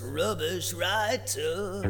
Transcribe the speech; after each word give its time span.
rubbish 0.00 0.72
writer. 0.72 1.82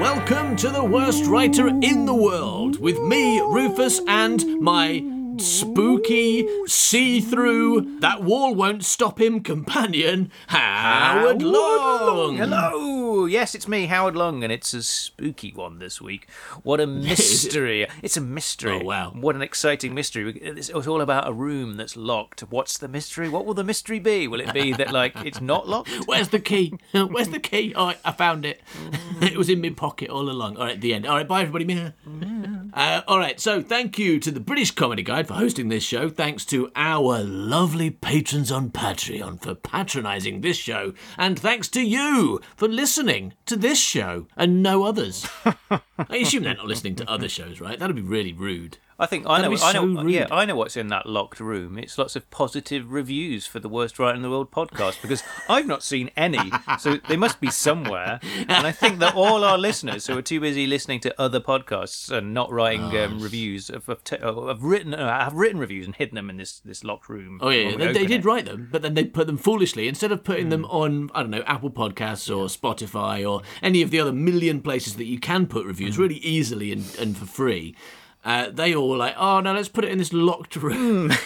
Welcome 0.00 0.56
to 0.56 0.70
the 0.70 0.82
worst 0.82 1.26
writer 1.26 1.68
in 1.68 2.06
the 2.06 2.14
world 2.14 2.80
with 2.80 2.98
me, 2.98 3.40
Rufus, 3.40 4.00
and 4.08 4.42
my 4.58 5.02
spooky, 5.44 6.48
see 6.66 7.20
through, 7.20 7.98
that 8.00 8.22
wall 8.22 8.54
won't 8.54 8.84
stop 8.84 9.20
him 9.20 9.40
companion, 9.40 10.30
Howard 10.48 11.42
Long. 11.42 12.36
Hello! 12.36 13.26
Yes, 13.26 13.54
it's 13.54 13.68
me, 13.68 13.86
Howard 13.86 14.16
Long, 14.16 14.42
and 14.42 14.52
it's 14.52 14.72
a 14.74 14.82
spooky 14.82 15.52
one 15.52 15.78
this 15.78 16.00
week. 16.00 16.28
What 16.62 16.80
a 16.80 16.86
mystery! 16.86 17.86
it's 18.02 18.16
a 18.16 18.20
mystery. 18.20 18.80
Oh, 18.82 18.84
wow. 18.84 19.10
What 19.10 19.36
an 19.36 19.42
exciting 19.42 19.94
mystery. 19.94 20.38
It's 20.40 20.70
all 20.70 21.00
about 21.00 21.28
a 21.28 21.32
room 21.32 21.76
that's 21.76 21.96
locked. 21.96 22.40
What's 22.50 22.78
the 22.78 22.88
mystery? 22.88 23.28
What 23.28 23.44
will 23.44 23.54
the 23.54 23.64
mystery 23.64 23.98
be? 23.98 24.26
Will 24.26 24.40
it 24.40 24.52
be 24.52 24.72
that, 24.72 24.92
like, 24.92 25.14
it's 25.24 25.40
not 25.40 25.68
locked? 25.68 25.90
Where's 26.06 26.28
the 26.28 26.40
key? 26.40 26.74
Where's 26.92 27.28
the 27.28 27.40
key? 27.40 27.74
Right, 27.76 27.98
I 28.04 28.12
found 28.12 28.44
it. 28.46 28.62
it 29.20 29.36
was 29.36 29.48
in 29.48 29.60
my 29.60 29.70
pocket 29.70 30.08
all 30.08 30.30
along. 30.30 30.56
All 30.56 30.64
right, 30.64 30.80
the 30.80 30.94
end. 30.94 31.06
All 31.06 31.16
right, 31.16 31.28
bye 31.28 31.42
everybody. 31.42 31.92
Uh, 32.72 33.02
all 33.06 33.18
right, 33.18 33.38
so 33.38 33.62
thank 33.62 33.98
you 33.98 34.18
to 34.20 34.30
the 34.30 34.40
British 34.40 34.70
Comedy 34.70 35.02
Guide 35.02 35.28
for 35.28 35.33
hosting 35.34 35.68
this 35.68 35.82
show. 35.82 36.08
Thanks 36.08 36.44
to 36.46 36.70
our 36.74 37.22
lovely 37.22 37.90
patrons 37.90 38.50
on 38.50 38.70
Patreon 38.70 39.42
for 39.42 39.54
patronising 39.54 40.40
this 40.40 40.56
show. 40.56 40.94
And 41.18 41.38
thanks 41.38 41.68
to 41.68 41.82
you 41.82 42.40
for 42.56 42.68
listening 42.68 43.34
to 43.46 43.56
this 43.56 43.78
show 43.78 44.26
and 44.36 44.62
no 44.62 44.84
others. 44.84 45.26
I 45.70 46.16
assume 46.16 46.44
they're 46.44 46.54
not 46.54 46.66
listening 46.66 46.96
to 46.96 47.10
other 47.10 47.28
shows, 47.28 47.60
right? 47.60 47.78
That'd 47.78 47.96
be 47.96 48.02
really 48.02 48.32
rude. 48.32 48.78
I 48.98 49.06
think 49.06 49.26
I 49.26 49.42
know. 49.42 49.56
I 49.60 49.72
know. 49.72 50.02
rude. 50.02 50.10
yeah, 50.10 50.28
I 50.30 50.44
know 50.44 50.54
what's 50.54 50.76
in 50.76 50.88
that 50.88 51.06
locked 51.06 51.40
room. 51.40 51.78
It's 51.78 51.98
lots 51.98 52.14
of 52.14 52.30
positive 52.30 52.92
reviews 52.92 53.44
for 53.46 53.58
the 53.58 53.68
worst 53.68 53.98
writer 53.98 54.14
in 54.14 54.22
the 54.22 54.30
world 54.30 54.52
podcast 54.52 55.02
because 55.02 55.22
I've 55.48 55.66
not 55.66 55.82
seen 55.82 56.10
any, 56.16 56.52
so 56.78 56.98
they 57.08 57.16
must 57.16 57.40
be 57.40 57.50
somewhere. 57.50 58.20
And 58.48 58.66
I 58.66 58.70
think 58.70 59.00
that 59.00 59.16
all 59.16 59.42
our 59.42 59.58
listeners 59.58 60.06
who 60.06 60.16
are 60.16 60.22
too 60.22 60.38
busy 60.38 60.66
listening 60.66 61.00
to 61.00 61.20
other 61.20 61.40
podcasts 61.40 62.10
and 62.10 62.32
not 62.32 62.52
writing 62.52 62.96
um, 62.96 63.20
reviews 63.20 63.68
have, 63.68 63.86
have, 63.86 64.00
uh, 64.22 64.46
have 64.46 64.62
written 64.62 64.94
uh, 64.94 65.24
have 65.24 65.34
written 65.34 65.58
reviews 65.58 65.86
and 65.86 65.96
hidden 65.96 66.14
them 66.14 66.30
in 66.30 66.36
this 66.36 66.60
this 66.60 66.84
locked 66.84 67.08
room. 67.08 67.40
Oh 67.42 67.50
yeah, 67.50 67.76
they, 67.76 67.92
they 67.92 68.06
did 68.06 68.20
it. 68.20 68.24
write 68.24 68.44
them, 68.44 68.68
but 68.70 68.82
then 68.82 68.94
they 68.94 69.04
put 69.04 69.26
them 69.26 69.38
foolishly 69.38 69.88
instead 69.88 70.12
of 70.12 70.22
putting 70.22 70.50
them 70.50 70.64
on 70.66 71.10
I 71.14 71.22
don't 71.22 71.30
know 71.30 71.42
Apple 71.46 71.70
Podcasts 71.70 72.30
or 72.30 72.46
Spotify 72.46 73.28
or 73.28 73.42
any 73.60 73.82
of 73.82 73.90
the 73.90 73.98
other 73.98 74.12
million 74.12 74.60
places 74.60 74.94
that 74.96 75.06
you 75.06 75.18
can 75.18 75.46
put 75.46 75.66
reviews 75.66 75.98
really 75.98 76.16
easily 76.16 76.70
and, 76.70 76.84
and 77.00 77.16
for 77.16 77.26
free. 77.26 77.74
Uh, 78.24 78.48
they 78.50 78.74
all 78.74 78.88
were 78.88 78.96
like, 78.96 79.14
oh 79.18 79.40
no, 79.40 79.52
let's 79.52 79.68
put 79.68 79.84
it 79.84 79.90
in 79.90 79.98
this 79.98 80.12
locked 80.12 80.56
room. 80.56 81.12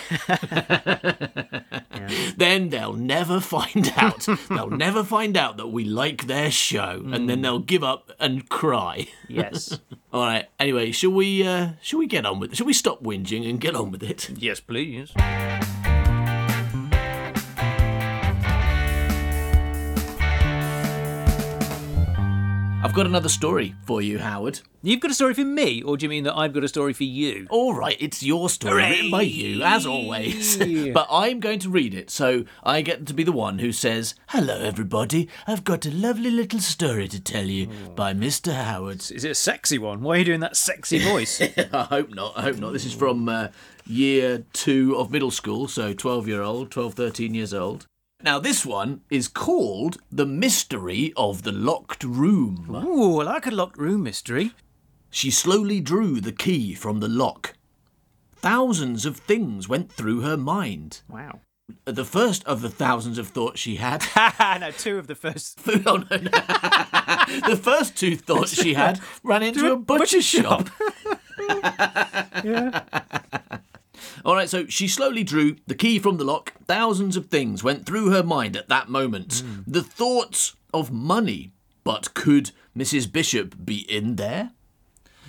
Then 2.36 2.68
they'll 2.68 2.94
never 2.94 3.40
find 3.40 3.92
out. 3.96 4.26
they'll 4.48 4.70
never 4.70 5.02
find 5.04 5.36
out 5.36 5.56
that 5.56 5.68
we 5.68 5.84
like 5.84 6.26
their 6.26 6.50
show, 6.50 7.02
and 7.12 7.28
then 7.28 7.42
they'll 7.42 7.58
give 7.58 7.82
up 7.82 8.12
and 8.20 8.48
cry. 8.48 9.08
Yes. 9.28 9.78
All 10.12 10.22
right. 10.24 10.46
Anyway, 10.58 10.92
shall 10.92 11.10
we? 11.10 11.46
Uh, 11.46 11.70
shall 11.82 11.98
we 11.98 12.06
get 12.06 12.24
on 12.24 12.40
with 12.40 12.52
it? 12.52 12.56
Shall 12.56 12.66
we 12.66 12.72
stop 12.72 13.02
whinging 13.02 13.48
and 13.48 13.60
get 13.60 13.74
on 13.74 13.90
with 13.90 14.02
it? 14.02 14.30
yes, 14.38 14.60
please. 14.60 15.12
I've 22.80 22.94
got 22.94 23.06
another 23.06 23.28
story 23.28 23.74
for 23.82 24.00
you, 24.00 24.20
Howard. 24.20 24.60
You've 24.82 25.00
got 25.00 25.10
a 25.10 25.14
story 25.14 25.34
for 25.34 25.44
me, 25.44 25.82
or 25.82 25.96
do 25.96 26.06
you 26.06 26.08
mean 26.08 26.22
that 26.22 26.36
I've 26.36 26.52
got 26.52 26.62
a 26.62 26.68
story 26.68 26.92
for 26.92 27.02
you? 27.02 27.48
All 27.50 27.74
right, 27.74 27.96
it's 27.98 28.22
your 28.22 28.48
story 28.48 28.84
written 28.84 29.10
by 29.10 29.22
you, 29.22 29.64
as 29.64 29.84
always. 29.84 30.56
but 30.94 31.08
I'm 31.10 31.40
going 31.40 31.58
to 31.58 31.70
read 31.70 31.92
it, 31.92 32.08
so 32.08 32.44
I 32.62 32.82
get 32.82 33.04
to 33.06 33.14
be 33.14 33.24
the 33.24 33.32
one 33.32 33.58
who 33.58 33.72
says, 33.72 34.14
Hello, 34.28 34.60
everybody. 34.60 35.28
I've 35.48 35.64
got 35.64 35.86
a 35.86 35.90
lovely 35.90 36.30
little 36.30 36.60
story 36.60 37.08
to 37.08 37.20
tell 37.20 37.46
you 37.46 37.66
by 37.96 38.14
Mr. 38.14 38.54
Howard. 38.54 39.00
Is 39.10 39.24
it 39.24 39.32
a 39.32 39.34
sexy 39.34 39.78
one? 39.78 40.00
Why 40.00 40.14
are 40.14 40.18
you 40.18 40.24
doing 40.26 40.40
that 40.40 40.56
sexy 40.56 41.00
voice? 41.00 41.40
I 41.72 41.82
hope 41.82 42.10
not. 42.10 42.38
I 42.38 42.42
hope 42.42 42.58
not. 42.58 42.72
This 42.72 42.84
is 42.84 42.94
from 42.94 43.28
uh, 43.28 43.48
year 43.86 44.44
two 44.52 44.96
of 44.96 45.10
middle 45.10 45.32
school, 45.32 45.66
so 45.66 45.92
12 45.92 46.28
year 46.28 46.42
old, 46.42 46.70
12, 46.70 46.94
13 46.94 47.34
years 47.34 47.52
old. 47.52 47.87
Now, 48.20 48.40
this 48.40 48.66
one 48.66 49.02
is 49.10 49.28
called 49.28 49.98
The 50.10 50.26
Mystery 50.26 51.12
of 51.16 51.44
the 51.44 51.52
Locked 51.52 52.02
Room. 52.02 52.68
Ooh, 52.84 53.20
I 53.20 53.22
like 53.22 53.46
a 53.46 53.52
locked 53.52 53.78
room 53.78 54.02
mystery. 54.02 54.54
She 55.08 55.30
slowly 55.30 55.80
drew 55.80 56.20
the 56.20 56.32
key 56.32 56.74
from 56.74 56.98
the 56.98 57.06
lock. 57.06 57.54
Thousands 58.34 59.06
of 59.06 59.18
things 59.18 59.68
went 59.68 59.92
through 59.92 60.22
her 60.22 60.36
mind. 60.36 61.02
Wow. 61.08 61.42
The 61.84 62.04
first 62.04 62.44
of 62.44 62.60
the 62.60 62.70
thousands 62.70 63.18
of 63.18 63.28
thoughts 63.28 63.60
she 63.60 63.76
had. 63.76 64.04
no, 64.60 64.72
two 64.72 64.98
of 64.98 65.06
the 65.06 65.14
first. 65.14 65.60
oh, 65.86 65.98
no, 66.10 66.16
no. 66.16 66.18
the 67.48 67.60
first 67.62 67.96
two 67.96 68.16
thoughts 68.16 68.60
she 68.60 68.74
had 68.74 69.00
ran 69.22 69.44
into 69.44 69.70
a 69.70 69.76
butcher 69.76 70.22
shop. 70.22 70.68
All 74.28 74.34
right, 74.34 74.48
so 74.50 74.66
she 74.66 74.86
slowly 74.88 75.24
drew 75.24 75.56
the 75.66 75.74
key 75.74 75.98
from 75.98 76.18
the 76.18 76.24
lock. 76.24 76.52
Thousands 76.66 77.16
of 77.16 77.26
things 77.28 77.64
went 77.64 77.86
through 77.86 78.10
her 78.10 78.22
mind 78.22 78.58
at 78.58 78.68
that 78.68 78.90
moment. 78.90 79.42
Hmm. 79.42 79.60
The 79.66 79.82
thoughts 79.82 80.54
of 80.74 80.92
money. 80.92 81.52
But 81.82 82.12
could 82.12 82.50
Mrs. 82.76 83.10
Bishop 83.10 83.54
be 83.64 83.78
in 83.90 84.16
there? 84.16 84.50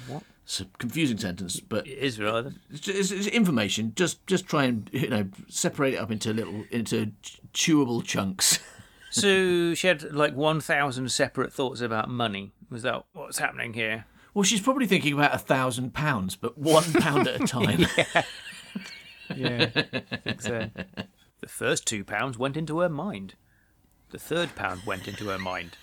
What? 0.08 0.24
It's 0.44 0.60
a 0.60 0.66
confusing 0.80 1.18
sentence, 1.18 1.62
but 1.62 1.88
It 1.88 1.98
is 2.00 2.20
rather. 2.20 2.52
it's, 2.70 2.90
it's, 2.90 3.12
it's 3.12 3.28
information. 3.28 3.94
Just 3.96 4.28
just 4.28 4.46
try 4.46 4.66
and 4.66 4.90
you 4.92 5.08
know 5.08 5.28
separate 5.48 5.94
it 5.94 5.98
up 5.98 6.12
into 6.12 6.34
little 6.34 6.66
into 6.70 7.14
chewable 7.54 8.04
chunks. 8.04 8.60
So 9.12 9.74
she 9.74 9.88
had 9.88 10.14
like 10.14 10.36
1,000 10.36 11.10
separate 11.12 11.52
thoughts 11.52 11.82
about 11.82 12.10
money. 12.12 12.52
Was 12.70 12.84
that 12.84 13.06
what's 13.14 13.40
happening 13.40 13.74
here? 13.74 14.06
Well, 14.36 14.44
she's 14.44 14.62
probably 14.62 14.86
thinking 14.86 15.14
about 15.14 15.34
a 15.34 15.40
thousand 15.40 15.96
pounds, 15.96 16.36
but 16.36 16.60
one 16.60 16.94
pound 16.94 17.28
at 17.28 17.42
a 17.42 17.48
time. 17.48 17.88
Yeah. 17.98 18.22
I 19.30 19.66
think 20.24 20.42
so. 20.42 20.70
The 21.42 21.48
first 21.48 21.86
two 21.86 22.04
pounds 22.04 22.38
went 22.38 22.58
into 22.58 22.80
her 22.80 22.90
mind. 22.90 23.36
The 24.10 24.20
third 24.20 24.56
pound 24.56 24.82
went 24.86 25.08
into 25.08 25.28
her 25.30 25.40
mind. 25.40 25.78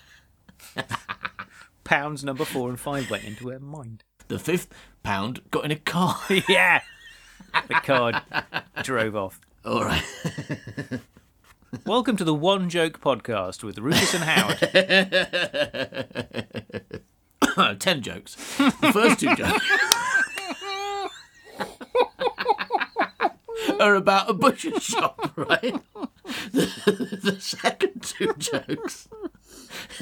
Pounds 1.84 2.25
number 2.25 2.45
four 2.45 2.69
and 2.69 2.79
five 2.81 3.11
went 3.11 3.25
into 3.25 3.49
her 3.51 3.61
mind. 3.61 4.03
The 4.29 4.39
fifth 4.39 4.69
pound 5.03 5.41
got 5.51 5.65
in 5.65 5.71
a 5.71 5.77
car. 5.77 6.19
yeah. 6.49 6.83
The 7.69 7.75
card 7.75 8.17
drove 8.83 9.15
off. 9.15 9.41
All 9.65 9.84
right. 9.84 10.03
Welcome 11.84 12.17
to 12.17 12.25
the 12.25 12.34
One 12.34 12.69
Joke 12.69 13.01
Podcast 13.01 13.63
with 13.63 13.78
Rufus 13.78 14.15
and 14.15 14.25
Howard. 14.25 14.59
Ten 17.81 18.03
jokes. 18.03 18.34
The 18.57 18.91
first 18.93 19.21
two 19.21 19.34
jokes 19.34 19.65
are 23.81 23.95
about 23.95 24.31
a 24.31 24.34
butcher 24.34 24.78
shop, 24.81 25.33
right? 25.37 25.77
The, 26.53 27.19
the 27.23 27.41
second 27.41 28.03
two 28.03 28.34
jokes, 28.39 29.09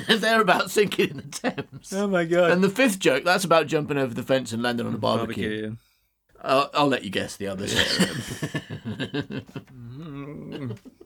they're 0.08 0.40
about 0.40 0.70
sinking 0.70 1.10
in 1.10 1.16
the 1.16 1.22
Thames. 1.22 1.92
Oh 1.92 2.06
my 2.06 2.24
god. 2.24 2.50
And 2.50 2.64
the 2.64 2.70
fifth 2.70 2.98
joke, 2.98 3.24
that's 3.24 3.44
about 3.44 3.66
jumping 3.66 3.98
over 3.98 4.14
the 4.14 4.22
fence 4.22 4.52
and 4.52 4.62
landing 4.62 4.86
on 4.86 4.94
a 4.94 4.98
barbecue. 4.98 5.76
I'll, 6.42 6.70
I'll 6.74 6.88
let 6.88 7.04
you 7.04 7.10
guess 7.10 7.36
the 7.36 7.48
others. 7.48 7.74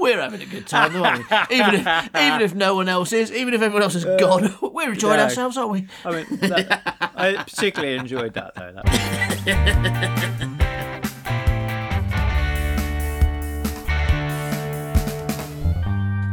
we're 0.00 0.20
having 0.20 0.42
a 0.42 0.46
good 0.46 0.66
time, 0.66 0.96
aren't 0.96 1.18
we? 1.18 1.56
Even 1.56 1.74
if, 1.74 1.86
even 2.16 2.40
if 2.40 2.54
no 2.54 2.74
one 2.74 2.88
else 2.88 3.12
is, 3.12 3.32
even 3.32 3.54
if 3.54 3.62
everyone 3.62 3.82
else 3.82 3.94
has 3.94 4.04
uh, 4.04 4.16
gone, 4.16 4.54
we're 4.72 4.92
enjoying 4.92 5.20
ourselves, 5.20 5.56
aren't 5.56 5.70
we? 5.70 5.86
I 6.04 6.10
mean, 6.10 6.26
that, 6.40 7.12
I 7.14 7.42
particularly 7.42 7.96
enjoyed 7.96 8.34
that 8.34 8.54
though. 8.54 8.72
That 8.72 8.84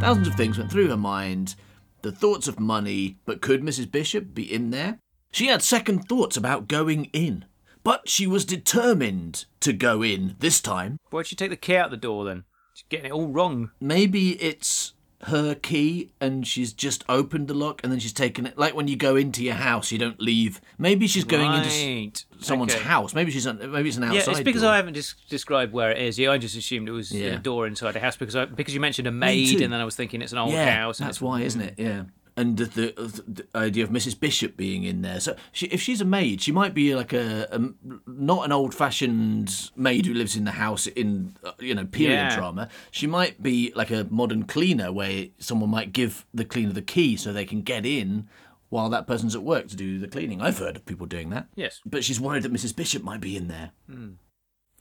Thousands 0.01 0.27
of 0.27 0.35
things 0.35 0.57
went 0.57 0.71
through 0.71 0.87
her 0.87 0.97
mind. 0.97 1.55
The 2.01 2.11
thoughts 2.11 2.47
of 2.47 2.59
money, 2.59 3.17
but 3.25 3.41
could 3.41 3.61
Mrs. 3.61 3.91
Bishop 3.91 4.33
be 4.33 4.51
in 4.51 4.71
there? 4.71 4.97
She 5.31 5.47
had 5.47 5.61
second 5.61 6.09
thoughts 6.09 6.35
about 6.35 6.67
going 6.67 7.05
in, 7.13 7.45
but 7.83 8.07
she 8.09 8.27
was 8.27 8.45
determined 8.45 9.45
to 9.61 9.73
go 9.73 10.01
in 10.03 10.35
this 10.39 10.59
time. 10.61 10.97
Why'd 11.09 11.27
she 11.27 11.35
take 11.35 11.49
the 11.49 11.57
key 11.57 11.75
out 11.77 11.91
the 11.91 11.97
door 11.97 12.25
then? 12.25 12.43
She's 12.73 12.85
getting 12.89 13.07
it 13.07 13.11
all 13.11 13.27
wrong. 13.27 13.71
Maybe 13.79 14.31
it's 14.41 14.93
her 15.25 15.53
key 15.53 16.09
and 16.19 16.47
she's 16.47 16.73
just 16.73 17.03
opened 17.07 17.47
the 17.47 17.53
lock 17.53 17.79
and 17.83 17.91
then 17.91 17.99
she's 17.99 18.13
taken 18.13 18.47
it. 18.47 18.57
Like 18.57 18.73
when 18.75 18.87
you 18.87 18.95
go 18.95 19.15
into 19.15 19.43
your 19.43 19.53
house, 19.53 19.91
you 19.91 19.99
don't 19.99 20.19
leave. 20.19 20.59
Maybe 20.79 21.05
she's 21.05 21.23
going 21.25 21.53
into 21.53 21.67
s- 21.69 22.25
someone's 22.39 22.73
Okay. 22.73 22.83
house. 22.83 23.13
Maybe 23.13 23.29
she's 23.29 23.45
maybe 23.45 23.87
it's 23.89 23.97
an 23.97 24.03
outside. 24.05 24.15
Yeah, 24.15 24.31
it's 24.31 24.39
because 24.39 24.61
door. 24.63 24.71
I 24.71 24.77
haven't 24.77 24.97
described 25.29 25.73
where 25.73 25.91
it 25.91 25.99
is. 25.99 26.17
Yeah, 26.17 26.31
I 26.31 26.39
just 26.39 26.57
assumed 26.57 26.89
it 26.89 26.93
was 26.93 27.11
Yeah. 27.11 27.33
a 27.33 27.37
door 27.37 27.67
inside 27.67 27.95
a 27.95 27.99
house 27.99 28.17
because 28.17 28.35
I, 28.35 28.45
because 28.45 28.73
you 28.73 28.79
mentioned 28.79 29.07
a 29.07 29.11
maid, 29.11 29.57
too. 29.59 29.63
and 29.63 29.71
then 29.71 29.79
I 29.79 29.85
was 29.85 29.95
thinking 29.95 30.23
it's 30.23 30.31
an 30.31 30.39
old 30.39 30.53
yeah, 30.53 30.71
house. 30.81 30.99
and 30.99 31.07
That's 31.07 31.17
it's- 31.17 31.21
why, 31.27 31.41
isn't 31.41 31.61
it? 31.61 31.75
Yeah. 31.77 32.03
And 32.41 32.57
the, 32.57 32.65
the, 32.65 33.23
the 33.27 33.47
idea 33.57 33.83
of 33.83 33.89
Mrs. 33.91 34.19
Bishop 34.19 34.57
being 34.57 34.83
in 34.83 35.01
there. 35.03 35.19
So 35.19 35.35
she, 35.51 35.67
if 35.67 35.81
she's 35.81 36.01
a 36.01 36.05
maid, 36.05 36.41
she 36.41 36.51
might 36.51 36.73
be 36.73 36.95
like 36.95 37.13
a, 37.13 37.47
a 37.51 37.59
not 38.07 38.45
an 38.45 38.51
old-fashioned 38.51 39.71
maid 39.75 40.05
who 40.05 40.13
lives 40.13 40.35
in 40.35 40.43
the 40.45 40.51
house 40.51 40.87
in 40.87 41.35
uh, 41.43 41.51
you 41.59 41.75
know 41.75 41.85
period 41.85 42.15
Yeah. 42.29 42.35
drama. 42.35 42.69
She 42.89 43.05
might 43.07 43.41
be 43.43 43.71
like 43.75 43.91
a 43.91 44.07
modern 44.09 44.43
cleaner 44.43 44.91
where 44.91 45.27
someone 45.37 45.69
might 45.69 45.93
give 45.93 46.25
the 46.33 46.45
cleaner 46.45 46.73
the 46.73 46.81
key 46.81 47.15
so 47.15 47.31
they 47.31 47.45
can 47.45 47.61
get 47.61 47.85
in 47.85 48.27
while 48.69 48.89
that 48.89 49.05
person's 49.05 49.35
at 49.35 49.43
work 49.43 49.67
to 49.67 49.75
do 49.75 49.99
the 49.99 50.07
cleaning. 50.07 50.41
I've 50.41 50.57
heard 50.57 50.75
of 50.77 50.85
people 50.85 51.05
doing 51.05 51.29
that. 51.31 51.47
Yes, 51.55 51.81
But 51.85 52.03
she's 52.03 52.19
worried 52.21 52.43
that 52.43 52.53
Mrs. 52.53 52.75
Bishop 52.75 53.03
might 53.03 53.19
be 53.21 53.35
in 53.35 53.47
there. 53.49 53.71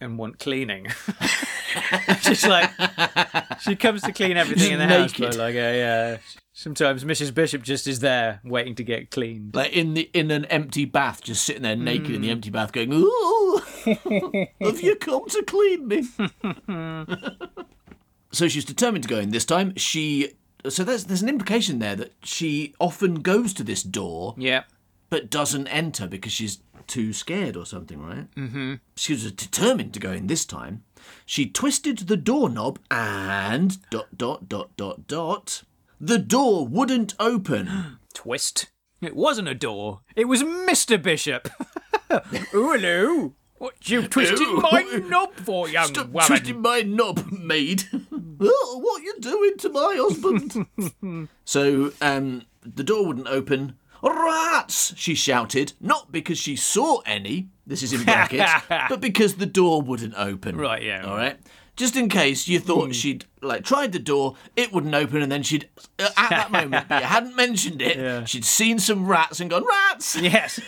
and 0.00 0.16
want 0.18 0.38
cleaning. 0.38 0.86
She's 2.22 2.46
like, 2.46 2.70
she 3.60 3.76
comes 3.76 4.02
to 4.02 4.12
clean 4.12 4.36
everything 4.36 4.72
in 4.72 4.78
the 4.78 4.86
Just 4.86 5.16
house, 5.16 5.28
but 5.28 5.36
like, 5.36 5.54
uh, 5.54 5.58
yeah. 5.58 6.16
Sometimes 6.52 7.04
Mrs. 7.04 7.32
Bishop 7.32 7.62
just 7.62 7.86
is 7.86 8.00
there 8.00 8.40
waiting 8.44 8.74
to 8.74 8.84
get 8.84 9.10
cleaned. 9.10 9.54
Like 9.54 9.72
in 9.72 9.94
the 9.94 10.10
in 10.12 10.30
an 10.30 10.44
empty 10.46 10.84
bath, 10.84 11.22
just 11.22 11.44
sitting 11.44 11.62
there 11.62 11.76
naked 11.76 12.10
in 12.10 12.20
the 12.20 12.30
empty 12.30 12.50
bath, 12.50 12.72
going, 12.72 12.92
"Ooh, 12.92 13.62
have 14.60 14.80
you 14.82 14.96
come 14.96 15.26
to 15.28 15.42
clean 15.44 15.88
me?" 15.88 16.02
so 18.32 18.48
she's 18.48 18.64
determined 18.64 19.04
to 19.04 19.08
go 19.08 19.18
in 19.18 19.30
this 19.30 19.44
time. 19.44 19.74
She 19.76 20.32
so 20.68 20.84
there's 20.84 21.04
there's 21.04 21.22
an 21.22 21.28
implication 21.28 21.78
there 21.78 21.96
that 21.96 22.12
she 22.22 22.74
often 22.78 23.16
goes 23.16 23.54
to 23.54 23.64
this 23.64 23.82
door 23.82 24.34
Yeah. 24.36 24.64
but 25.08 25.30
doesn't 25.30 25.66
enter 25.68 26.06
because 26.06 26.32
she's 26.32 26.58
too 26.86 27.12
scared 27.12 27.56
or 27.56 27.64
something, 27.64 28.02
right? 28.02 28.30
Mm-hmm. 28.34 28.74
She 28.96 29.12
was 29.14 29.30
determined 29.32 29.94
to 29.94 30.00
go 30.00 30.12
in 30.12 30.26
this 30.26 30.44
time. 30.44 30.82
She 31.26 31.48
twisted 31.48 31.98
the 31.98 32.16
doorknob 32.16 32.78
and 32.90 33.78
dot 33.90 34.16
dot 34.16 34.48
dot 34.48 34.76
dot 34.76 35.06
dot. 35.06 35.62
The 36.00 36.18
door 36.18 36.66
wouldn't 36.66 37.14
open. 37.20 37.98
Twist. 38.14 38.70
It 39.00 39.16
wasn't 39.16 39.48
a 39.48 39.54
door. 39.54 40.00
It 40.14 40.26
was 40.26 40.42
Mr. 40.42 41.00
Bishop. 41.00 41.48
oh, 42.10 42.20
hello. 42.52 43.34
What 43.58 43.90
you 43.90 44.08
twisted 44.08 44.40
Ooh. 44.40 44.60
my 44.60 44.82
knob 45.08 45.34
for, 45.34 45.68
young 45.68 45.88
Stop 45.88 46.08
woman? 46.08 46.26
twisting 46.26 46.62
my 46.62 46.80
knob, 46.80 47.30
maid. 47.30 47.84
oh, 48.12 48.80
what 48.82 49.02
you 49.02 49.14
doing 49.20 49.56
to 49.58 49.68
my 49.68 49.96
husband? 49.98 51.28
so, 51.44 51.92
um, 52.00 52.42
the 52.62 52.82
door 52.82 53.06
wouldn't 53.06 53.28
open. 53.28 53.76
Rats! 54.02 54.94
She 54.96 55.14
shouted, 55.14 55.74
not 55.80 56.10
because 56.12 56.38
she 56.38 56.56
saw 56.56 57.00
any. 57.06 57.48
This 57.66 57.82
is 57.82 57.92
in 57.92 58.04
brackets, 58.04 58.50
but 58.68 59.00
because 59.00 59.34
the 59.36 59.46
door 59.46 59.82
wouldn't 59.82 60.14
open. 60.16 60.56
Right, 60.56 60.82
yeah. 60.82 61.04
All 61.06 61.16
right. 61.16 61.38
Just 61.76 61.96
in 61.96 62.08
case 62.08 62.46
you 62.48 62.58
thought 62.58 62.94
she'd 62.94 63.24
like 63.40 63.64
tried 63.64 63.92
the 63.92 63.98
door, 63.98 64.36
it 64.56 64.72
wouldn't 64.72 64.94
open, 64.94 65.22
and 65.22 65.30
then 65.30 65.42
she'd 65.42 65.68
uh, 65.98 66.10
at 66.16 66.30
that 66.30 66.50
moment, 66.50 66.88
but 66.88 67.00
you 67.00 67.06
hadn't 67.08 67.36
mentioned 67.36 67.80
it. 67.80 67.96
Yeah. 67.96 68.24
She'd 68.24 68.44
seen 68.44 68.78
some 68.78 69.06
rats 69.06 69.40
and 69.40 69.48
gone 69.48 69.64
rats. 69.66 70.16
Yes. 70.16 70.60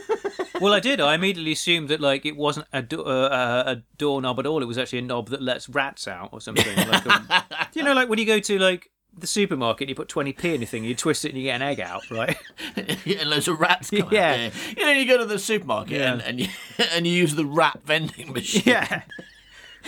well, 0.60 0.72
I 0.72 0.80
did. 0.80 1.00
I 1.00 1.14
immediately 1.14 1.52
assumed 1.52 1.88
that 1.90 2.00
like 2.00 2.26
it 2.26 2.36
wasn't 2.36 2.66
a, 2.72 2.82
do- 2.82 3.04
uh, 3.04 3.28
uh, 3.28 3.62
a 3.66 3.82
doorknob 3.98 4.38
at 4.40 4.46
all. 4.46 4.62
It 4.62 4.66
was 4.66 4.78
actually 4.78 5.00
a 5.00 5.02
knob 5.02 5.28
that 5.28 5.42
lets 5.42 5.68
rats 5.68 6.08
out 6.08 6.30
or 6.32 6.40
something. 6.40 6.76
Like 6.88 7.06
a, 7.06 7.44
you 7.74 7.82
know, 7.84 7.92
like 7.92 8.08
when 8.08 8.18
you 8.18 8.24
go 8.26 8.40
to 8.40 8.58
like 8.58 8.90
the 9.20 9.26
supermarket, 9.26 9.88
you 9.88 9.94
put 9.94 10.08
twenty 10.08 10.32
p 10.32 10.54
in 10.54 10.60
your 10.60 10.68
thing, 10.68 10.84
you 10.84 10.94
twist 10.94 11.24
it 11.24 11.28
and 11.30 11.38
you 11.38 11.44
get 11.44 11.56
an 11.56 11.62
egg 11.62 11.80
out, 11.80 12.10
right? 12.10 12.36
and 12.76 13.30
loads 13.30 13.48
of 13.48 13.58
rats 13.60 13.90
come 13.90 14.08
Yeah. 14.10 14.30
out 14.30 14.36
there. 14.36 14.52
You 14.76 14.84
know, 14.86 14.92
you 14.92 15.06
go 15.06 15.18
to 15.18 15.24
the 15.26 15.38
supermarket 15.38 15.98
Yeah. 16.00 16.12
and, 16.12 16.22
and 16.22 16.40
you 16.40 16.48
and 16.92 17.06
you 17.06 17.12
use 17.12 17.34
the 17.34 17.46
rat 17.46 17.80
vending 17.84 18.32
machine. 18.32 18.62
yeah. 18.66 19.02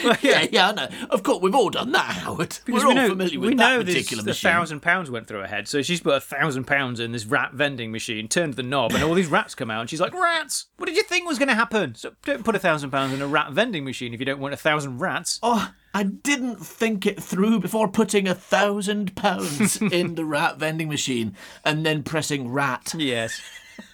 Well, 0.04 0.16
yeah, 0.22 0.46
yeah, 0.50 0.68
I 0.68 0.72
know. 0.72 0.88
Of 1.10 1.22
course, 1.22 1.40
we've 1.42 1.54
all 1.54 1.70
done 1.70 1.92
that, 1.92 2.04
Howard. 2.06 2.58
Because 2.64 2.82
We're 2.84 2.90
we 2.90 2.94
all 2.94 2.94
know, 2.94 3.08
familiar 3.10 3.38
with 3.40 3.50
we 3.50 3.54
that 3.56 3.68
know 3.76 3.82
this- 3.82 3.94
particular 3.94 4.30
a 4.30 4.34
thousand 4.34 4.80
pounds 4.80 5.10
went 5.10 5.26
through 5.26 5.40
her 5.40 5.46
head, 5.46 5.68
so 5.68 5.82
she's 5.82 6.00
put 6.00 6.14
a 6.14 6.20
thousand 6.20 6.64
pounds 6.66 7.00
in 7.00 7.12
this 7.12 7.26
rat 7.26 7.52
vending 7.52 7.92
machine, 7.92 8.28
turned 8.28 8.54
the 8.54 8.62
knob, 8.62 8.92
and 8.92 9.02
all 9.04 9.14
these 9.14 9.26
rats 9.28 9.54
come 9.54 9.70
out, 9.70 9.80
and 9.82 9.90
she's 9.90 10.00
like, 10.00 10.14
"Rats! 10.14 10.66
What 10.76 10.86
did 10.86 10.96
you 10.96 11.02
think 11.02 11.28
was 11.28 11.38
going 11.38 11.48
to 11.48 11.54
happen? 11.54 11.94
So 11.94 12.12
don't 12.24 12.44
put 12.44 12.54
a 12.56 12.58
thousand 12.58 12.90
pounds 12.90 13.12
in 13.12 13.20
a 13.22 13.26
rat 13.26 13.52
vending 13.52 13.84
machine 13.84 14.14
if 14.14 14.20
you 14.20 14.26
don't 14.26 14.40
want 14.40 14.54
a 14.54 14.56
thousand 14.56 14.98
rats." 14.98 15.38
Oh, 15.42 15.70
I 15.92 16.04
didn't 16.04 16.56
think 16.64 17.04
it 17.06 17.22
through 17.22 17.60
before 17.60 17.88
putting 17.88 18.26
a 18.28 18.34
thousand 18.34 19.14
pounds 19.16 19.80
in 19.92 20.14
the 20.14 20.24
rat 20.24 20.58
vending 20.58 20.88
machine 20.88 21.36
and 21.64 21.84
then 21.84 22.02
pressing 22.04 22.48
rat. 22.50 22.94
Yes, 22.96 23.40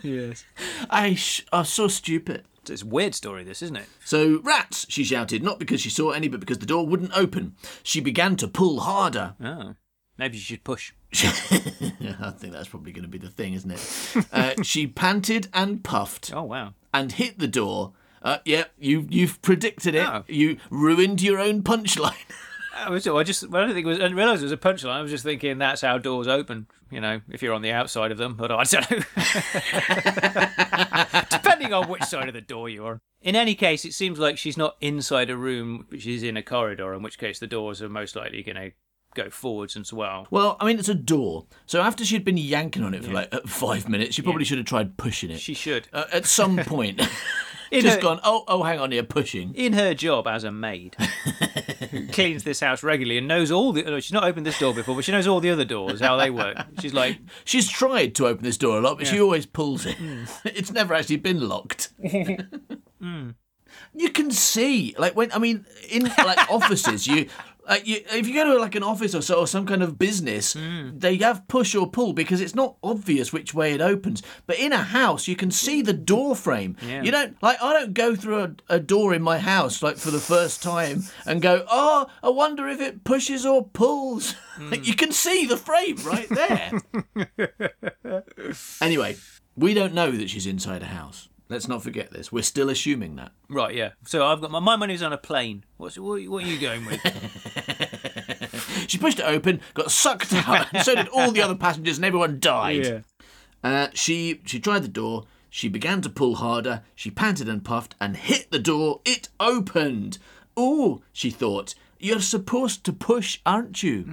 yes. 0.03 0.45
I 0.91 1.15
sh- 1.15 1.45
are 1.53 1.65
so 1.65 1.89
stupid. 1.89 2.45
It's 2.71 2.83
a 2.83 2.87
weird 2.87 3.15
story, 3.15 3.45
this, 3.45 3.63
isn't 3.63 3.77
it? 3.77 3.87
So, 4.05 4.41
rats, 4.43 4.87
she 4.89 5.05
shouted, 5.05 5.43
not 5.43 5.59
because 5.59 5.81
she 5.81 5.91
saw 5.91 6.11
any, 6.11 6.29
but 6.29 6.41
because 6.41 6.59
the 6.59 6.67
door 6.67 6.87
wouldn't 6.87 7.17
open. 7.17 7.55
She 7.83 8.01
began 8.01 8.37
to 8.37 8.49
pull 8.49 8.81
harder. 8.81 9.35
Oh, 9.43 9.75
maybe 10.19 10.37
she 10.39 10.45
should 10.45 10.65
push. 10.65 10.93
I 11.15 12.33
think 12.37 12.53
that's 12.53 12.69
probably 12.69 12.93
going 12.93 13.05
to 13.05 13.09
be 13.09 13.19
the 13.19 13.31
thing, 13.31 13.55
isn't 13.55 13.71
it? 13.71 14.27
Uh, 14.33 14.55
she 14.63 14.87
panted 14.87 15.49
and 15.55 15.83
puffed 15.85 16.33
Oh 16.35 16.43
wow. 16.43 16.75
and 16.93 17.13
hit 17.13 17.39
the 17.39 17.47
door. 17.49 17.93
Uh, 18.23 18.39
yeah, 18.45 18.65
you 18.79 19.07
you've 19.09 19.41
predicted 19.43 19.95
it. 19.95 20.07
Oh. 20.07 20.25
You 20.27 20.57
ruined 20.71 21.23
your 21.23 21.39
own 21.39 21.63
punchline. 21.63 22.15
I, 22.77 22.91
was, 22.91 23.07
I 23.07 23.23
just 23.23 23.49
well, 23.49 23.63
I 23.63 23.67
don't 23.67 23.75
think 23.75 23.87
it 23.87 23.89
was. 23.89 23.99
I 23.99 24.03
didn't 24.03 24.17
realise 24.17 24.41
it 24.41 24.45
was 24.45 24.53
a 24.53 24.57
punchline. 24.57 24.93
I 24.93 25.01
was 25.01 25.11
just 25.11 25.25
thinking 25.25 25.59
that's 25.59 25.81
how 25.81 25.97
doors 25.99 26.27
open. 26.27 26.67
You 26.91 27.01
know, 27.01 27.21
if 27.31 27.43
you're 27.43 27.55
on 27.55 27.63
the 27.63 27.73
outside 27.73 28.13
of 28.13 28.19
them, 28.19 28.35
but 28.35 28.51
I 28.53 28.65
don't 28.65 28.91
know. 28.91 28.99
Depending 31.59 31.75
on 31.75 31.89
which 31.89 32.05
side 32.05 32.29
of 32.29 32.35
the 32.35 32.41
door 32.41 32.69
you 32.69 32.85
are. 32.85 32.99
In 33.23 33.35
any 33.35 33.55
case, 33.55 33.85
it 33.85 33.95
seems 33.95 34.19
like 34.19 34.37
she's 34.39 34.57
not 34.57 34.77
inside 34.81 35.31
a 35.31 35.37
room; 35.37 35.87
she's 35.99 36.23
in 36.23 36.37
a 36.37 36.43
corridor. 36.43 36.93
In 36.95 37.03
which 37.03 37.19
case, 37.19 37.39
the 37.39 37.47
doors 37.47 37.81
are 37.83 37.89
most 37.89 38.15
likely 38.15 38.43
going 38.43 38.57
to 38.57 38.71
go 39.15 39.31
forwards 39.31 39.77
as 39.77 39.93
well. 39.93 40.27
well, 40.31 40.59
I 40.61 40.67
mean, 40.67 40.79
it's 40.79 40.91
a 40.91 40.95
door. 40.95 41.47
So 41.65 41.81
after 41.81 42.05
she'd 42.05 42.25
been 42.25 42.37
yanking 42.37 42.83
on 42.83 42.93
it 42.93 43.03
for 43.05 43.13
like 43.13 43.35
uh, 43.35 43.41
five 43.47 43.89
minutes, 43.89 44.15
she 44.15 44.21
probably 44.23 44.45
should 44.45 44.59
have 44.59 44.67
tried 44.67 44.99
pushing 44.99 45.31
it. 45.31 45.41
She 45.41 45.55
should. 45.55 45.89
uh, 45.95 46.05
at 46.13 46.27
some 46.27 46.57
point, 46.67 47.01
In 47.01 47.09
just 47.73 47.97
her- 47.97 48.03
gone. 48.03 48.21
Oh, 48.25 48.45
oh, 48.49 48.63
hang 48.63 48.79
on, 48.79 48.93
here, 48.93 49.03
pushing. 49.03 49.55
in 49.55 49.73
her 49.75 49.95
job 49.95 50.27
as 50.27 50.45
a 50.45 50.51
maid, 50.53 50.95
who 51.91 52.07
cleans 52.13 52.45
this 52.45 52.61
house 52.61 52.83
regularly 52.83 53.19
and 53.19 53.29
knows 53.29 53.51
all 53.51 53.73
the. 53.73 53.83
no, 53.83 54.01
She's 54.01 54.13
not 54.13 54.25
opened 54.25 54.47
this 54.47 54.59
door 54.59 54.75
before, 54.75 54.95
but 54.95 55.05
she 55.05 55.13
knows 55.13 55.27
all 55.27 55.41
the 55.41 55.51
other 55.51 55.65
doors, 55.65 56.01
how 56.01 56.17
they 56.17 56.31
work. 56.31 56.57
She's 56.81 56.95
like, 56.95 57.19
She's 57.45 57.69
tried 57.69 58.15
to 58.17 58.27
open 58.27 58.45
this 58.45 58.57
door 58.57 58.79
a 58.79 58.81
lot, 58.81 58.99
but 58.99 59.07
she 59.07 59.21
always 59.21 59.47
pulls 59.47 59.87
it. 59.87 59.97
Hmm. 59.97 60.25
it's 60.45 60.73
never 60.73 60.95
actually 60.95 61.17
been 61.17 61.49
locked. 61.49 61.91
You 63.95 64.11
can 64.11 64.31
see, 64.31 64.95
like 64.99 65.15
when 65.17 65.33
I 65.33 65.39
mean, 65.39 65.65
in 65.91 66.05
like 66.05 66.51
offices, 66.51 67.07
you. 67.07 67.29
Like 67.69 67.87
you, 67.87 68.01
if 68.13 68.29
you 68.29 68.35
go 68.35 68.45
to 68.45 68.59
like 68.61 68.75
an 68.75 68.83
office 68.83 69.15
or 69.15 69.23
so, 69.23 69.41
or 69.41 69.47
some 69.47 69.67
kind 69.67 69.83
of 69.83 69.99
business, 69.99 70.55
hmm. 70.55 70.91
they 70.97 71.17
have 71.17 71.49
push 71.49 71.75
or 71.75 71.91
pull 71.91 72.13
because 72.13 72.41
it's 72.41 72.55
not 72.55 72.77
obvious 72.83 73.33
which 73.33 73.55
way 73.55 73.73
it 73.73 73.81
opens. 73.81 74.23
But 74.47 74.59
in 74.59 74.73
a 74.73 74.83
house, 74.83 75.27
you 75.27 75.37
can 75.37 75.51
see 75.51 75.83
the 75.83 75.93
door 75.93 76.37
frame. 76.37 76.77
Yeah. 76.87 77.03
You 77.03 77.11
don't 77.11 77.41
like. 77.43 77.61
I 77.63 77.73
don't 77.73 77.95
go 77.95 78.15
through 78.15 78.43
a, 78.43 78.77
a 78.77 78.81
door 78.81 79.15
in 79.15 79.23
my 79.23 79.39
house 79.39 79.83
like 79.83 79.97
for 79.97 80.11
the 80.11 80.21
first 80.21 80.63
time 80.63 81.05
and 81.25 81.43
go, 81.43 81.65
"Oh, 81.69 82.07
I 82.23 82.29
wonder 82.29 82.69
if 82.69 82.81
it 82.81 83.05
pushes 83.05 83.45
or 83.45 83.65
pulls." 83.65 84.35
Like, 84.59 84.81
hmm. 84.81 84.85
you 84.87 84.95
can 84.95 85.13
see 85.13 85.45
the 85.45 85.59
frame 85.59 85.97
right 85.97 86.29
there. 86.31 86.81
Anyway, 88.81 89.17
we 89.55 89.75
don't 89.75 89.93
know 89.93 90.11
that 90.11 90.31
she's 90.31 90.47
inside 90.47 90.83
a 90.83 90.87
house. 90.87 91.29
Let's 91.49 91.69
not 91.69 91.83
forget 91.83 92.11
this. 92.11 92.33
We're 92.33 92.43
still 92.43 92.69
assuming 92.71 93.17
that. 93.17 93.33
right, 93.49 93.75
yeah. 93.75 93.91
So 94.05 94.27
I've 94.27 94.41
got 94.41 94.51
my, 94.51 94.59
my 94.59 94.75
money's 94.77 95.03
on 95.03 95.13
a 95.13 95.19
plane. 95.19 95.65
What's 95.77 95.97
what, 95.97 96.23
what 96.29 96.45
are 96.45 96.47
you 96.47 96.59
going 96.59 96.85
with? 96.87 97.01
She 98.89 98.99
pushed 98.99 99.19
it 99.19 99.25
open, 99.25 99.61
got 99.75 99.91
sucked 99.91 100.33
out, 100.33 100.69
and 100.73 100.83
so 100.85 100.95
did 100.95 101.09
all 101.09 101.33
the 101.33 101.43
other 101.43 101.55
passengers, 101.57 101.99
and 101.99 102.05
everyone 102.05 102.39
died. 102.39 103.05
Uh, 103.65 103.89
she 103.95 104.41
she 104.45 104.61
tried 104.61 104.83
the 104.83 104.89
door. 104.89 105.25
She 105.51 105.69
began 105.69 106.03
to 106.03 106.11
pull 106.11 106.37
harder. 106.37 106.83
She 106.95 107.11
panted 107.11 107.49
and 107.49 107.65
puffed 107.65 107.95
and 108.01 108.17
hit 108.17 108.51
the 108.51 108.59
door. 108.59 109.01
It 109.05 109.29
opened. 109.41 110.19
Oh, 110.57 111.03
she 111.13 111.31
thought. 111.31 111.75
You're 111.99 112.21
supposed 112.21 112.85
to 112.85 112.93
push, 112.93 113.41
aren't 113.47 113.83
you? 113.83 114.05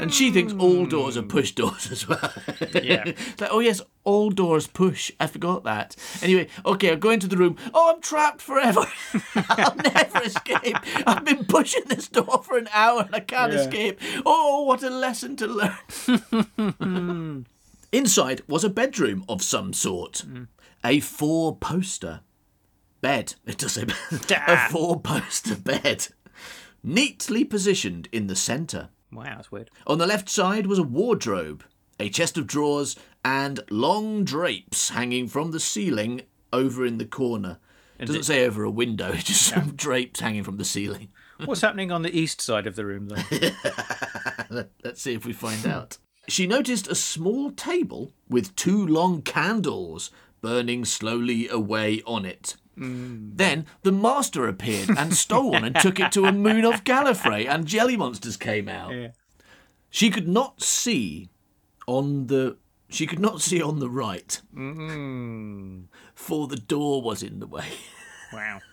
And 0.00 0.12
she 0.12 0.30
thinks 0.30 0.52
all 0.54 0.86
doors 0.86 1.16
are 1.16 1.22
push 1.22 1.52
doors 1.52 1.90
as 1.90 2.08
well. 2.08 2.32
Yeah. 2.74 3.04
It's 3.06 3.40
like, 3.40 3.50
oh 3.52 3.60
yes, 3.60 3.80
all 4.04 4.30
doors 4.30 4.66
push. 4.66 5.12
I 5.20 5.26
forgot 5.26 5.64
that. 5.64 5.94
Anyway, 6.22 6.48
okay, 6.64 6.90
I'll 6.90 6.96
go 6.96 7.10
into 7.10 7.28
the 7.28 7.36
room. 7.36 7.56
Oh, 7.74 7.92
I'm 7.94 8.00
trapped 8.00 8.40
forever. 8.40 8.86
I'll 9.34 9.76
never 9.76 10.22
escape. 10.24 10.76
I've 11.06 11.24
been 11.24 11.44
pushing 11.44 11.84
this 11.86 12.08
door 12.08 12.42
for 12.42 12.56
an 12.56 12.68
hour 12.72 13.02
and 13.02 13.14
I 13.14 13.20
can't 13.20 13.52
escape. 13.52 14.00
Oh, 14.24 14.62
what 14.64 14.82
a 14.82 14.90
lesson 14.90 15.36
to 15.36 15.46
learn. 15.46 17.46
Inside 17.92 18.42
was 18.48 18.64
a 18.64 18.70
bedroom 18.70 19.24
of 19.28 19.42
some 19.42 19.72
sort. 19.72 20.24
a 20.84 21.00
four 21.00 21.56
poster 21.56 22.20
bed. 23.00 23.34
It 23.46 23.58
does 23.58 23.72
say 23.72 23.84
a 24.30 24.68
four 24.70 25.00
poster 25.00 25.56
bed, 25.56 26.08
neatly 26.82 27.44
positioned 27.44 28.08
in 28.12 28.26
the 28.26 28.36
centre. 28.36 28.90
Wow, 29.12 29.24
that's 29.24 29.50
weird. 29.50 29.70
On 29.86 29.98
the 29.98 30.06
left 30.06 30.28
side 30.28 30.66
was 30.66 30.78
a 30.78 30.82
wardrobe, 30.82 31.64
a 31.98 32.08
chest 32.08 32.36
of 32.36 32.46
drawers, 32.46 32.96
and 33.24 33.60
long 33.70 34.24
drapes 34.24 34.90
hanging 34.90 35.28
from 35.28 35.50
the 35.50 35.60
ceiling 35.60 36.22
over 36.52 36.84
in 36.84 36.98
the 36.98 37.04
corner. 37.04 37.58
It 37.98 38.06
doesn't 38.06 38.24
say 38.24 38.46
over 38.46 38.62
a 38.62 38.70
window, 38.70 39.12
it's 39.12 39.24
just 39.24 39.46
some 39.46 39.74
drapes 39.74 40.20
hanging 40.20 40.44
from 40.44 40.56
the 40.56 40.64
ceiling. 40.64 41.08
What's 41.44 41.60
happening 41.60 41.92
on 41.92 42.02
the 42.02 42.16
east 42.16 42.40
side 42.40 42.66
of 42.66 42.76
the 42.76 42.84
room, 42.84 43.08
though? 43.08 44.64
Let's 44.84 45.00
see 45.00 45.14
if 45.14 45.24
we 45.24 45.32
find 45.32 45.66
out. 45.66 45.98
She 46.26 46.46
noticed 46.46 46.88
a 46.88 46.94
small 46.94 47.50
table 47.52 48.12
with 48.28 48.54
two 48.56 48.86
long 48.86 49.22
candles 49.22 50.10
burning 50.40 50.84
slowly 50.84 51.48
away 51.48 52.02
on 52.06 52.24
it. 52.24 52.56
Then 52.80 53.66
the 53.82 53.92
master 53.92 54.46
appeared 54.48 54.90
and 54.96 55.14
stole 55.14 55.50
one 55.52 55.64
and 55.64 55.76
took 55.76 55.98
it 56.00 56.12
to 56.12 56.26
a 56.26 56.32
moon 56.32 56.64
of 56.64 56.84
Gallifrey, 56.84 57.48
and 57.48 57.66
jelly 57.66 57.96
monsters 57.96 58.36
came 58.36 58.68
out. 58.68 58.92
Yeah. 58.94 59.08
She 59.90 60.10
could 60.10 60.28
not 60.28 60.62
see 60.62 61.28
on 61.86 62.26
the 62.28 62.56
she 62.90 63.06
could 63.06 63.18
not 63.20 63.40
see 63.42 63.60
on 63.62 63.80
the 63.80 63.90
right, 63.90 64.40
Mm. 64.54 65.84
for 66.14 66.46
the 66.48 66.56
door 66.56 67.02
was 67.02 67.22
in 67.22 67.38
the 67.40 67.46
way. 67.46 67.66
Wow. 68.32 68.60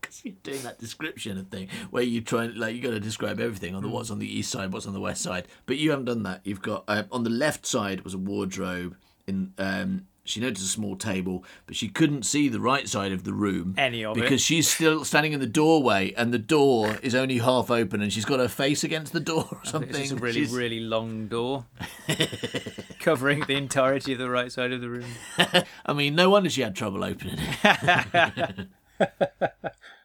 Because 0.00 0.24
you're 0.24 0.34
doing 0.42 0.62
that 0.62 0.78
description 0.78 1.36
of 1.38 1.48
thing 1.48 1.68
where 1.90 2.02
you 2.02 2.20
try 2.20 2.44
and 2.44 2.56
like 2.56 2.74
you 2.74 2.80
got 2.80 2.90
to 2.90 3.00
describe 3.00 3.40
everything 3.40 3.74
on 3.74 3.82
the 3.82 3.88
what's 3.88 4.10
on 4.10 4.18
the 4.18 4.38
east 4.38 4.50
side, 4.50 4.72
what's 4.72 4.86
on 4.86 4.92
the 4.94 5.00
west 5.00 5.22
side, 5.22 5.48
but 5.66 5.76
you 5.76 5.90
haven't 5.90 6.04
done 6.06 6.22
that. 6.22 6.40
You've 6.44 6.62
got 6.62 6.84
uh, 6.88 7.02
on 7.10 7.24
the 7.24 7.30
left 7.30 7.66
side 7.66 8.02
was 8.02 8.14
a 8.14 8.18
wardrobe. 8.18 8.96
In 9.26 9.52
um, 9.58 10.06
she 10.28 10.40
noticed 10.40 10.64
a 10.64 10.68
small 10.68 10.96
table, 10.96 11.44
but 11.66 11.74
she 11.76 11.88
couldn't 11.88 12.24
see 12.24 12.48
the 12.48 12.60
right 12.60 12.88
side 12.88 13.12
of 13.12 13.24
the 13.24 13.32
room 13.32 13.74
Any 13.78 14.04
of 14.04 14.16
it. 14.16 14.20
because 14.20 14.40
she's 14.40 14.68
still 14.68 15.04
standing 15.04 15.32
in 15.32 15.40
the 15.40 15.46
doorway, 15.46 16.12
and 16.16 16.32
the 16.32 16.38
door 16.38 16.98
is 17.02 17.14
only 17.14 17.38
half 17.38 17.70
open, 17.70 18.02
and 18.02 18.12
she's 18.12 18.24
got 18.24 18.38
her 18.40 18.48
face 18.48 18.84
against 18.84 19.12
the 19.12 19.20
door 19.20 19.46
or 19.50 19.60
something. 19.64 19.94
It's 19.94 20.10
a 20.12 20.16
really, 20.16 20.40
She's- 20.40 20.52
really 20.52 20.80
long 20.80 21.26
door, 21.28 21.66
covering 23.00 23.44
the 23.46 23.56
entirety 23.56 24.12
of 24.12 24.18
the 24.18 24.30
right 24.30 24.50
side 24.52 24.72
of 24.72 24.80
the 24.80 24.88
room. 24.90 25.06
I 25.86 25.92
mean, 25.92 26.14
no 26.14 26.30
wonder 26.30 26.50
she 26.50 26.60
had 26.62 26.74
trouble 26.76 27.02
opening 27.04 27.36
it. 27.38 28.68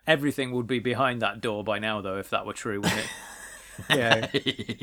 Everything 0.05 0.51
would 0.51 0.67
be 0.67 0.79
behind 0.79 1.21
that 1.21 1.39
door 1.41 1.63
by 1.63 1.79
now, 1.79 2.01
though, 2.01 2.17
if 2.17 2.29
that 2.31 2.45
were 2.45 2.53
true, 2.53 2.81
wouldn't 2.81 2.99
it? 2.99 3.07
yeah, 3.89 4.27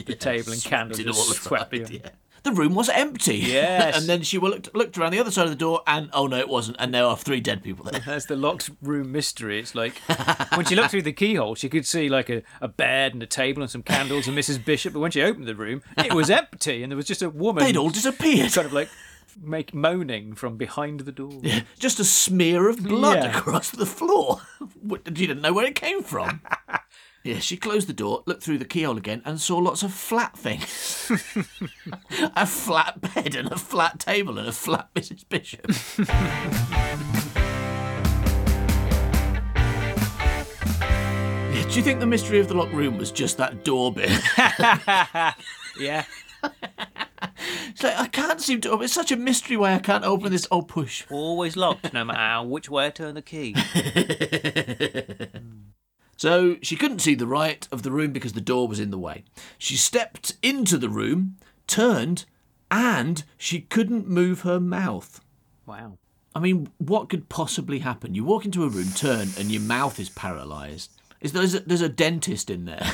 the 0.07 0.17
table 0.19 0.53
and 0.53 0.63
candles 0.65 0.99
just 0.99 1.43
swept 1.45 1.73
aside, 1.75 1.91
yeah. 1.91 2.09
The 2.43 2.53
room 2.53 2.75
was 2.75 2.89
empty. 2.89 3.37
Yes. 3.51 3.99
and 3.99 4.09
then 4.09 4.23
she 4.23 4.39
looked 4.39 4.75
looked 4.75 4.97
around 4.97 5.13
the 5.13 5.19
other 5.21 5.31
side 5.31 5.45
of 5.45 5.51
the 5.51 5.57
door, 5.57 5.83
and 5.87 6.09
oh 6.13 6.27
no, 6.27 6.37
it 6.39 6.49
wasn't. 6.49 6.77
And 6.81 6.95
there 6.95 7.05
are 7.05 7.17
three 7.17 7.41
dead 7.41 7.63
people 7.63 7.85
there. 7.85 8.01
That's 8.05 8.27
the 8.27 8.37
locked 8.37 8.71
room 8.83 9.13
mystery. 9.13 9.59
It's 9.59 9.75
like 9.75 9.99
when 10.55 10.65
she 10.67 10.75
looked 10.75 10.91
through 10.91 11.03
the 11.03 11.13
keyhole, 11.13 11.55
she 11.55 11.69
could 11.69 11.87
see 11.87 12.09
like 12.09 12.31
a, 12.31 12.43
a 12.61 12.69
bed 12.69 13.13
and 13.15 13.23
a 13.23 13.27
table 13.27 13.63
and 13.63 13.71
some 13.71 13.83
candles 13.83 14.27
and 14.29 14.37
Mrs. 14.37 14.65
Bishop. 14.65 14.93
But 14.95 15.01
when 15.01 15.11
she 15.11 15.23
opened 15.23 15.47
the 15.47 15.55
room, 15.55 15.83
it 15.99 16.13
was 16.15 16.31
empty 16.31 16.83
and 16.83 16.91
there 16.91 16.97
was 16.97 17.07
just 17.07 17.23
a 17.23 17.31
woman 17.31 17.65
They'd 17.65 17.77
all 17.77 17.91
disappeared. 17.91 18.53
kind 18.53 18.67
of 18.67 18.73
like 18.73 18.89
make 19.43 19.73
moaning 19.73 20.35
from 20.35 20.57
behind 20.57 21.01
the 21.01 21.13
door. 21.13 21.33
Yeah, 21.43 21.61
Just 21.79 22.01
a 22.01 22.05
smear 22.05 22.69
of 22.69 22.83
blood 22.83 23.23
Yeah. 23.23 23.39
across 23.39 23.71
the 23.71 23.87
floor. 23.87 24.41
She 25.07 25.27
didn't 25.27 25.41
know 25.43 25.53
where 25.53 25.67
it 25.67 25.75
came 25.77 26.03
from. 26.03 26.41
Yeah, 27.23 27.39
she 27.39 27.59
closed 27.59 27.87
the 27.87 27.93
door, 27.93 28.23
looked 28.27 28.43
through 28.43 28.59
the 28.59 28.65
keyhole 28.65 28.97
again, 28.97 29.21
and 29.27 29.39
saw 29.39 29.59
lots 29.59 29.83
of 29.83 29.93
flat 29.93 30.39
things. 30.39 31.11
a 32.35 32.47
flat 32.47 33.01
bed 33.15 33.35
and 33.35 33.53
a 33.53 33.59
flat 33.59 34.01
table 34.01 34.39
and 34.39 34.49
a 34.49 34.53
flat 34.53 34.89
Mrs. 34.95 35.29
Bishop. 35.29 35.67
Yeah, 41.53 41.67
Do 41.69 41.75
you 41.77 41.83
think 41.83 42.01
the 42.01 42.07
mystery 42.07 42.39
of 42.41 42.49
the 42.49 42.55
locked 42.55 42.73
room 42.73 42.97
was 42.97 43.11
just 43.11 43.37
that 43.39 43.65
door 43.65 43.93
bit? 43.93 44.11
Yeah. 45.79 46.05
It's 47.69 47.83
like, 47.83 47.97
I 47.97 48.07
can't 48.09 48.41
seem 48.41 48.61
to 48.63 48.71
open 48.71 48.85
It's 48.85 48.93
such 48.93 49.13
a 49.13 49.17
mystery 49.17 49.57
why 49.57 49.75
I 49.75 49.79
can't 49.79 50.05
open 50.05 50.33
this. 50.33 50.47
Oh, 50.51 50.63
push. 50.63 51.07
Always 51.11 51.57
locked, 51.57 51.93
no 51.93 52.05
matter 52.05 52.19
how, 52.19 52.45
which 52.45 52.69
way 52.69 52.87
I 52.87 52.91
turn 52.91 53.15
the 53.15 53.23
key. 53.23 53.55
So 56.21 56.59
she 56.61 56.77
couldn't 56.77 56.99
see 56.99 57.15
the 57.15 57.27
right 57.27 57.67
of 57.73 57.83
the 57.83 57.91
room 57.91 58.13
because 58.13 58.35
the 58.35 58.43
door 58.43 58.69
was 58.69 58.79
in 58.79 58.91
the 58.91 58.99
way. 58.99 59.25
She 59.57 59.75
stepped 59.75 60.37
into 60.43 60.77
the 60.77 60.91
room, 60.91 61.39
turned, 61.67 62.27
and 62.71 63.25
she 63.39 63.63
couldn't 63.63 64.07
move 64.07 64.43
her 64.43 64.61
mouth. 64.61 65.23
Wow. 65.65 65.97
I 66.35 66.41
mean, 66.41 66.69
what 66.77 67.09
could 67.09 67.31
possibly 67.31 67.79
happen? 67.79 68.15
You 68.15 68.23
walk 68.23 68.45
into 68.45 68.65
a 68.65 68.69
room, 68.69 68.91
turn, 68.95 69.29
and 69.39 69.51
your 69.51 69.63
mouth 69.63 69.99
is 69.99 70.11
paralysed. 70.11 70.91
Is 71.23 71.33
there's 71.33 71.55
a, 71.55 71.61
there's 71.61 71.81
a 71.81 71.89
dentist 71.89 72.51
in 72.51 72.67
there, 72.67 72.87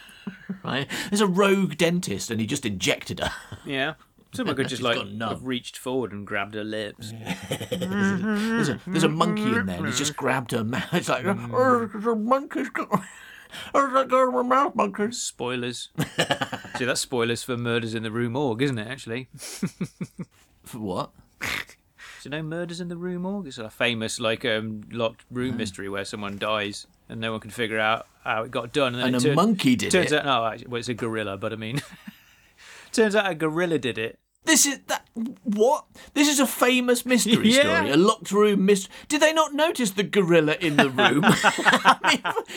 right? 0.62 0.86
There's 1.08 1.22
a 1.22 1.26
rogue 1.26 1.78
dentist, 1.78 2.30
and 2.30 2.38
he 2.38 2.46
just 2.46 2.66
injected 2.66 3.20
her. 3.20 3.32
Yeah. 3.64 3.94
Someone 4.38 4.56
could 4.56 4.68
just 4.74 4.80
She's 4.82 4.96
like 4.96 5.20
have 5.20 5.44
reached 5.44 5.76
forward 5.76 6.12
and 6.12 6.26
grabbed 6.26 6.54
her 6.54 6.64
lips. 6.64 7.12
There's 7.70 8.68
a, 8.68 8.80
there's 8.86 9.02
a 9.04 9.08
monkey 9.08 9.42
in 9.42 9.66
there, 9.66 9.76
and 9.78 9.86
he's 9.86 9.98
just 9.98 10.16
grabbed 10.16 10.52
her 10.52 10.64
mouth. 10.64 10.84
It's 10.92 11.08
like, 11.08 11.24
oh, 11.26 11.86
there's 11.92 12.06
a 12.06 12.14
monkey's 12.16 12.68
got, 12.70 12.88
oh, 13.74 13.92
there's 13.92 14.06
got 14.08 14.32
my 14.32 14.42
mouth, 14.42 14.74
monkey. 14.74 15.10
Spoilers. 15.12 15.90
See, 16.76 16.84
that's 16.84 17.00
spoilers 17.00 17.42
for 17.42 17.56
Murders 17.56 17.94
in 17.94 18.02
the 18.04 18.10
Rue 18.10 18.30
Morgue, 18.30 18.62
isn't 18.62 18.78
it? 18.78 18.86
Actually, 18.88 19.28
For 20.64 20.78
what? 20.78 21.10
do 21.40 21.46
you 22.24 22.30
know 22.30 22.42
Murders 22.42 22.80
in 22.80 22.88
the 22.88 22.96
Rue 22.96 23.18
Morgue? 23.18 23.46
It's 23.48 23.58
a 23.58 23.70
famous 23.70 24.20
like 24.20 24.44
um, 24.44 24.82
locked 24.92 25.24
room 25.30 25.56
mystery 25.56 25.88
where 25.88 26.04
someone 26.04 26.38
dies 26.38 26.86
and 27.08 27.20
no 27.20 27.32
one 27.32 27.40
can 27.40 27.50
figure 27.50 27.78
out 27.78 28.06
how 28.24 28.42
it 28.44 28.50
got 28.50 28.72
done. 28.72 28.94
And, 28.94 29.02
And 29.04 29.16
a 29.16 29.20
turn- 29.20 29.34
monkey 29.34 29.76
did 29.76 29.90
turns 29.90 30.12
it. 30.12 30.24
out 30.24 30.60
no, 30.60 30.68
well, 30.68 30.78
it's 30.78 30.88
a 30.88 30.94
gorilla, 30.94 31.36
but 31.38 31.52
I 31.52 31.56
mean, 31.56 31.80
turns 32.92 33.14
out 33.16 33.30
a 33.30 33.34
gorilla 33.34 33.78
did 33.78 33.98
it. 33.98 34.18
This 34.48 34.64
is 34.64 34.78
that. 34.86 35.06
What? 35.44 35.84
This 36.14 36.26
is 36.26 36.40
a 36.40 36.46
famous 36.46 37.04
mystery 37.04 37.50
Yeah. 37.52 37.60
story, 37.60 37.90
a 37.90 37.96
locked 37.98 38.32
room 38.32 38.64
mystery. 38.64 38.90
Did 39.08 39.20
they 39.20 39.34
not 39.34 39.52
notice 39.52 39.90
the 39.90 40.02
gorilla 40.02 40.56
in 40.58 40.76
the 40.76 40.88
room? 40.88 41.24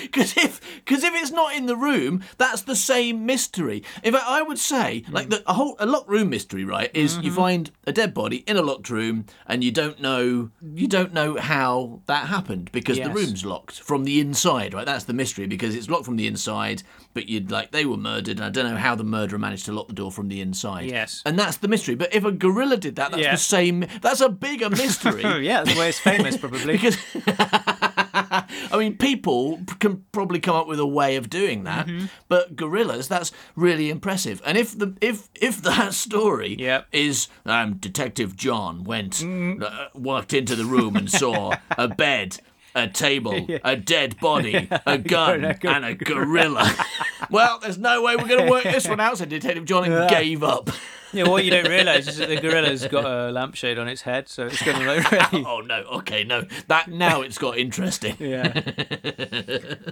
Because 0.02 0.38
if 0.38 0.62
because 0.86 1.04
if 1.04 1.14
it's 1.14 1.32
not 1.32 1.54
in 1.54 1.66
the 1.66 1.76
room, 1.76 2.24
that's 2.38 2.62
the 2.62 2.76
same 2.76 3.26
mystery. 3.26 3.84
In 4.04 4.14
fact, 4.14 4.26
I 4.26 4.42
would 4.42 4.58
say 4.58 5.04
hmm. 5.06 5.14
like 5.14 5.30
the 5.30 5.44
a 5.46 5.54
whole 5.54 5.76
a 5.80 5.86
locked 5.86 6.10
room 6.10 6.30
mystery, 6.30 6.64
right? 6.64 6.90
Is 6.94 7.18
you 7.18 7.24
mm-hmm. 7.24 7.36
find 7.36 7.72
a 7.86 7.92
dead 7.92 8.14
body 8.14 8.38
in 8.48 8.56
a 8.56 8.62
locked 8.62 8.90
room 8.90 9.26
and 9.48 9.64
you 9.64 9.72
don't 9.72 10.00
know 10.00 10.50
you 10.74 10.88
don't 10.88 11.14
know 11.14 11.38
how 11.38 12.02
that 12.06 12.28
happened 12.28 12.72
because 12.72 12.98
the 12.98 13.10
room's 13.10 13.44
locked 13.46 13.80
from 13.82 14.06
the 14.06 14.22
inside, 14.22 14.74
right? 14.74 14.86
That's 14.86 15.06
the 15.06 15.14
mystery 15.14 15.48
because 15.48 15.76
it's 15.76 15.90
locked 15.90 16.06
from 16.06 16.16
the 16.16 16.28
inside, 16.28 16.84
but 17.14 17.28
you'd 17.28 17.52
like 17.52 17.72
they 17.72 17.86
were 17.86 17.98
murdered 17.98 18.38
and 18.38 18.46
I 18.46 18.50
don't 18.50 18.72
know 18.72 18.78
how 18.78 18.96
the 18.96 19.04
murderer 19.04 19.40
managed 19.40 19.66
to 19.66 19.74
lock 19.74 19.90
the 19.90 19.94
door 19.94 20.12
from 20.12 20.30
the 20.30 20.40
inside. 20.40 20.90
Yes. 20.90 21.22
And 21.26 21.38
that's 21.38 21.58
the 21.58 21.68
mystery. 21.68 21.81
But 21.96 22.14
if 22.14 22.24
a 22.24 22.32
gorilla 22.32 22.78
did 22.78 22.96
that, 22.98 23.12
that's 23.12 23.24
Yeah. 23.24 23.32
the 23.32 23.38
same. 23.38 23.86
That's 24.02 24.22
a 24.22 24.30
bigger 24.30 24.70
mystery. 24.82 25.24
Oh 25.24 25.38
yeah, 25.38 25.64
that's 25.64 25.78
why 25.78 25.88
it's 25.88 26.00
famous 26.00 26.38
probably. 26.44 26.74
Because 26.74 26.98
I 28.74 28.76
mean, 28.78 28.98
people 28.98 29.60
can 29.80 30.04
probably 30.12 30.40
come 30.40 30.56
up 30.56 30.68
with 30.68 30.80
a 30.80 30.86
way 30.86 31.16
of 31.16 31.30
doing 31.30 31.64
that, 31.64 31.88
Mm-hmm. 31.88 32.06
but 32.28 32.56
gorillas, 32.56 33.08
that's 33.08 33.32
really 33.56 33.90
impressive. 33.90 34.42
And 34.46 34.58
if 34.58 34.78
the 34.78 34.96
if 35.02 35.30
if 35.40 35.62
that 35.64 35.94
story 35.94 36.56
Yep. 36.60 36.88
is 36.92 37.28
um, 37.46 37.74
Detective 37.76 38.36
John 38.36 38.84
went 38.84 39.14
Mm-hmm. 39.14 39.64
uh, 39.64 39.88
walked 39.94 40.34
into 40.34 40.56
the 40.56 40.66
room 40.66 40.96
and 40.96 41.10
saw 41.10 41.56
a 41.78 41.88
bed. 41.88 42.38
A 42.74 42.88
table, 42.88 43.48
a 43.66 43.76
dead 43.76 44.18
body, 44.22 44.70
a 44.86 44.98
gun, 44.98 45.44
and 45.44 45.62
a 45.62 45.70
and 45.70 45.84
a 45.84 45.94
gorilla. 45.94 46.74
well, 47.30 47.60
there's 47.60 47.78
no 47.78 48.02
way 48.02 48.16
we're 48.16 48.30
going 48.30 48.46
to 48.46 48.50
work 48.50 48.64
this 48.64 48.88
one 48.88 49.02
out, 49.02 49.18
said 49.18 49.28
Detective 49.28 49.66
John 49.66 50.08
gave 50.08 50.42
up. 50.42 50.70
Yeah, 51.14 51.28
what 51.28 51.44
you 51.46 51.52
don't 51.52 51.68
realise 51.68 52.08
is 52.08 52.18
that 52.18 52.30
the 52.30 52.40
gorilla's 52.40 52.88
got 52.88 53.06
a 53.06 53.32
lampshade 53.32 53.78
on 53.78 53.88
its 53.88 54.02
head, 54.02 54.28
so 54.30 54.46
it's 54.46 54.62
going 54.64 54.80
to 54.80 54.86
like 54.86 55.12
really. 55.12 55.46
Oh 55.48 55.62
no, 55.62 55.84
okay, 55.94 56.24
no. 56.24 56.46
That 56.68 56.90
now 56.90 57.22
it's 57.22 57.38
got 57.38 57.58
interesting. 57.58 58.16
Yeah. 58.20 58.54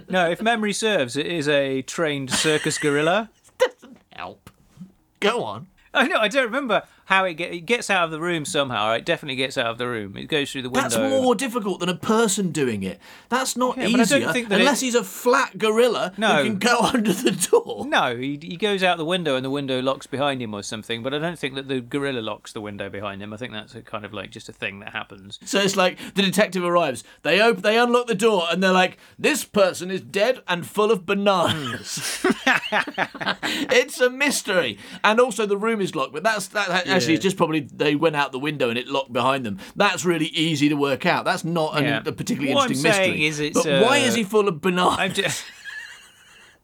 No, 0.08 0.30
if 0.30 0.40
memory 0.40 0.72
serves, 0.72 1.16
it 1.16 1.26
is 1.26 1.48
a 1.48 1.82
trained 1.82 2.30
circus 2.30 2.78
gorilla. 2.78 3.30
Doesn't 3.58 3.98
help. 4.12 4.50
Go 5.20 5.42
on. 5.44 5.66
I 5.92 6.06
know. 6.06 6.18
I 6.18 6.28
don't 6.28 6.44
remember 6.44 6.84
how 7.10 7.24
it, 7.24 7.34
get, 7.34 7.52
it 7.52 7.62
gets 7.66 7.90
out 7.90 8.04
of 8.04 8.10
the 8.12 8.20
room 8.20 8.44
somehow. 8.44 8.92
It 8.94 9.04
definitely 9.04 9.34
gets 9.34 9.58
out 9.58 9.66
of 9.66 9.78
the 9.78 9.86
room. 9.88 10.16
It 10.16 10.26
goes 10.26 10.50
through 10.52 10.62
the 10.62 10.70
window. 10.70 10.88
That's 10.88 10.96
more 10.96 11.34
difficult 11.34 11.80
than 11.80 11.88
a 11.88 11.94
person 11.96 12.52
doing 12.52 12.84
it. 12.84 13.00
That's 13.28 13.56
not 13.56 13.76
Yeah, 13.76 13.88
easier 13.88 14.20
don't 14.20 14.32
think 14.32 14.48
that 14.48 14.60
unless 14.60 14.80
it- 14.80 14.86
he's 14.86 14.94
a 14.94 15.02
flat 15.02 15.58
gorilla 15.58 16.12
No. 16.16 16.36
who 16.36 16.44
can 16.44 16.58
go 16.58 16.78
under 16.94 17.12
the 17.12 17.32
door. 17.32 17.84
No, 17.86 18.16
he, 18.16 18.38
he 18.40 18.56
goes 18.56 18.82
out 18.84 18.96
the 18.96 19.04
window 19.04 19.34
and 19.34 19.44
the 19.44 19.50
window 19.50 19.82
locks 19.82 20.06
behind 20.06 20.40
him 20.40 20.54
or 20.54 20.62
something. 20.62 21.02
But 21.02 21.12
I 21.12 21.18
don't 21.18 21.38
think 21.38 21.56
that 21.56 21.66
the 21.66 21.80
gorilla 21.80 22.20
locks 22.20 22.52
the 22.52 22.60
window 22.60 22.88
behind 22.88 23.20
him. 23.22 23.32
I 23.32 23.36
think 23.36 23.52
that's 23.52 23.74
a 23.74 23.82
kind 23.82 24.04
of 24.04 24.12
like 24.14 24.30
just 24.30 24.48
a 24.48 24.52
thing 24.52 24.78
that 24.78 24.92
happens. 24.92 25.40
So 25.44 25.58
it's 25.60 25.76
like 25.76 25.98
the 26.14 26.22
detective 26.22 26.62
arrives. 26.62 27.02
They 27.22 27.40
open, 27.40 27.62
they 27.62 27.76
unlock 27.76 28.06
the 28.06 28.14
door, 28.14 28.44
and 28.50 28.62
they're 28.62 28.70
like, 28.72 28.98
"This 29.18 29.44
person 29.44 29.90
is 29.90 30.00
dead 30.00 30.42
and 30.46 30.64
full 30.66 30.92
of 30.92 31.04
bananas." 31.06 32.20
Hmm. 32.22 32.30
it's 33.70 34.00
a 34.00 34.10
mystery, 34.10 34.78
and 35.02 35.18
also 35.20 35.46
the 35.46 35.56
room 35.56 35.80
is 35.80 35.94
locked. 35.94 36.12
But 36.12 36.22
that's 36.22 36.46
that. 36.48 36.68
that- 36.68 36.86
actually, 37.02 37.14
it's 37.14 37.22
just 37.22 37.36
probably 37.36 37.60
they 37.60 37.94
went 37.94 38.16
out 38.16 38.32
the 38.32 38.38
window 38.38 38.68
and 38.68 38.78
it 38.78 38.88
locked 38.88 39.12
behind 39.12 39.44
them. 39.46 39.58
That's 39.76 40.04
really 40.04 40.26
easy 40.26 40.68
to 40.68 40.74
work 40.74 41.06
out. 41.06 41.24
That's 41.24 41.44
not 41.44 41.80
Yeah. 41.82 42.02
a 42.04 42.12
particularly 42.12 42.54
What 42.54 42.64
I'm 42.64 42.70
interesting 42.72 42.90
mystery. 42.90 43.04
saying 43.06 43.22
is 43.22 43.40
it's, 43.40 43.62
but 43.62 43.82
why 43.82 44.00
uh, 44.00 44.04
is 44.04 44.14
he 44.14 44.24
full 44.24 44.48
of 44.48 44.60
bananas? 44.60 45.42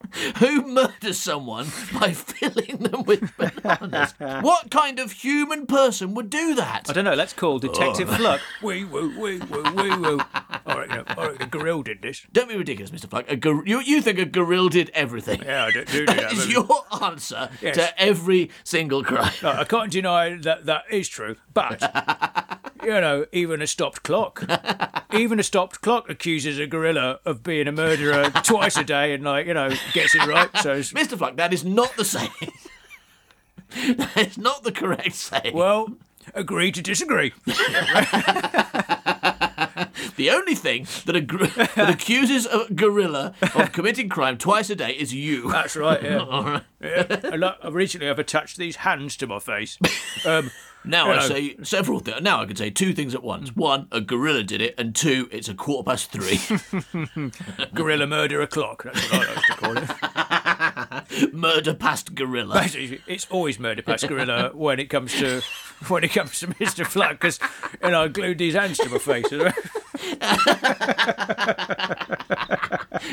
I'm 0.06 0.10
just, 0.32 0.36
Who 0.38 0.62
murders 0.66 1.18
someone 1.18 1.66
by 1.98 2.12
filling 2.12 2.78
them 2.78 3.02
with 3.04 3.36
bananas? 3.36 4.14
what 4.18 4.70
kind 4.70 4.98
of 4.98 5.12
human 5.12 5.66
person 5.66 6.14
would 6.14 6.30
do 6.30 6.54
that? 6.54 6.86
I 6.88 6.92
don't 6.92 7.04
know. 7.04 7.14
Let's 7.14 7.32
call 7.32 7.58
Detective 7.58 8.08
Oh. 8.10 8.16
Fluck. 8.16 8.40
Wee 8.62 8.84
woo, 8.84 9.18
wee 9.20 9.38
woo, 9.38 9.62
wee 9.74 9.96
woo. 9.96 10.20
All 10.66 10.78
right, 10.78 10.90
all 11.16 11.26
right. 11.28 11.38
The 11.38 11.46
gorilla 11.46 11.84
did 11.84 12.02
this. 12.02 12.26
Don't 12.32 12.48
be 12.48 12.56
ridiculous, 12.56 12.90
Mr. 12.90 13.08
Fluck. 13.08 13.30
A 13.30 13.36
gor- 13.36 13.66
you, 13.66 13.80
you 13.80 14.00
think 14.02 14.18
a 14.18 14.24
gorilla 14.24 14.70
did 14.70 14.90
everything. 14.94 15.42
Yeah, 15.42 15.64
I 15.66 15.70
do, 15.70 15.84
do, 15.84 15.92
do 16.00 16.06
that. 16.06 16.16
That 16.16 16.32
is 16.32 16.48
your 16.48 16.66
answer 17.02 17.48
Yes. 17.62 17.76
to 17.76 18.00
every 18.00 18.50
single 18.64 19.02
crime. 19.04 19.32
No, 19.42 19.50
I 19.50 19.64
can't 19.64 19.90
deny 19.90 20.36
that 20.42 20.66
that 20.66 20.84
is 20.90 21.08
true, 21.08 21.36
but 21.54 21.80
you 22.86 23.00
know, 23.00 23.26
even 23.32 23.60
a 23.60 23.66
stopped 23.66 24.02
clock, 24.04 24.44
even 25.12 25.40
a 25.40 25.42
stopped 25.42 25.80
clock 25.80 26.08
accuses 26.08 26.58
a 26.58 26.66
gorilla 26.66 27.18
of 27.24 27.42
being 27.42 27.66
a 27.66 27.72
murderer 27.72 28.30
twice 28.44 28.76
a 28.76 28.84
day, 28.84 29.12
and 29.12 29.24
like 29.24 29.46
you 29.46 29.54
know, 29.54 29.70
gets 29.92 30.14
it 30.14 30.24
right. 30.26 30.48
So, 30.58 30.78
Mr. 30.78 31.18
Fluck, 31.18 31.36
that 31.36 31.52
is 31.52 31.64
not 31.64 31.96
the 31.96 32.04
same. 32.04 32.30
that 33.96 34.28
is 34.28 34.38
not 34.38 34.62
the 34.62 34.70
correct 34.70 35.14
saying. 35.14 35.54
well, 35.54 35.88
agree 36.34 36.70
to 36.70 36.80
disagree. 36.80 37.32
the 40.16 40.30
only 40.30 40.54
thing 40.54 40.86
that, 41.06 41.16
a 41.16 41.20
gr- 41.20 41.46
that 41.46 41.90
accuses 41.90 42.46
a 42.46 42.72
gorilla 42.72 43.34
of 43.54 43.72
committing 43.72 44.08
crime 44.08 44.38
twice 44.38 44.70
a 44.70 44.76
day 44.76 44.92
is 44.92 45.12
you. 45.12 45.50
That's 45.50 45.74
right. 45.74 46.00
Yeah. 46.02 46.18
All 46.18 46.44
right. 46.44 46.62
yeah. 46.80 47.54
I 47.62 47.68
recently 47.68 48.08
I've 48.08 48.20
attached 48.20 48.56
these 48.56 48.76
hands 48.76 49.16
to 49.16 49.26
my 49.26 49.40
face. 49.40 49.76
Um, 50.24 50.50
Now 50.86 51.10
I 51.10 51.26
say 51.26 51.56
several 51.62 52.00
things. 52.00 52.20
Now 52.22 52.40
I 52.40 52.46
can 52.46 52.56
say 52.56 52.70
two 52.70 52.92
things 52.92 53.14
at 53.14 53.22
once. 53.22 53.50
Hmm. 53.50 53.60
One, 53.60 53.88
a 53.92 54.00
gorilla 54.00 54.42
did 54.42 54.60
it, 54.60 54.74
and 54.78 54.94
two, 54.94 55.28
it's 55.32 55.48
a 55.48 55.54
quarter 55.54 55.90
past 55.90 56.12
three. 56.12 56.40
gorilla 57.74 58.06
murder 58.06 58.40
o'clock. 58.40 58.84
That's 58.84 59.12
what 59.12 59.28
I 59.28 59.34
like 59.34 59.44
to 59.44 59.54
call 59.54 59.76
it. 59.78 59.88
Murder 61.32 61.74
past 61.74 62.14
gorilla. 62.14 62.62
It's 63.06 63.26
always 63.30 63.58
murder 63.58 63.82
past 63.82 64.06
gorilla 64.08 64.50
when 64.54 64.78
it 64.78 64.90
comes 64.90 65.12
to 65.14 65.40
when 65.88 66.04
it 66.04 66.12
comes 66.12 66.38
to 66.40 66.48
Mr. 66.48 66.86
Fluck 66.86 67.12
because 67.12 67.38
you 67.82 67.90
know 67.90 68.02
I 68.04 68.08
glued 68.08 68.36
these 68.38 68.54
hands 68.54 68.78
to 68.78 68.88
my 68.88 68.98
face. 68.98 69.26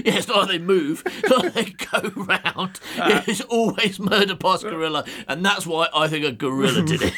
Yeah, 0.04 0.14
oh, 0.14 0.18
it's 0.18 0.28
not 0.28 0.38
like 0.38 0.48
they 0.50 0.58
move, 0.58 1.04
it's 1.06 1.30
not 1.30 1.44
like 1.44 1.54
they 1.54 1.64
go 1.64 2.10
round. 2.24 2.80
Ah. 2.98 3.24
It's 3.28 3.42
always 3.42 4.00
murder 4.00 4.36
past 4.36 4.64
gorilla, 4.64 5.06
and 5.28 5.46
that's 5.46 5.66
why 5.66 5.88
I 5.94 6.08
think 6.08 6.26
a 6.26 6.32
gorilla 6.32 6.84
did 6.84 7.02
it. 7.04 7.14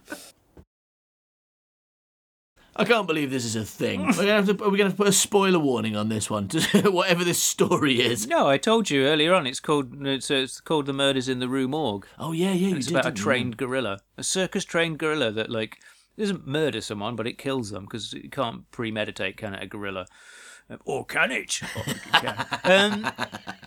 I 2.78 2.84
can't 2.84 3.06
believe 3.06 3.30
this 3.30 3.46
is 3.46 3.56
a 3.56 3.64
thing. 3.64 4.06
We're 4.18 4.26
have 4.26 4.46
to, 4.46 4.64
are 4.64 4.68
we 4.68 4.76
going 4.76 4.90
to 4.90 4.96
put 4.96 5.08
a 5.08 5.12
spoiler 5.12 5.58
warning 5.58 5.96
on 5.96 6.10
this 6.10 6.28
one, 6.28 6.48
whatever 6.84 7.24
this 7.24 7.42
story 7.42 8.02
is? 8.02 8.26
No, 8.26 8.48
I 8.48 8.58
told 8.58 8.90
you 8.90 9.06
earlier 9.06 9.32
on. 9.32 9.46
It's 9.46 9.60
called 9.60 10.06
it's, 10.06 10.30
it's 10.30 10.60
called 10.60 10.84
the 10.84 10.92
Murders 10.92 11.28
in 11.28 11.38
the 11.38 11.48
Rue 11.48 11.68
Morgue. 11.68 12.06
Oh 12.18 12.32
yeah, 12.32 12.52
yeah. 12.52 12.76
It's 12.76 12.86
did. 12.86 12.94
about 12.94 13.06
a 13.06 13.08
didn't 13.08 13.18
you? 13.18 13.24
trained 13.24 13.56
gorilla, 13.56 14.00
a 14.18 14.22
circus 14.22 14.64
trained 14.64 14.98
gorilla 14.98 15.32
that 15.32 15.50
like 15.50 15.78
doesn't 16.22 16.46
murder 16.46 16.80
someone, 16.80 17.16
but 17.16 17.26
it 17.26 17.38
kills 17.38 17.70
them 17.70 17.84
because 17.84 18.12
it 18.14 18.32
can't 18.32 18.70
premeditate, 18.70 19.36
can 19.36 19.54
it? 19.54 19.62
A 19.62 19.66
gorilla, 19.66 20.06
Um, 20.70 20.78
or 20.84 21.04
can 21.04 21.30
it? 21.30 21.60
Or 21.76 21.82
it 21.86 22.02
can. 22.12 22.46
um, 22.64 23.12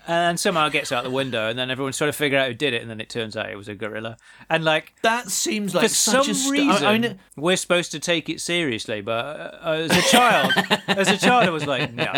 and 0.08 0.40
somehow 0.40 0.66
it 0.68 0.74
gets 0.74 0.92
out 0.92 1.04
the 1.04 1.10
window, 1.12 1.48
and 1.50 1.58
then 1.60 1.70
everyone's 1.70 1.98
trying 1.98 2.10
to 2.12 2.18
figure 2.18 2.38
out 2.40 2.48
who 2.48 2.54
did 2.56 2.74
it, 2.74 2.82
and 2.82 2.90
then 2.90 3.00
it 3.00 3.10
turns 3.10 3.38
out 3.38 3.50
it 3.50 3.56
was 3.56 3.68
a 3.68 3.76
gorilla. 3.76 4.18
And 4.50 4.64
like 4.66 4.94
That 5.04 5.30
seems 5.30 5.76
like 5.76 5.84
for 5.84 5.90
such 5.90 6.26
some 6.26 6.32
a 6.32 6.34
st- 6.36 6.52
reason, 6.52 6.86
I 6.88 6.98
mean, 6.98 7.20
we're 7.38 7.56
supposed 7.58 7.92
to 7.92 8.00
take 8.00 8.28
it 8.30 8.42
seriously, 8.42 9.02
but 9.02 9.24
uh, 9.64 9.70
as 9.88 9.92
a 9.96 10.02
child, 10.10 10.52
as 10.88 11.08
a 11.10 11.18
child, 11.18 11.46
I 11.46 11.52
was 11.52 11.68
like, 11.68 11.94
no, 11.94 12.12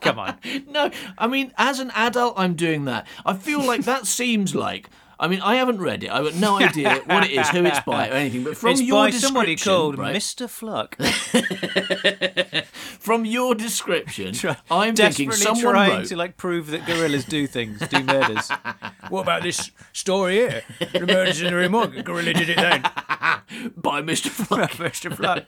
come 0.00 0.18
on. 0.18 0.38
No, 0.68 0.90
I 1.18 1.26
mean, 1.26 1.52
as 1.58 1.78
an 1.78 1.90
adult, 1.94 2.34
I'm 2.38 2.54
doing 2.54 2.86
that. 2.86 3.06
I 3.26 3.34
feel 3.34 3.62
like 3.64 3.82
that 3.84 4.06
seems 4.06 4.54
like. 4.54 4.88
I 5.20 5.26
mean, 5.26 5.40
I 5.40 5.56
haven't 5.56 5.80
read 5.80 6.04
it. 6.04 6.10
I've 6.10 6.24
got 6.24 6.34
no 6.36 6.56
idea 6.60 7.02
what 7.06 7.24
it 7.24 7.32
is, 7.32 7.48
who 7.48 7.64
it's 7.64 7.80
by, 7.80 8.08
or 8.08 8.12
anything. 8.12 8.44
But 8.44 8.56
from 8.56 8.72
it's 8.72 8.82
your 8.82 9.06
by 9.06 9.10
description, 9.10 9.34
somebody 9.34 9.56
called 9.56 9.98
right, 9.98 10.14
Mr. 10.14 10.48
Fluck. 10.48 10.96
from 13.00 13.24
your 13.24 13.54
description, 13.54 14.34
I'm 14.70 14.94
thinking 14.94 15.32
someone 15.32 15.62
trying 15.62 15.90
wrote 15.90 16.06
to 16.08 16.16
like 16.16 16.36
prove 16.36 16.68
that 16.68 16.86
gorillas 16.86 17.24
do 17.24 17.46
things, 17.46 17.80
do 17.88 18.02
murders. 18.04 18.50
what 19.08 19.22
about 19.22 19.42
this 19.42 19.70
story 19.92 20.34
here? 20.34 20.62
The 20.78 21.06
murders 21.06 21.42
in 21.42 21.48
the 21.48 21.56
remote. 21.56 21.94
Gorilla 22.04 22.34
did 22.34 22.50
it 22.50 22.56
then. 22.56 22.82
by 23.76 24.02
Mr. 24.02 24.28
Fluck. 24.28 24.72
Mr. 24.72 25.14
Fluck. 25.14 25.44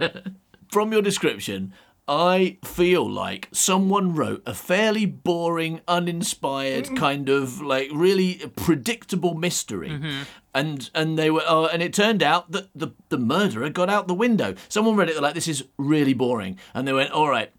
from 0.71 0.93
your 0.93 1.03
description, 1.03 1.73
I 2.13 2.59
feel 2.65 3.09
like 3.09 3.49
someone 3.53 4.17
wrote 4.17 4.43
a 4.45 4.53
fairly 4.53 5.07
boring, 5.07 5.81
uninspired 5.87 6.97
kind 6.97 7.29
of 7.29 7.63
like 7.63 7.89
really 7.95 8.41
predictable 8.57 9.35
mystery. 9.35 9.91
And 10.53 10.91
and 10.93 11.17
they 11.17 11.31
were 11.31 11.45
uh, 11.47 11.67
and 11.67 11.81
it 11.81 11.95
turned 11.95 12.25
out 12.25 12.51
that 12.51 12.69
the 12.75 12.89
the 13.11 13.19
murderer 13.19 13.71
got 13.71 13.89
out 13.89 14.09
the 14.09 14.15
window. 14.15 14.57
Someone 14.69 14.97
read 14.97 15.09
it 15.09 15.13
they're 15.13 15.23
like 15.23 15.35
this 15.35 15.47
is 15.47 15.63
really 15.79 16.13
boring, 16.13 16.59
and 16.75 16.89
they 16.89 16.93
went, 16.93 17.13
all 17.13 17.29
right. 17.31 17.53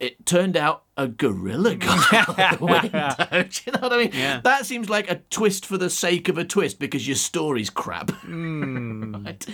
It 0.00 0.26
turned 0.26 0.56
out 0.56 0.84
a 0.96 1.08
gorilla 1.08 1.74
got 1.76 2.12
out 2.38 2.58
the 2.58 2.64
window. 2.64 3.42
Do 3.48 3.60
you 3.66 3.72
know 3.72 3.80
what 3.80 3.92
I 3.92 3.98
mean? 3.98 4.10
Yeah. 4.12 4.40
That 4.42 4.66
seems 4.66 4.88
like 4.88 5.10
a 5.10 5.16
twist 5.30 5.66
for 5.66 5.76
the 5.78 5.90
sake 5.90 6.28
of 6.28 6.38
a 6.38 6.44
twist 6.44 6.78
because 6.78 7.06
your 7.06 7.16
story's 7.16 7.70
crap. 7.70 8.10
Hmm. 8.26 9.24
right? 9.24 9.46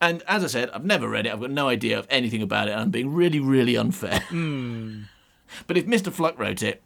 And 0.00 0.22
as 0.26 0.44
I 0.44 0.46
said, 0.46 0.70
I've 0.70 0.84
never 0.84 1.08
read 1.08 1.26
it. 1.26 1.32
I've 1.32 1.40
got 1.40 1.50
no 1.50 1.68
idea 1.68 1.98
of 1.98 2.06
anything 2.08 2.42
about 2.42 2.68
it. 2.68 2.72
And 2.72 2.80
I'm 2.80 2.90
being 2.90 3.12
really, 3.12 3.40
really 3.40 3.76
unfair. 3.76 4.20
Hmm. 4.28 5.02
But 5.66 5.76
if 5.76 5.84
Mr. 5.86 6.12
Fluck 6.12 6.38
wrote 6.38 6.62
it, 6.62 6.82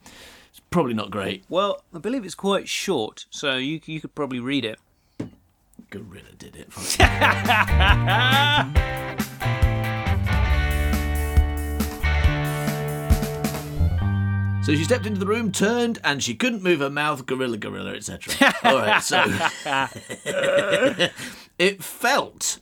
it's 0.50 0.61
probably 0.70 0.94
not 0.94 1.11
great. 1.11 1.44
Well, 1.48 1.83
I 1.94 1.98
believe 1.98 2.24
it's 2.24 2.35
quite 2.35 2.68
short, 2.68 3.27
so 3.31 3.57
you 3.57 3.81
you 3.85 4.00
could 4.00 4.14
probably 4.14 4.40
read 4.40 4.64
it. 4.64 4.79
Gorilla 5.90 6.33
did 6.38 6.57
it. 6.57 6.68
So 14.64 14.74
she 14.74 14.85
stepped 14.85 15.05
into 15.05 15.20
the 15.20 15.27
room, 15.27 15.53
turned, 15.53 15.98
and 16.05 16.22
she 16.22 16.35
couldn't 16.35 16.62
move 16.62 16.81
her 16.81 16.88
mouth. 16.88 17.27
Gorilla, 17.27 17.59
gorilla, 17.59 17.92
etc. 17.92 18.55
All 18.64 18.77
right, 18.79 19.03
so 19.03 19.22
it 21.59 21.85
felt, 21.85 22.61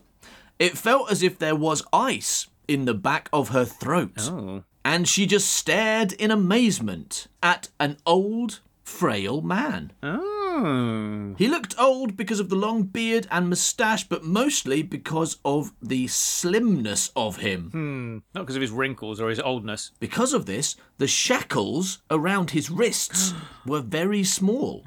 it 0.58 0.76
felt 0.76 1.12
as 1.12 1.22
if 1.22 1.38
there 1.38 1.54
was 1.54 1.84
ice 1.92 2.48
in 2.66 2.86
the 2.86 2.94
back 2.94 3.28
of 3.32 3.50
her 3.50 3.64
throat, 3.64 4.12
Oh. 4.18 4.64
and 4.84 5.06
she 5.08 5.26
just 5.26 5.48
stared 5.52 6.12
in 6.14 6.32
amazement 6.32 7.28
at 7.40 7.68
an 7.78 7.98
old, 8.04 8.58
frail 8.92 9.40
man. 9.40 9.92
Oh. 10.02 11.34
He 11.38 11.48
looked 11.48 11.74
old 11.78 12.16
because 12.16 12.38
of 12.40 12.50
the 12.50 12.56
long 12.56 12.82
beard 12.84 13.26
and 13.30 13.48
moustache, 13.48 14.04
but 14.04 14.22
mostly 14.22 14.82
because 14.82 15.38
of 15.44 15.72
the 15.80 16.06
slimness 16.08 17.10
of 17.16 17.38
him. 17.38 17.70
Hmm. 17.70 18.18
Not 18.34 18.42
because 18.42 18.56
of 18.56 18.62
his 18.62 18.70
wrinkles 18.70 19.20
or 19.20 19.30
his 19.30 19.40
oldness. 19.40 19.92
Because 19.98 20.34
of 20.34 20.46
this, 20.46 20.76
the 20.98 21.06
shackles 21.08 22.02
around 22.10 22.50
his 22.50 22.70
wrists 22.70 23.32
were 23.66 23.80
very 23.80 24.22
small. 24.24 24.84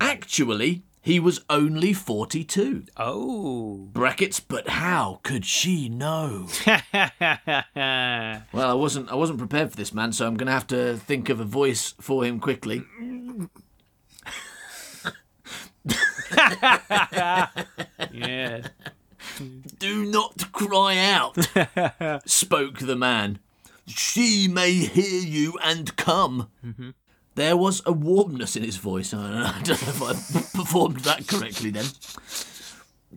Actually, 0.00 0.82
he 1.00 1.20
was 1.20 1.40
only 1.48 1.92
42. 1.92 2.84
Oh. 2.96 3.88
Brackets, 3.92 4.40
but 4.40 4.68
how 4.68 5.20
could 5.22 5.44
she 5.44 5.88
know? 5.88 6.48
Well, 8.52 8.70
I 8.70 8.74
wasn't 8.74 9.10
I 9.10 9.14
wasn't 9.14 9.38
prepared 9.38 9.70
for 9.70 9.76
this 9.76 9.94
man, 9.94 10.12
so 10.12 10.26
I'm 10.26 10.36
going 10.36 10.46
to 10.46 10.52
have 10.52 10.66
to 10.68 10.96
think 10.96 11.28
of 11.28 11.38
a 11.40 11.44
voice 11.44 11.94
for 12.00 12.24
him 12.24 12.40
quickly. 12.40 12.82
Yeah. 18.12 18.62
Do 19.78 20.04
not 20.04 20.52
cry 20.52 20.98
out, 20.98 21.36
spoke 22.26 22.78
the 22.78 22.96
man. 22.96 23.38
She 23.86 24.48
may 24.48 24.72
hear 24.72 25.22
you 25.22 25.58
and 25.62 25.96
come. 25.96 26.50
Mm-hmm. 26.64 26.90
There 27.34 27.56
was 27.56 27.82
a 27.86 27.92
warmness 27.92 28.56
in 28.56 28.64
his 28.64 28.76
voice. 28.76 29.14
I 29.14 29.22
don't 29.22 29.32
know, 29.32 29.46
I 29.46 29.62
don't 29.62 29.82
know 29.82 29.88
if 29.88 30.02
I 30.02 30.12
performed 30.58 31.00
that 31.00 31.26
correctly 31.28 31.70
then. 31.70 31.86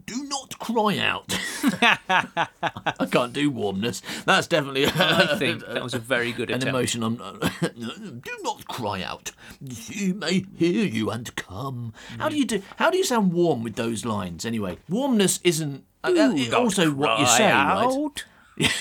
Do 0.05 0.23
not 0.23 0.57
cry 0.57 0.97
out. 0.99 1.25
I 1.63 3.07
can't 3.11 3.33
do 3.33 3.49
warmness. 3.49 4.01
That's 4.25 4.47
definitely 4.47 4.85
I 4.87 5.35
think 5.39 5.65
that 5.65 5.83
was 5.83 5.93
a 5.93 5.99
very 5.99 6.31
good 6.31 6.49
an 6.49 6.57
attempt. 6.57 6.69
emotion. 6.69 7.03
I'm 7.03 7.15
do 8.21 8.37
not 8.41 8.67
cry 8.67 9.01
out. 9.03 9.31
She 9.73 10.13
may 10.13 10.45
hear 10.57 10.85
you 10.85 11.09
and 11.11 11.35
come. 11.35 11.93
How 12.17 12.29
do 12.29 12.37
you 12.37 12.45
do? 12.45 12.61
How 12.77 12.89
do 12.89 12.97
you 12.97 13.03
sound 13.03 13.33
warm 13.33 13.63
with 13.63 13.75
those 13.75 14.05
lines? 14.05 14.45
Anyway, 14.45 14.77
warmness 14.89 15.39
isn't 15.43 15.83
uh, 16.03 16.13
uh, 16.15 16.55
also 16.57 16.91
what 16.91 17.19
you 17.19 17.25
say, 17.27 17.51
right? 17.51 17.85
out. 17.85 18.25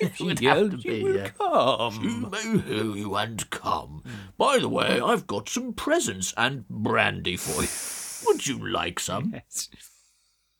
It 0.00 0.20
would 0.20 0.38
She 0.38 0.44
have 0.44 0.70
to 0.70 0.80
"She 0.80 0.88
be, 0.90 1.02
will 1.02 1.16
yeah. 1.16 1.30
come. 1.30 1.98
You 2.04 2.30
may 2.30 2.58
hear 2.62 2.84
you 2.96 3.16
and 3.16 3.50
come. 3.50 4.04
By 4.36 4.58
the 4.60 4.68
way, 4.68 5.00
I've 5.00 5.26
got 5.26 5.48
some 5.48 5.72
presents 5.72 6.32
and 6.36 6.68
brandy 6.68 7.36
for 7.36 7.62
you. 7.62 7.68
Would 8.28 8.46
you 8.46 8.64
like 8.70 9.00
some? 9.00 9.34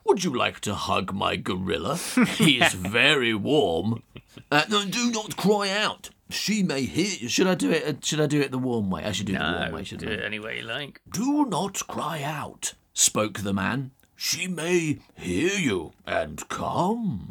Would 0.06 0.24
you 0.24 0.34
like 0.37 0.61
to 0.61 0.74
hug 0.74 1.12
my 1.12 1.37
gorilla? 1.37 1.96
He 2.37 2.61
is 2.61 2.72
very 2.74 3.34
warm. 3.34 4.02
Uh, 4.50 4.64
no, 4.70 4.84
do 4.84 5.11
not 5.11 5.37
cry 5.37 5.68
out. 5.70 6.11
She 6.30 6.62
may 6.62 6.82
hear 6.84 7.06
you. 7.20 7.28
Should 7.28 7.46
I 7.46 7.54
do 7.54 7.70
it? 7.70 7.84
uh, 7.87 7.92
Should 8.02 8.20
I 8.20 8.26
do 8.26 8.40
it 8.40 8.50
the 8.50 8.58
warm 8.58 8.90
way? 8.90 9.04
I 9.04 9.12
should 9.12 9.26
do 9.26 9.34
it 9.34 9.38
the 9.38 9.58
warm 9.61 9.72
way. 9.72 9.80
do 9.80 9.84
Shouldn't 9.87 10.11
it 10.12 10.22
I? 10.22 10.26
any 10.26 10.38
way 10.38 10.58
you 10.58 10.64
like. 10.64 11.00
Do 11.11 11.44
not 11.46 11.87
cry 11.87 12.22
out, 12.22 12.74
spoke 12.92 13.40
the 13.40 13.52
man. 13.54 13.90
She 14.16 14.48
may 14.48 14.98
hear 15.16 15.52
you 15.58 15.92
and 16.06 16.46
come. 16.48 17.30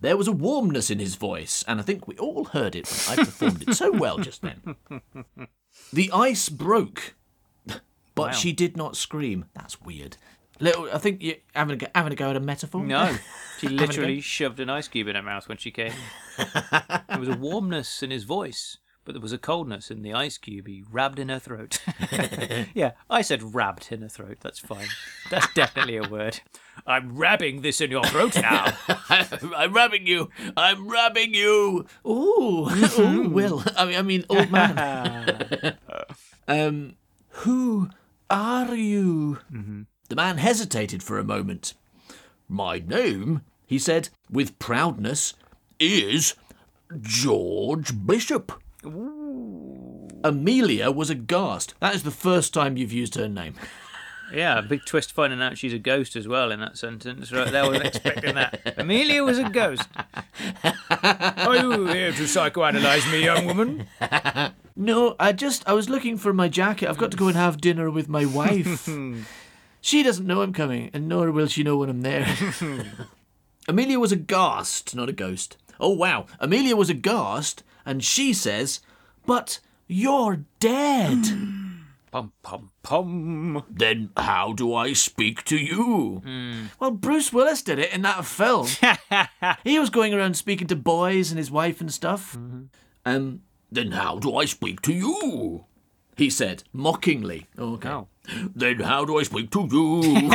There 0.00 0.16
was 0.18 0.28
a 0.28 0.32
warmness 0.32 0.90
in 0.90 0.98
his 0.98 1.14
voice, 1.14 1.64
and 1.66 1.80
I 1.80 1.82
think 1.82 2.06
we 2.06 2.16
all 2.18 2.44
heard 2.44 2.76
it 2.76 2.86
when 3.08 3.18
I 3.20 3.24
performed 3.24 3.66
it 3.66 3.74
so 3.74 3.90
well 3.90 4.18
just 4.18 4.42
then. 4.42 4.76
The 5.92 6.10
ice 6.12 6.48
broke, 6.48 7.14
but 8.14 8.28
Wow. 8.28 8.30
she 8.32 8.52
did 8.52 8.76
not 8.76 8.96
scream. 8.96 9.46
That's 9.54 9.80
weird. 9.80 10.16
Little, 10.64 10.88
I 10.90 10.96
think 10.96 11.22
you're 11.22 11.36
having 11.54 11.74
a, 11.74 11.76
go- 11.76 11.86
having 11.94 12.14
a 12.14 12.16
go 12.16 12.30
at 12.30 12.36
a 12.36 12.40
metaphor. 12.40 12.82
No, 12.82 13.14
she 13.58 13.68
literally 13.68 14.22
shoved 14.22 14.58
an 14.60 14.70
ice 14.70 14.88
cube 14.88 15.08
in 15.08 15.14
her 15.14 15.20
mouth 15.20 15.46
when 15.46 15.58
she 15.58 15.70
came. 15.70 15.92
there 16.38 17.18
was 17.18 17.28
a 17.28 17.36
warmness 17.38 18.02
in 18.02 18.10
his 18.10 18.24
voice, 18.24 18.78
but 19.04 19.12
there 19.12 19.20
was 19.20 19.34
a 19.34 19.36
coldness 19.36 19.90
in 19.90 20.00
the 20.00 20.14
ice 20.14 20.38
cube 20.38 20.66
he 20.66 20.82
rabbed 20.90 21.18
in 21.18 21.28
her 21.28 21.38
throat. 21.38 21.80
yeah, 22.74 22.92
I 23.10 23.20
said 23.20 23.54
rabbed 23.54 23.88
in 23.90 24.00
her 24.00 24.08
throat. 24.08 24.38
That's 24.40 24.58
fine. 24.58 24.86
That's 25.28 25.52
definitely 25.52 25.98
a 25.98 26.08
word. 26.08 26.40
I'm 26.86 27.14
rabbing 27.14 27.60
this 27.60 27.82
in 27.82 27.90
your 27.90 28.04
throat 28.04 28.34
now. 28.36 28.74
I'm 29.10 29.74
rabbing 29.74 30.06
you. 30.06 30.30
I'm 30.56 30.88
rabbing 30.88 31.34
you. 31.34 31.84
Ooh, 32.06 32.70
ooh, 32.70 33.28
Will. 33.28 33.62
I 33.76 33.84
mean, 33.84 33.96
I 33.96 34.02
mean, 34.02 34.24
old 34.30 34.50
man. 34.50 35.76
um, 36.48 36.94
who 37.28 37.90
are 38.30 38.74
you? 38.74 39.40
The 40.14 40.22
man 40.22 40.38
hesitated 40.38 41.02
for 41.02 41.18
a 41.18 41.24
moment. 41.24 41.74
My 42.48 42.78
name, 42.78 43.40
he 43.66 43.80
said 43.80 44.10
with 44.30 44.56
proudness, 44.60 45.34
is 45.80 46.36
George 47.00 48.06
Bishop. 48.06 48.52
Amelia 50.22 50.92
was 50.92 51.10
aghast. 51.10 51.74
That 51.80 51.96
is 51.96 52.04
the 52.04 52.12
first 52.12 52.54
time 52.54 52.76
you've 52.76 52.92
used 52.92 53.16
her 53.16 53.28
name. 53.28 53.54
Yeah, 54.32 54.60
a 54.60 54.62
big 54.62 54.84
twist 54.84 55.10
finding 55.10 55.42
out 55.42 55.58
she's 55.58 55.72
a 55.72 55.80
ghost 55.80 56.14
as 56.14 56.28
well 56.28 56.52
in 56.52 56.60
that 56.60 56.78
sentence. 56.78 57.32
Right 57.32 57.50
there, 57.50 57.64
I 57.64 57.66
wasn't 57.66 57.86
expecting 57.86 58.36
that. 58.36 58.74
Amelia 58.76 59.24
was 59.24 59.40
a 59.40 59.50
ghost. 59.50 59.88
Are 60.92 61.56
you 61.56 61.72
oh, 61.72 61.86
here 61.92 62.12
to 62.12 62.22
psychoanalyze 62.22 63.10
me, 63.10 63.24
young 63.24 63.46
woman? 63.46 63.88
No, 64.76 65.16
I 65.18 65.32
just 65.32 65.68
I 65.68 65.72
was 65.72 65.90
looking 65.90 66.18
for 66.18 66.32
my 66.32 66.46
jacket. 66.46 66.88
I've 66.88 66.98
got 66.98 67.10
to 67.10 67.16
go 67.16 67.26
and 67.26 67.36
have 67.36 67.60
dinner 67.60 67.90
with 67.90 68.08
my 68.08 68.24
wife. 68.24 68.88
she 69.84 70.02
doesn't 70.02 70.26
know 70.26 70.40
I'm 70.40 70.54
coming, 70.54 70.88
and 70.94 71.06
nor 71.06 71.30
will 71.30 71.46
she 71.46 71.62
know 71.62 71.76
when 71.76 71.90
I'm 71.90 72.00
there. 72.00 72.26
Amelia 73.68 74.00
was 74.00 74.12
aghast, 74.12 74.96
not 74.96 75.10
a 75.10 75.12
ghost. 75.12 75.58
Oh 75.78 75.90
wow. 75.90 76.24
Amelia 76.40 76.74
was 76.74 76.88
aghast, 76.88 77.62
and 77.84 78.02
she 78.02 78.32
says, 78.32 78.80
But 79.26 79.60
you're 79.86 80.46
dead. 80.58 81.26
Pum 82.10 82.32
pum 82.42 82.70
pum. 82.82 83.62
then 83.68 84.08
how 84.16 84.54
do 84.54 84.72
I 84.72 84.94
speak 84.94 85.44
to 85.44 85.58
you? 85.58 86.22
Well, 86.78 86.92
Bruce 86.92 87.30
Willis 87.30 87.60
did 87.60 87.78
it 87.78 87.92
in 87.92 88.02
that 88.02 88.24
film. 88.24 88.68
he 89.64 89.78
was 89.78 89.90
going 89.90 90.14
around 90.14 90.38
speaking 90.38 90.68
to 90.68 90.76
boys 90.76 91.30
and 91.30 91.38
his 91.38 91.50
wife 91.50 91.80
and 91.82 91.92
stuff. 91.92 92.36
Mm-hmm. 92.38 92.62
Um, 93.04 93.42
then 93.70 93.90
how 93.90 94.18
do 94.20 94.34
I 94.36 94.44
speak 94.44 94.80
to 94.82 94.94
you? 94.94 95.64
He 96.16 96.30
said, 96.30 96.62
mockingly. 96.72 97.48
Oh, 97.58 97.74
okay. 97.74 97.88
Oh. 97.90 98.08
Then 98.54 98.80
how 98.80 99.04
do 99.04 99.18
I 99.18 99.22
speak 99.24 99.50
to 99.50 99.68
you? 99.70 100.30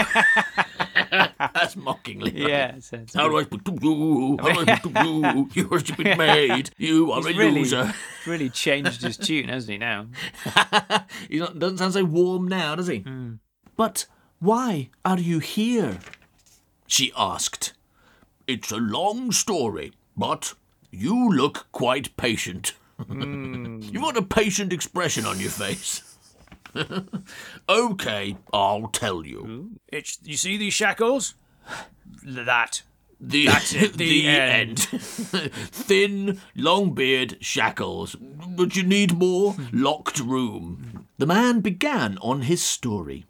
That's 1.40 1.76
mockingly. 1.76 2.32
right? 2.32 2.50
Yeah, 2.50 2.76
it 2.76 2.84
sounds 2.84 3.14
How 3.14 3.28
do 3.30 3.38
I 3.38 3.44
speak 3.44 3.64
to 3.66 3.72
you? 3.82 4.38
How 4.42 4.54
do 4.54 4.60
I 4.72 4.76
speak 4.78 4.94
to 4.94 5.04
you? 5.06 5.50
You 5.54 5.70
are 5.72 5.80
stupid 5.80 6.18
maid. 6.18 6.70
You 6.78 7.12
are 7.12 7.18
He's 7.18 7.26
a 7.36 7.38
really, 7.38 7.60
loser. 7.62 7.94
really 8.28 8.50
changed 8.50 9.02
his 9.02 9.18
tune, 9.18 9.50
hasn't 9.50 9.72
he? 9.72 9.78
Now, 9.78 10.08
He 11.30 11.40
doesn't 11.40 11.78
sound 11.80 11.94
so 11.94 12.04
warm 12.06 12.48
now, 12.48 12.76
does 12.76 12.88
he? 12.88 13.00
Hmm. 13.00 13.34
But 13.76 14.06
why 14.40 14.90
are 15.04 15.20
you 15.20 15.40
here? 15.40 16.00
She 16.88 17.12
asked. 17.18 17.74
It's 18.48 18.72
a 18.72 18.78
long 18.78 19.32
story, 19.32 19.94
but 20.18 20.54
you 20.92 21.30
look 21.30 21.68
quite 21.72 22.16
patient. 22.18 22.74
Hmm. 23.08 23.80
You've 23.82 24.02
got 24.04 24.18
a 24.18 24.22
patient 24.22 24.74
expression 24.74 25.26
on 25.26 25.40
your 25.40 25.52
face. 25.52 26.09
okay, 27.70 28.38
I'll 28.54 28.88
tell 28.88 29.26
you. 29.26 29.40
Hmm? 29.42 29.68
it's 29.88 30.20
you 30.24 30.38
see 30.38 30.58
these 30.58 30.74
shackles? 30.74 31.36
That 32.24 32.82
The, 33.20 33.48
That's 33.48 33.74
it, 33.74 33.94
the 33.98 34.28
end. 34.28 34.80
Thin, 34.80 36.40
long 36.56 36.94
beard, 36.94 37.38
shackles. 37.42 38.16
But 38.16 38.76
you 38.76 38.84
need 38.84 39.18
more? 39.18 39.56
Locked 39.72 40.20
room. 40.20 41.08
The 41.18 41.26
man 41.26 41.60
began 41.62 42.18
on 42.22 42.44
his 42.44 42.62
story. 42.64 43.26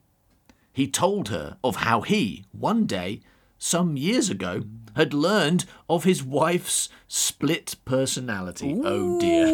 He 0.71 0.87
told 0.87 1.29
her 1.29 1.57
of 1.63 1.77
how 1.77 2.01
he, 2.01 2.45
one 2.51 2.85
day, 2.85 3.21
some 3.57 3.97
years 3.97 4.29
ago, 4.29 4.63
had 4.95 5.13
learned 5.13 5.65
of 5.89 6.03
his 6.03 6.23
wife's 6.23 6.89
split 7.07 7.75
personality. 7.85 8.79
Oh 8.83 9.19
dear. 9.19 9.47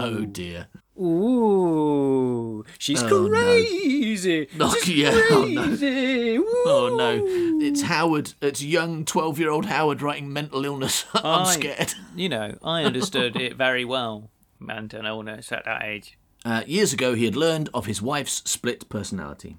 Oh 0.00 0.24
dear. 0.26 0.68
Ooh, 1.00 2.64
she's 2.78 3.02
Oh, 3.02 3.26
no. 3.26 3.28
crazy. 3.28 4.48
Oh, 4.60 4.74
She's 4.82 4.98
yeah, 4.98 5.10
oh, 5.30 5.44
no. 5.46 5.62
crazy. 5.64 6.38
Oh 6.66 6.94
no. 6.96 7.24
It's 7.64 7.82
Howard. 7.82 8.34
It's 8.40 8.62
young 8.62 9.04
12 9.04 9.38
year 9.38 9.50
old 9.50 9.66
Howard 9.66 10.02
writing 10.02 10.32
mental 10.32 10.64
illness. 10.64 11.04
I'm 11.14 11.46
I- 11.46 11.52
scared. 11.54 11.94
You 12.14 12.28
know, 12.28 12.56
I 12.62 12.84
understood 12.84 13.36
it 13.36 13.56
very 13.56 13.84
well. 13.84 14.30
Mental 14.58 15.04
illness 15.06 15.50
at 15.52 15.64
that 15.64 15.82
age. 15.82 16.18
Uh, 16.44 16.62
years 16.66 16.92
ago, 16.92 17.14
he 17.14 17.24
had 17.24 17.36
learned 17.36 17.68
of 17.74 17.86
his 17.86 18.02
wife's 18.02 18.42
split 18.50 18.88
personality. 18.88 19.56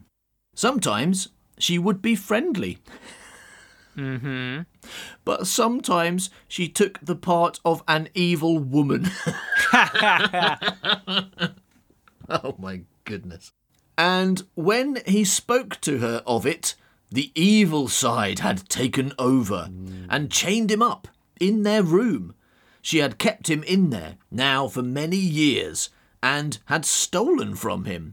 Sometimes 0.55 1.29
she 1.57 1.77
would 1.79 2.01
be 2.01 2.15
friendly. 2.15 2.77
Mm-hmm. 3.97 4.61
But 5.25 5.47
sometimes 5.47 6.29
she 6.47 6.67
took 6.67 6.99
the 7.01 7.15
part 7.15 7.59
of 7.65 7.83
an 7.87 8.09
evil 8.13 8.57
woman. 8.59 9.09
oh 12.29 12.55
my 12.57 12.81
goodness. 13.03 13.51
And 13.97 14.43
when 14.55 14.99
he 15.05 15.23
spoke 15.23 15.79
to 15.81 15.99
her 15.99 16.23
of 16.25 16.45
it, 16.45 16.75
the 17.11 17.31
evil 17.35 17.87
side 17.87 18.39
had 18.39 18.69
taken 18.69 19.13
over 19.19 19.69
and 20.09 20.31
chained 20.31 20.71
him 20.71 20.81
up 20.81 21.07
in 21.39 21.63
their 21.63 21.83
room. 21.83 22.33
She 22.81 22.99
had 22.99 23.19
kept 23.19 23.49
him 23.49 23.63
in 23.63 23.89
there 23.89 24.15
now 24.31 24.67
for 24.67 24.81
many 24.81 25.17
years 25.17 25.89
and 26.23 26.57
had 26.65 26.85
stolen 26.85 27.55
from 27.55 27.85
him. 27.85 28.11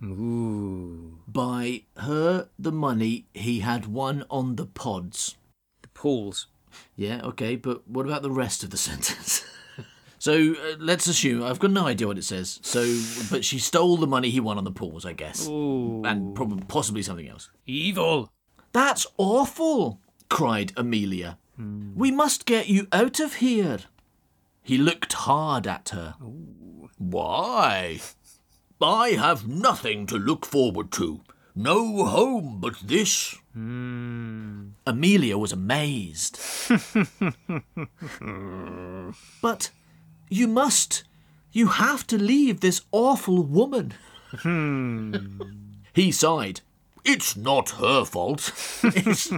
By 1.29 1.85
her 1.97 2.49
the 2.59 2.73
money 2.73 3.27
he 3.33 3.61
had 3.61 3.87
won 3.87 4.25
on 4.31 4.57
the 4.57 4.67
pods. 4.67 5.37
Pools. 5.99 6.47
Yeah, 6.95 7.21
okay, 7.25 7.57
but 7.57 7.89
what 7.89 8.07
about 8.07 8.23
the 8.23 8.31
rest 8.31 8.63
of 8.63 8.71
the 8.71 8.77
sentence? 8.89 9.45
so 10.21 10.33
uh, 10.53 10.77
let's 10.79 11.09
assume 11.09 11.43
I've 11.43 11.59
got 11.59 11.73
no 11.73 11.87
idea 11.87 12.07
what 12.07 12.19
it 12.19 12.25
says. 12.25 12.61
So, 12.63 12.83
but 13.31 13.45
she 13.45 13.59
stole 13.59 13.97
the 13.97 14.07
money 14.07 14.31
he 14.31 14.39
won 14.39 14.59
on 14.59 14.65
the 14.65 14.71
pools, 14.71 15.05
I 15.05 15.13
guess, 15.13 15.49
Ooh. 15.49 16.03
and 16.05 16.37
probably 16.37 16.63
possibly 16.69 17.03
something 17.03 17.29
else. 17.29 17.51
Evil. 17.67 18.31
That's 18.73 19.07
awful! 19.17 20.01
cried 20.29 20.73
Amelia. 20.77 21.39
We 21.97 22.13
must 22.13 22.47
get 22.47 22.69
you 22.69 22.87
out 22.93 23.19
of 23.19 23.35
here. 23.37 23.79
He 24.63 24.79
looked 24.79 25.15
hard 25.15 25.67
at 25.67 25.89
her. 25.89 26.15
Why? 26.99 28.01
I 28.81 29.09
have 29.11 29.49
nothing 29.49 30.07
to 30.07 30.17
look 30.17 30.47
forward 30.47 30.93
to. 30.93 31.23
No 31.61 32.05
home 32.05 32.61
but 32.61 32.79
this. 32.85 33.35
Amelia 33.53 35.37
was 35.37 35.53
amazed. 35.53 36.39
but 39.43 39.71
you 40.31 40.47
must. 40.47 41.03
You 41.51 41.67
have 41.67 42.07
to 42.07 42.17
leave 42.17 42.61
this 42.61 42.83
awful 42.93 43.43
woman. 43.43 43.95
He 45.93 46.13
sighed. 46.13 46.61
It's 47.05 47.37
not 47.37 47.71
her 47.71 48.05
fault. 48.05 48.53
It's, 48.85 49.33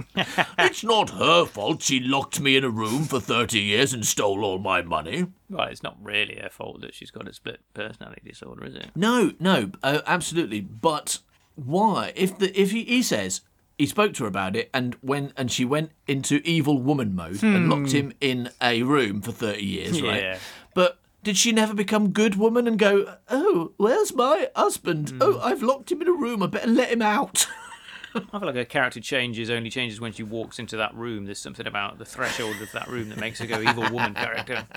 it's 0.59 0.83
not 0.83 1.09
her 1.09 1.45
fault 1.45 1.81
she 1.81 1.99
locked 1.99 2.39
me 2.39 2.55
in 2.55 2.63
a 2.63 2.69
room 2.69 3.05
for 3.05 3.19
30 3.19 3.59
years 3.59 3.93
and 3.93 4.05
stole 4.05 4.45
all 4.45 4.59
my 4.59 4.83
money. 4.83 5.25
Well, 5.49 5.69
it's 5.69 5.81
not 5.81 5.97
really 5.99 6.37
her 6.39 6.49
fault 6.51 6.81
that 6.81 6.93
she's 6.93 7.09
got 7.09 7.27
a 7.27 7.33
split 7.33 7.61
personality 7.73 8.21
disorder, 8.25 8.65
is 8.65 8.75
it? 8.75 8.91
No, 8.95 9.31
no, 9.39 9.71
uh, 9.81 10.01
absolutely. 10.05 10.61
But 10.61 11.17
why? 11.55 12.13
If 12.15 12.37
the 12.37 12.59
if 12.59 12.71
he, 12.71 12.83
he 12.83 13.03
says 13.03 13.41
he 13.77 13.85
spoke 13.85 14.13
to 14.13 14.23
her 14.23 14.27
about 14.27 14.55
it 14.55 14.69
and 14.73 14.95
when 15.01 15.33
and 15.35 15.51
she 15.51 15.65
went 15.65 15.91
into 16.07 16.41
evil 16.43 16.81
woman 16.81 17.15
mode 17.15 17.41
and 17.43 17.65
hmm. 17.65 17.71
locked 17.71 17.91
him 17.91 18.13
in 18.21 18.49
a 18.61 18.83
room 18.83 19.21
for 19.21 19.31
30 19.31 19.63
years, 19.63 20.01
right? 20.01 20.21
Yeah. 20.21 20.39
But 20.73 20.99
did 21.23 21.37
she 21.37 21.51
never 21.51 21.73
become 21.73 22.09
good 22.09 22.35
woman 22.35 22.67
and 22.67 22.79
go, 22.79 23.17
"Oh, 23.29 23.73
where's 23.77 24.13
my 24.13 24.49
husband? 24.55 25.09
Hmm. 25.09 25.17
Oh, 25.21 25.39
I've 25.39 25.63
locked 25.63 25.91
him 25.91 26.01
in 26.01 26.07
a 26.07 26.13
room. 26.13 26.43
I 26.43 26.47
better 26.47 26.69
let 26.69 26.89
him 26.89 27.01
out." 27.01 27.47
I 28.15 28.19
feel 28.19 28.41
like 28.41 28.55
her 28.55 28.65
character 28.65 28.99
changes 28.99 29.49
only 29.49 29.69
changes 29.69 30.01
when 30.01 30.11
she 30.11 30.23
walks 30.23 30.59
into 30.59 30.75
that 30.77 30.93
room. 30.93 31.25
There's 31.25 31.39
something 31.39 31.65
about 31.65 31.97
the 31.97 32.05
threshold 32.05 32.57
of 32.61 32.71
that 32.73 32.87
room 32.87 33.09
that 33.09 33.17
makes 33.17 33.39
her 33.39 33.45
go 33.45 33.61
evil 33.61 33.89
woman 33.91 34.13
character. 34.13 34.65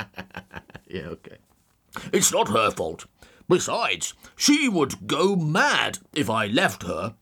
Yeah, 0.86 1.06
okay. 1.06 1.38
It's 2.12 2.30
not 2.30 2.48
her 2.48 2.70
fault. 2.70 3.06
Besides, 3.48 4.14
she 4.36 4.68
would 4.68 5.06
go 5.06 5.36
mad 5.36 5.98
if 6.14 6.30
I 6.30 6.46
left 6.46 6.84
her. 6.84 7.14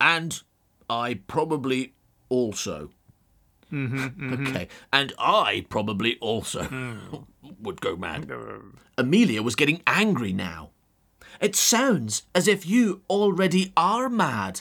And 0.00 0.42
I 0.90 1.20
probably 1.26 1.94
also. 2.28 2.90
Mm-hmm, 3.72 3.96
mm-hmm. 3.96 4.46
Okay. 4.46 4.68
And 4.92 5.12
I 5.18 5.66
probably 5.68 6.18
also 6.20 6.64
hmm. 6.64 6.98
would 7.60 7.80
go 7.80 7.96
mad. 7.96 8.30
Amelia 8.96 9.42
was 9.42 9.56
getting 9.56 9.82
angry 9.86 10.32
now. 10.32 10.70
It 11.40 11.56
sounds 11.56 12.22
as 12.34 12.46
if 12.46 12.66
you 12.66 13.02
already 13.10 13.72
are 13.76 14.08
mad. 14.08 14.60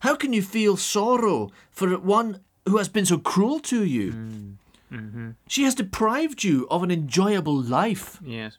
How 0.00 0.14
can 0.14 0.32
you 0.32 0.42
feel 0.42 0.76
sorrow 0.76 1.50
for 1.70 1.98
one 1.98 2.40
who 2.66 2.76
has 2.76 2.88
been 2.88 3.06
so 3.06 3.18
cruel 3.18 3.58
to 3.60 3.84
you? 3.84 4.12
Hmm. 4.12 4.50
Mm-hmm. 4.92 5.30
She 5.48 5.64
has 5.64 5.74
deprived 5.74 6.44
you 6.44 6.68
of 6.70 6.82
an 6.82 6.90
enjoyable 6.90 7.60
life. 7.60 8.20
Yes. 8.24 8.58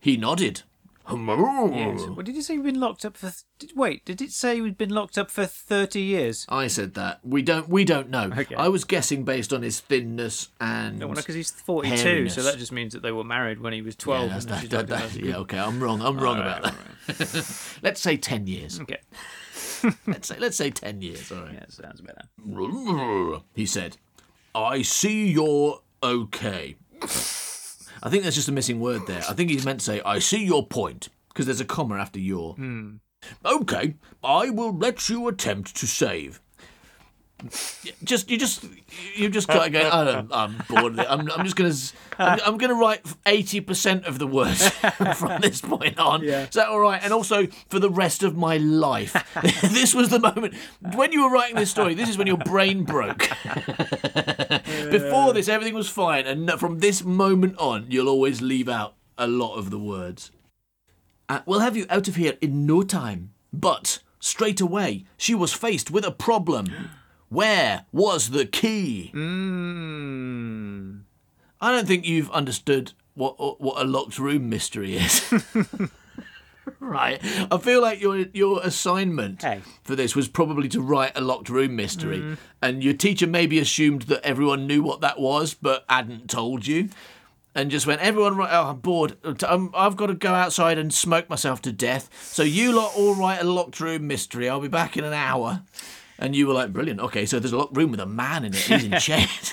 He 0.00 0.16
nodded. 0.16 0.62
Yes. 1.10 2.06
What 2.08 2.26
did 2.26 2.34
you 2.36 2.42
say? 2.42 2.54
We've 2.56 2.64
been 2.72 2.80
locked 2.80 3.04
up 3.04 3.16
for? 3.16 3.32
Did, 3.58 3.72
wait, 3.74 4.04
did 4.04 4.20
it 4.20 4.30
say 4.32 4.60
we'd 4.60 4.76
been 4.78 4.90
locked 4.90 5.16
up 5.18 5.30
for 5.30 5.46
thirty 5.46 6.00
years? 6.02 6.46
I 6.48 6.66
said 6.66 6.94
that. 6.94 7.20
We 7.24 7.42
don't 7.42 7.68
we 7.68 7.84
don't 7.84 8.10
know. 8.10 8.30
Okay. 8.36 8.54
I 8.54 8.68
was 8.68 8.84
guessing 8.84 9.24
based 9.24 9.52
on 9.52 9.62
his 9.62 9.80
thinness 9.80 10.48
and 10.60 10.98
No, 10.98 11.08
because 11.08 11.34
he's 11.34 11.50
forty-two, 11.50 11.96
Hairiness. 11.96 12.32
so 12.32 12.42
that 12.42 12.58
just 12.58 12.72
means 12.72 12.92
that 12.92 13.02
they 13.02 13.12
were 13.12 13.24
married 13.24 13.60
when 13.60 13.72
he 13.72 13.82
was 13.82 13.96
twelve. 13.96 14.30
and 14.30 14.42
that, 14.42 14.68
that, 14.70 14.86
that- 14.88 15.14
yeah, 15.16 15.36
okay, 15.38 15.58
I'm 15.58 15.80
wrong. 15.82 16.02
I'm 16.02 16.18
wrong 16.18 16.38
Alright, 16.38 16.58
about 16.58 16.74
that. 17.06 17.78
Let's 17.82 18.00
say 18.00 18.16
10 18.16 18.46
years. 18.46 18.80
Okay. 18.80 18.98
Let's 20.06 20.28
say 20.28 20.36
let's 20.38 20.56
say 20.56 20.70
10 20.70 21.02
years, 21.02 21.30
all 21.32 21.42
right. 21.42 21.54
Yeah, 21.54 21.64
sounds 21.68 22.00
better. 22.00 23.40
He 23.54 23.64
said, 23.66 23.96
"I 24.54 24.82
see 24.82 25.28
you're 25.28 25.80
okay." 26.02 26.76
I 28.02 28.10
think 28.10 28.22
there's 28.22 28.34
just 28.34 28.48
a 28.48 28.52
missing 28.52 28.80
word 28.80 29.06
there. 29.06 29.22
I 29.28 29.32
think 29.34 29.50
he's 29.50 29.64
meant 29.64 29.80
to 29.80 29.84
say, 29.84 30.00
"I 30.04 30.18
see 30.18 30.44
your 30.44 30.66
point," 30.66 31.08
because 31.28 31.46
there's 31.46 31.60
a 31.60 31.64
comma 31.64 31.96
after 31.96 32.18
your. 32.18 32.54
Hmm. 32.54 32.96
Okay, 33.44 33.94
I 34.22 34.50
will 34.50 34.76
let 34.76 35.08
you 35.08 35.26
attempt 35.28 35.74
to 35.76 35.86
save. 35.86 36.40
Just 38.02 38.30
you 38.30 38.38
just 38.38 38.64
you 39.14 39.28
just 39.28 39.46
got 39.46 39.64
to 39.64 39.70
go. 39.70 39.88
I 39.90 40.04
don't, 40.04 40.32
I'm 40.32 40.56
bored. 40.68 40.94
Of 40.94 40.98
it. 41.00 41.06
I'm, 41.08 41.30
I'm 41.30 41.44
just 41.44 41.56
gonna 41.56 41.74
I'm, 42.18 42.40
I'm 42.44 42.58
gonna 42.58 42.74
write 42.74 43.06
eighty 43.26 43.60
percent 43.60 44.06
of 44.06 44.18
the 44.18 44.26
words 44.26 44.68
from 45.16 45.40
this 45.40 45.60
point 45.60 45.98
on. 45.98 46.24
Is 46.24 46.50
that 46.50 46.68
all 46.68 46.80
right? 46.80 47.00
And 47.02 47.12
also 47.12 47.46
for 47.68 47.78
the 47.78 47.90
rest 47.90 48.22
of 48.22 48.36
my 48.36 48.56
life. 48.56 49.12
this 49.62 49.94
was 49.94 50.08
the 50.08 50.18
moment 50.18 50.54
when 50.94 51.12
you 51.12 51.22
were 51.22 51.30
writing 51.30 51.56
this 51.56 51.70
story. 51.70 51.94
This 51.94 52.08
is 52.08 52.18
when 52.18 52.26
your 52.26 52.38
brain 52.38 52.82
broke. 52.84 53.28
Before 54.90 55.32
this, 55.32 55.48
everything 55.48 55.74
was 55.74 55.88
fine, 55.88 56.26
and 56.26 56.50
from 56.58 56.80
this 56.80 57.04
moment 57.04 57.56
on, 57.58 57.86
you'll 57.88 58.08
always 58.08 58.42
leave 58.42 58.68
out 58.68 58.94
a 59.16 59.26
lot 59.26 59.56
of 59.56 59.70
the 59.70 59.78
words. 59.78 60.30
Uh, 61.28 61.40
we'll 61.46 61.60
have 61.60 61.76
you 61.76 61.86
out 61.90 62.08
of 62.08 62.16
here 62.16 62.38
in 62.40 62.66
no 62.66 62.82
time. 62.82 63.32
But 63.52 64.00
straight 64.20 64.60
away, 64.60 65.04
she 65.16 65.34
was 65.34 65.52
faced 65.52 65.90
with 65.90 66.04
a 66.04 66.10
problem. 66.10 66.90
Where 67.28 67.84
was 67.92 68.30
the 68.30 68.46
key? 68.46 69.10
Mm. 69.14 71.00
I 71.60 71.72
don't 71.72 71.86
think 71.86 72.06
you've 72.06 72.30
understood 72.30 72.92
what 73.14 73.60
what 73.60 73.82
a 73.82 73.84
locked 73.84 74.18
room 74.18 74.48
mystery 74.48 74.96
is. 74.96 75.32
right. 76.80 77.20
I 77.50 77.58
feel 77.58 77.82
like 77.82 78.00
your 78.00 78.18
your 78.32 78.60
assignment 78.62 79.42
Hey. 79.42 79.62
for 79.82 79.96
this 79.96 80.14
was 80.14 80.28
probably 80.28 80.68
to 80.70 80.80
write 80.80 81.12
a 81.16 81.20
locked 81.20 81.48
room 81.48 81.76
mystery, 81.76 82.36
and 82.62 82.82
your 82.82 82.94
teacher 82.94 83.26
maybe 83.26 83.58
assumed 83.58 84.02
that 84.02 84.24
everyone 84.24 84.66
knew 84.66 84.82
what 84.82 85.00
that 85.00 85.18
was, 85.18 85.54
but 85.54 85.84
hadn't 85.88 86.30
told 86.30 86.66
you. 86.66 86.88
And 87.54 87.72
just 87.72 87.88
went, 87.88 88.00
everyone? 88.02 88.38
Oh, 88.40 88.44
I'm 88.70 88.78
bored. 88.78 89.16
I'm, 89.42 89.70
I've 89.74 89.96
got 89.96 90.06
to 90.08 90.14
go 90.14 90.32
outside 90.32 90.78
and 90.78 90.94
smoke 90.94 91.28
myself 91.28 91.60
to 91.62 91.72
death. 91.72 92.08
So 92.32 92.44
you 92.44 92.70
lot 92.72 92.92
all 92.96 93.16
write 93.16 93.40
a 93.40 93.44
locked 93.44 93.80
room 93.80 94.06
mystery. 94.06 94.48
I'll 94.48 94.60
be 94.60 94.68
back 94.68 94.96
in 94.96 95.02
an 95.02 95.12
hour. 95.14 95.62
And 96.18 96.34
you 96.34 96.46
were 96.48 96.54
like, 96.54 96.72
brilliant. 96.72 96.98
Okay, 97.00 97.26
so 97.26 97.38
there's 97.38 97.52
a 97.52 97.58
locked 97.58 97.76
room 97.76 97.90
with 97.92 98.00
a 98.00 98.06
man 98.06 98.44
in 98.44 98.54
it. 98.54 98.58
He's 98.60 98.84
in 98.84 98.92
chains. 98.98 99.52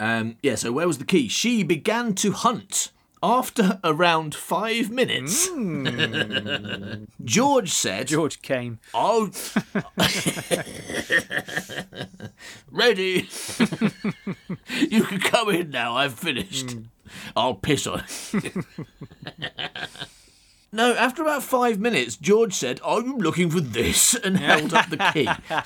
Um, 0.00 0.36
yeah, 0.42 0.54
so 0.56 0.72
where 0.72 0.86
was 0.86 0.98
the 0.98 1.04
key? 1.04 1.28
She 1.28 1.62
began 1.62 2.14
to 2.16 2.32
hunt. 2.32 2.90
After 3.24 3.78
around 3.84 4.34
five 4.34 4.90
minutes, 4.90 5.48
George 7.24 7.70
said, 7.70 8.08
George 8.08 8.42
came. 8.42 8.80
Oh, 8.92 9.30
ready. 12.72 13.28
you 14.80 15.04
can 15.04 15.20
come 15.20 15.50
in 15.50 15.70
now. 15.70 15.94
I've 15.94 16.14
finished. 16.14 16.74
I'll 17.36 17.54
piss 17.54 17.86
on 17.86 18.02
it. 18.32 18.54
no, 20.72 20.94
after 20.94 21.22
about 21.22 21.42
five 21.42 21.78
minutes, 21.78 22.16
George 22.16 22.54
said, 22.54 22.80
Are 22.82 23.00
you 23.00 23.16
looking 23.16 23.50
for 23.50 23.60
this? 23.60 24.14
and 24.14 24.38
held 24.38 24.72
up 24.74 24.88
the 24.90 24.96
key. 25.12 25.28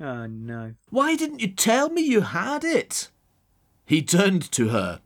Oh 0.00 0.26
no. 0.26 0.74
Why 0.90 1.16
didn't 1.16 1.40
you 1.40 1.48
tell 1.48 1.90
me 1.90 2.00
you 2.02 2.20
had 2.20 2.62
it? 2.62 3.08
He 3.84 4.02
turned 4.02 4.50
to 4.52 4.68
her. 4.68 5.00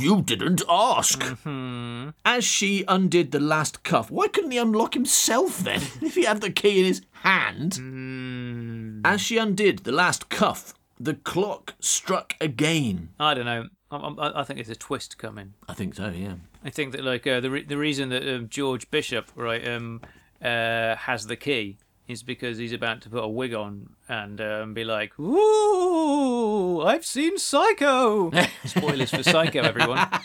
You 0.00 0.22
didn't 0.22 0.62
ask. 0.70 1.20
Mm-hmm. 1.20 2.10
As 2.24 2.44
she 2.44 2.84
undid 2.88 3.30
the 3.30 3.40
last 3.40 3.82
cuff, 3.82 4.10
why 4.10 4.28
couldn't 4.28 4.52
he 4.52 4.58
unlock 4.58 4.94
himself 4.94 5.58
then, 5.58 5.82
if 6.00 6.14
he 6.14 6.24
had 6.24 6.40
the 6.40 6.50
key 6.50 6.78
in 6.78 6.86
his 6.86 7.02
hand? 7.12 7.72
Mm. 7.72 9.02
As 9.04 9.20
she 9.20 9.36
undid 9.36 9.80
the 9.80 9.92
last 9.92 10.30
cuff, 10.30 10.72
the 10.98 11.14
clock 11.14 11.74
struck 11.80 12.34
again. 12.40 13.10
I 13.20 13.34
don't 13.34 13.44
know. 13.44 13.68
I, 13.90 13.96
I, 13.96 14.40
I 14.40 14.44
think 14.44 14.58
there's 14.58 14.68
a 14.70 14.74
twist 14.76 15.18
coming. 15.18 15.54
I 15.68 15.74
think 15.74 15.94
so, 15.94 16.08
yeah. 16.08 16.34
I 16.64 16.70
think 16.70 16.92
that 16.92 17.04
like 17.04 17.26
uh, 17.26 17.40
the 17.40 17.50
re- 17.50 17.64
the 17.64 17.78
reason 17.78 18.08
that 18.10 18.26
um, 18.28 18.48
George 18.48 18.90
Bishop 18.90 19.30
right 19.36 19.66
um 19.68 20.00
uh 20.42 20.96
has 20.96 21.26
the 21.26 21.36
key 21.36 21.76
is 22.08 22.22
because 22.22 22.58
he's 22.58 22.72
about 22.72 23.00
to 23.00 23.08
put 23.08 23.24
a 23.24 23.28
wig 23.28 23.54
on 23.54 23.90
and 24.08 24.40
um, 24.40 24.74
be 24.74 24.84
like, 24.84 25.18
"Ooh, 25.18 26.82
I've 26.82 27.04
seen 27.06 27.38
Psycho." 27.38 28.30
Spoilers 28.64 29.10
for 29.10 29.22
Psycho, 29.22 29.62
everyone. 29.62 30.06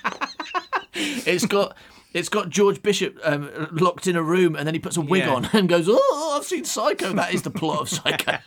It's 1.02 1.46
got 1.46 1.78
it's 2.14 2.28
got 2.28 2.50
George 2.50 2.82
Bishop 2.82 3.18
um, 3.24 3.50
locked 3.72 4.08
in 4.08 4.16
a 4.18 4.24
room, 4.24 4.56
and 4.56 4.66
then 4.68 4.74
he 4.74 4.80
puts 4.80 4.98
a 4.98 5.02
wig 5.02 5.24
Yeah. 5.24 5.36
on 5.36 5.46
and 5.54 5.70
goes, 5.70 5.86
"Oh, 5.88 6.36
I've 6.38 6.46
seen 6.46 6.66
Psycho." 6.66 7.14
That 7.14 7.34
is 7.34 7.44
the 7.44 7.52
plot 7.52 7.82
of 7.82 7.90
Psycho. 7.90 8.40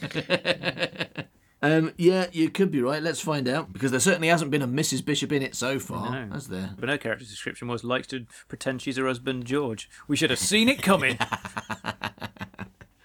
um, 1.62 1.92
yeah, 1.96 2.26
you 2.32 2.50
could 2.50 2.70
be 2.70 2.82
right. 2.82 3.02
Let's 3.02 3.20
find 3.20 3.48
out 3.48 3.72
because 3.72 3.90
there 3.90 4.00
certainly 4.00 4.28
hasn't 4.28 4.50
been 4.50 4.62
a 4.62 4.68
Mrs. 4.68 5.04
Bishop 5.04 5.32
in 5.32 5.42
it 5.42 5.54
so 5.54 5.78
far, 5.78 6.10
No. 6.26 6.34
has 6.34 6.48
there? 6.48 6.70
But 6.78 6.88
her 6.88 6.98
character 6.98 7.24
description 7.24 7.68
was 7.68 7.84
likes 7.84 8.06
to 8.08 8.26
pretend 8.48 8.82
she's 8.82 8.96
her 8.96 9.06
husband 9.06 9.44
George. 9.44 9.88
We 10.08 10.16
should 10.16 10.30
have 10.30 10.38
seen 10.38 10.68
it 10.68 10.82
coming. 10.82 11.18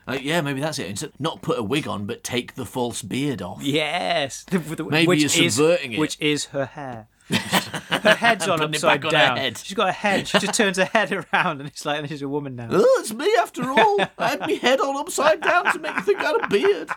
Uh, 0.10 0.18
yeah, 0.22 0.40
maybe 0.40 0.62
that's 0.62 0.80
it. 0.80 0.88
Instead, 0.90 1.12
not 1.20 1.42
put 1.42 1.60
a 1.60 1.64
wig 1.64 1.86
on, 1.86 2.06
but 2.06 2.24
take 2.24 2.56
the 2.56 2.66
false 2.66 3.02
beard 3.02 3.42
off. 3.42 3.62
yes, 3.62 4.46
Maybe 4.52 5.06
which 5.06 5.20
you're 5.20 5.46
is, 5.48 5.56
subverting 5.56 5.92
it. 5.92 6.00
Which 6.00 6.18
is 6.22 6.46
her 6.46 6.66
hair. 6.66 7.10
her 7.30 8.16
head's 8.16 8.48
on 8.48 8.62
upside 8.62 9.04
on 9.04 9.12
down. 9.12 9.36
head. 9.36 9.58
She's 9.58 9.76
got 9.76 9.90
a 9.90 9.92
head. 9.92 10.26
She 10.30 10.40
just 10.40 10.54
turns 10.54 10.78
her 10.78 10.86
head 10.86 11.12
around, 11.12 11.60
and 11.60 11.68
it's 11.68 11.86
like 11.86 12.00
and 12.00 12.08
she's 12.08 12.22
a 12.22 12.30
woman 12.30 12.56
now. 12.56 12.70
Oh, 12.72 12.98
it's 13.02 13.14
me 13.14 13.30
after 13.42 13.70
all. 13.70 14.00
I 14.18 14.30
had 14.30 14.40
my 14.40 14.54
head 14.54 14.80
on 14.80 14.96
upside 14.96 15.42
down 15.42 15.74
to 15.74 15.80
make 15.80 15.94
you 15.98 16.02
think 16.04 16.20
I 16.20 16.24
had 16.24 16.42
a 16.42 16.48
beard. 16.48 16.90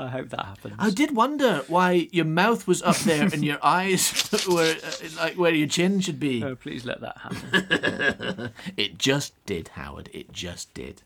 I 0.00 0.08
hope 0.08 0.30
that 0.30 0.44
happens. 0.44 0.74
I 0.78 0.90
did 0.90 1.14
wonder 1.14 1.62
why 1.68 2.08
your 2.10 2.24
mouth 2.24 2.66
was 2.66 2.82
up 2.82 2.96
there 2.98 3.24
and 3.24 3.44
your 3.44 3.58
eyes 3.64 4.30
were 4.48 4.74
uh, 4.82 5.08
like 5.16 5.34
where 5.36 5.54
your 5.54 5.68
chin 5.68 6.00
should 6.00 6.18
be. 6.18 6.42
Oh, 6.42 6.56
please 6.56 6.84
let 6.84 7.00
that 7.00 7.18
happen. 7.18 8.50
It 8.76 8.98
just 8.98 9.34
did, 9.46 9.68
Howard. 9.68 10.08
It 10.12 10.32
just 10.32 10.72
did. 10.74 11.02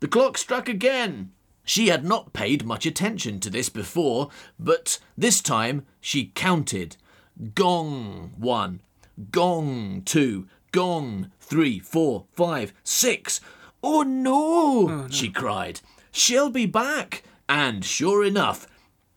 The 0.00 0.08
clock 0.08 0.36
struck 0.38 0.68
again. 0.68 1.32
She 1.64 1.88
had 1.88 2.04
not 2.04 2.32
paid 2.32 2.64
much 2.64 2.84
attention 2.86 3.38
to 3.40 3.50
this 3.50 3.68
before, 3.68 4.28
but 4.58 4.98
this 5.16 5.40
time 5.40 5.86
she 6.00 6.26
counted. 6.34 6.96
Gong 7.54 8.32
one, 8.36 8.80
gong 9.30 10.02
two, 10.04 10.46
gong 10.72 11.30
three, 11.40 11.78
four, 11.78 12.26
five, 12.32 12.72
six. 12.82 13.40
Oh 13.82 14.02
no, 14.02 15.06
she 15.10 15.30
cried. 15.30 15.80
She'll 16.12 16.50
be 16.50 16.66
back. 16.66 17.22
And 17.50 17.84
sure 17.84 18.24
enough, 18.24 18.68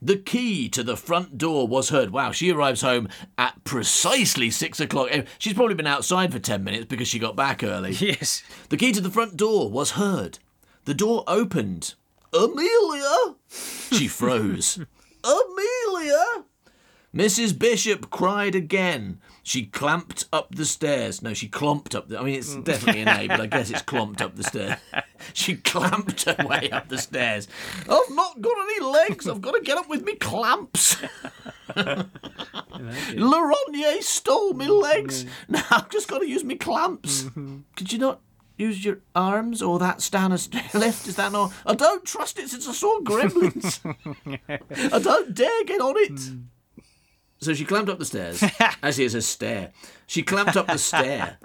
the 0.01 0.17
key 0.17 0.67
to 0.69 0.81
the 0.81 0.97
front 0.97 1.37
door 1.37 1.67
was 1.67 1.89
heard. 1.89 2.09
Wow, 2.09 2.31
she 2.31 2.51
arrives 2.51 2.81
home 2.81 3.07
at 3.37 3.63
precisely 3.63 4.49
six 4.49 4.79
o'clock. 4.79 5.09
Eh, 5.11 5.23
She's 5.37 5.53
probably 5.53 5.75
been 5.75 5.85
outside 5.85 6.31
for 6.33 6.39
ten 6.39 6.63
minutes 6.63 6.85
because 6.85 7.07
she 7.07 7.19
got 7.19 7.35
back 7.35 7.63
early. 7.63 7.91
yes. 7.99 8.41
The 8.69 8.77
key 8.77 8.91
to 8.93 9.01
the 9.01 9.11
front 9.11 9.37
door 9.37 9.69
was 9.69 9.91
heard. 9.91 10.39
The 10.85 10.95
door 10.95 11.23
opened. 11.27 11.93
Amelia! 12.33 13.35
She 13.91 14.07
froze. 14.07 14.79
Amelia! 15.23 16.45
Mrs. 17.13 17.57
Bishop 17.57 18.09
cried 18.09 18.55
again. 18.55 19.19
She 19.43 19.65
clamped 19.65 20.25
up 20.33 20.55
the 20.55 20.65
stairs. 20.65 21.21
No, 21.21 21.33
she 21.33 21.47
clomped 21.47 21.93
up 21.93 22.07
the. 22.07 22.19
I 22.19 22.23
mean, 22.23 22.35
it's 22.35 22.55
mm. 22.55 22.63
definitely 22.63 23.03
an 23.03 23.09
A, 23.09 23.27
but 23.27 23.41
I 23.41 23.45
guess 23.45 23.69
it's 23.69 23.81
clomped 23.81 24.21
up 24.21 24.35
the 24.35 24.43
stairs. 24.43 24.79
She 25.31 25.55
clamped 25.55 26.23
her 26.23 26.35
way 26.45 26.69
up 26.69 26.89
the 26.89 26.97
stairs. 26.97 27.47
I've 27.89 28.09
not 28.09 28.41
got 28.41 28.57
any 28.61 28.85
legs. 28.85 29.25
I've 29.25 29.39
got 29.39 29.53
to 29.53 29.61
get 29.61 29.77
up 29.77 29.87
with 29.87 30.03
me 30.03 30.15
clamps. 30.15 30.97
Laronnier 31.69 34.01
stole 34.01 34.53
me 34.53 34.67
mm, 34.67 34.81
legs. 34.81 35.25
Now 35.47 35.63
I've 35.71 35.89
just 35.89 36.09
got 36.09 36.19
to 36.19 36.27
use 36.27 36.43
me 36.43 36.55
clamps. 36.55 37.23
Mm-hmm. 37.23 37.59
Could 37.77 37.93
you 37.93 37.99
not 37.99 38.19
use 38.57 38.83
your 38.83 38.99
arms 39.15 39.61
or 39.61 39.79
that 39.79 40.01
stand 40.01 40.33
lift? 40.73 41.07
Is 41.07 41.15
that 41.15 41.31
not? 41.31 41.53
I 41.65 41.73
don't 41.73 42.03
trust 42.03 42.37
it 42.37 42.49
since 42.49 42.67
I 42.67 42.73
saw 42.73 42.99
Gremlins. 42.99 43.79
I 44.93 44.99
don't 44.99 45.33
dare 45.33 45.63
get 45.63 45.79
on 45.79 45.95
it. 45.97 46.15
Mm. 46.15 46.43
So 47.43 47.53
she 47.53 47.65
clamped 47.65 47.89
up 47.89 47.99
the 47.99 48.05
stairs. 48.05 48.43
Actually, 48.59 49.05
it's 49.05 49.13
a 49.13 49.21
stair. 49.21 49.71
She 50.07 50.23
clamped 50.23 50.57
up 50.57 50.67
the 50.67 50.77
stair. 50.77 51.37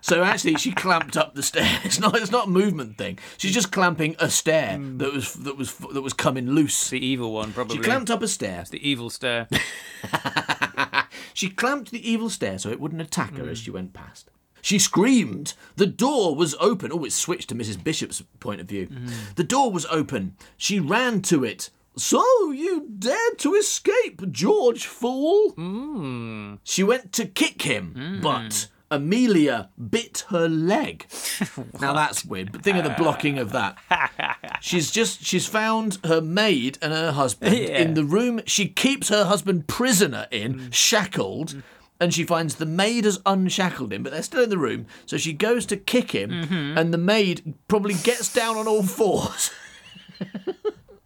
So 0.00 0.22
actually, 0.22 0.54
she 0.56 0.72
clamped 0.72 1.16
up 1.16 1.34
the 1.34 1.42
stair. 1.42 1.80
It's 1.84 2.00
not. 2.00 2.16
It's 2.16 2.30
not 2.30 2.46
a 2.46 2.50
movement 2.50 2.96
thing. 2.96 3.18
She's 3.36 3.52
just 3.52 3.70
clamping 3.72 4.16
a 4.18 4.30
stair 4.30 4.76
hmm. 4.76 4.98
that 4.98 5.12
was 5.12 5.34
that 5.34 5.56
was 5.56 5.74
that 5.74 6.02
was 6.02 6.12
coming 6.12 6.46
loose. 6.50 6.90
The 6.90 7.04
evil 7.04 7.32
one, 7.32 7.52
probably. 7.52 7.76
She 7.76 7.82
clamped 7.82 8.10
up 8.10 8.22
a 8.22 8.28
stair. 8.28 8.64
the 8.70 8.88
evil 8.88 9.10
stair. 9.10 9.48
She 11.38 11.50
clamped 11.50 11.92
the 11.92 12.10
evil 12.10 12.30
stair 12.30 12.58
so 12.58 12.68
it 12.68 12.80
wouldn't 12.80 13.00
attack 13.00 13.36
her 13.36 13.48
as 13.48 13.60
hmm. 13.60 13.64
she 13.64 13.70
went 13.70 13.92
past. 13.92 14.28
She 14.60 14.80
screamed. 14.80 15.54
The 15.76 15.86
door 15.86 16.34
was 16.34 16.56
open. 16.58 16.90
Oh, 16.92 17.04
it 17.04 17.12
switched 17.12 17.48
to 17.50 17.54
Mrs. 17.54 17.82
Bishop's 17.82 18.24
point 18.40 18.60
of 18.60 18.66
view. 18.66 18.86
Hmm. 18.86 19.06
The 19.36 19.44
door 19.44 19.70
was 19.70 19.86
open. 19.86 20.34
She 20.56 20.80
ran 20.80 21.22
to 21.22 21.44
it. 21.44 21.70
So 21.98 22.52
you 22.52 22.86
dared 22.98 23.38
to 23.38 23.54
escape, 23.54 24.30
George 24.30 24.86
fool! 24.86 25.50
Hmm. 25.50 26.54
She 26.62 26.84
went 26.84 27.12
to 27.14 27.26
kick 27.26 27.62
him, 27.62 27.92
hmm. 27.96 28.20
but 28.20 28.68
Amelia 28.88 29.70
bit 29.90 30.24
her 30.28 30.48
leg. 30.48 31.06
now 31.80 31.92
that's 31.94 32.24
weird, 32.24 32.52
but 32.52 32.62
think 32.62 32.76
of 32.78 32.84
the 32.84 32.94
blocking 32.96 33.38
of 33.38 33.50
that. 33.50 33.78
She's 34.60 34.92
just 34.92 35.24
she's 35.24 35.46
found 35.46 35.98
her 36.04 36.20
maid 36.20 36.78
and 36.80 36.92
her 36.92 37.12
husband 37.12 37.56
Yeah. 37.56 37.78
in 37.78 37.94
the 37.94 38.04
room 38.04 38.40
she 38.46 38.68
keeps 38.68 39.08
her 39.08 39.24
husband 39.24 39.66
prisoner 39.66 40.26
in, 40.30 40.54
mm. 40.54 40.74
shackled. 40.74 41.54
Mm. 41.54 41.62
And 42.00 42.14
she 42.14 42.22
finds 42.22 42.54
the 42.54 42.66
maid 42.66 43.04
has 43.06 43.20
unshackled 43.26 43.92
him, 43.92 44.04
but 44.04 44.12
they're 44.12 44.22
still 44.22 44.44
in 44.44 44.50
the 44.50 44.58
room. 44.58 44.86
So 45.04 45.16
she 45.16 45.32
goes 45.32 45.66
to 45.66 45.76
kick 45.76 46.12
him, 46.12 46.30
mm-hmm. 46.30 46.78
and 46.78 46.94
the 46.94 46.98
maid 46.98 47.54
probably 47.66 47.94
gets 47.94 48.32
down 48.32 48.56
on 48.56 48.68
all 48.68 48.84
fours 48.84 49.50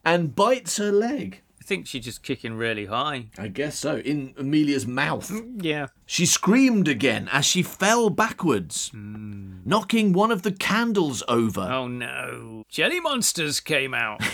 and 0.04 0.34
bites 0.34 0.76
her 0.78 0.92
leg. 0.92 1.42
I 1.60 1.64
think 1.64 1.86
she's 1.86 2.04
just 2.04 2.24
kicking 2.24 2.54
really 2.54 2.86
high. 2.86 3.26
I 3.38 3.46
guess 3.46 3.78
so, 3.78 3.98
in 3.98 4.34
Amelia's 4.36 4.84
mouth. 4.84 5.30
Mm, 5.30 5.62
yeah. 5.64 5.86
She 6.06 6.26
screamed 6.26 6.88
again 6.88 7.28
as 7.30 7.44
she 7.46 7.62
fell 7.62 8.10
backwards, 8.10 8.88
hmm. 8.88 9.58
knocking 9.64 10.12
one 10.12 10.32
of 10.32 10.42
the 10.42 10.50
candles 10.50 11.22
over. 11.28 11.60
Oh 11.60 11.86
no. 11.86 12.64
Jelly 12.68 12.98
monsters 12.98 13.60
came 13.60 13.94
out. 13.94 14.20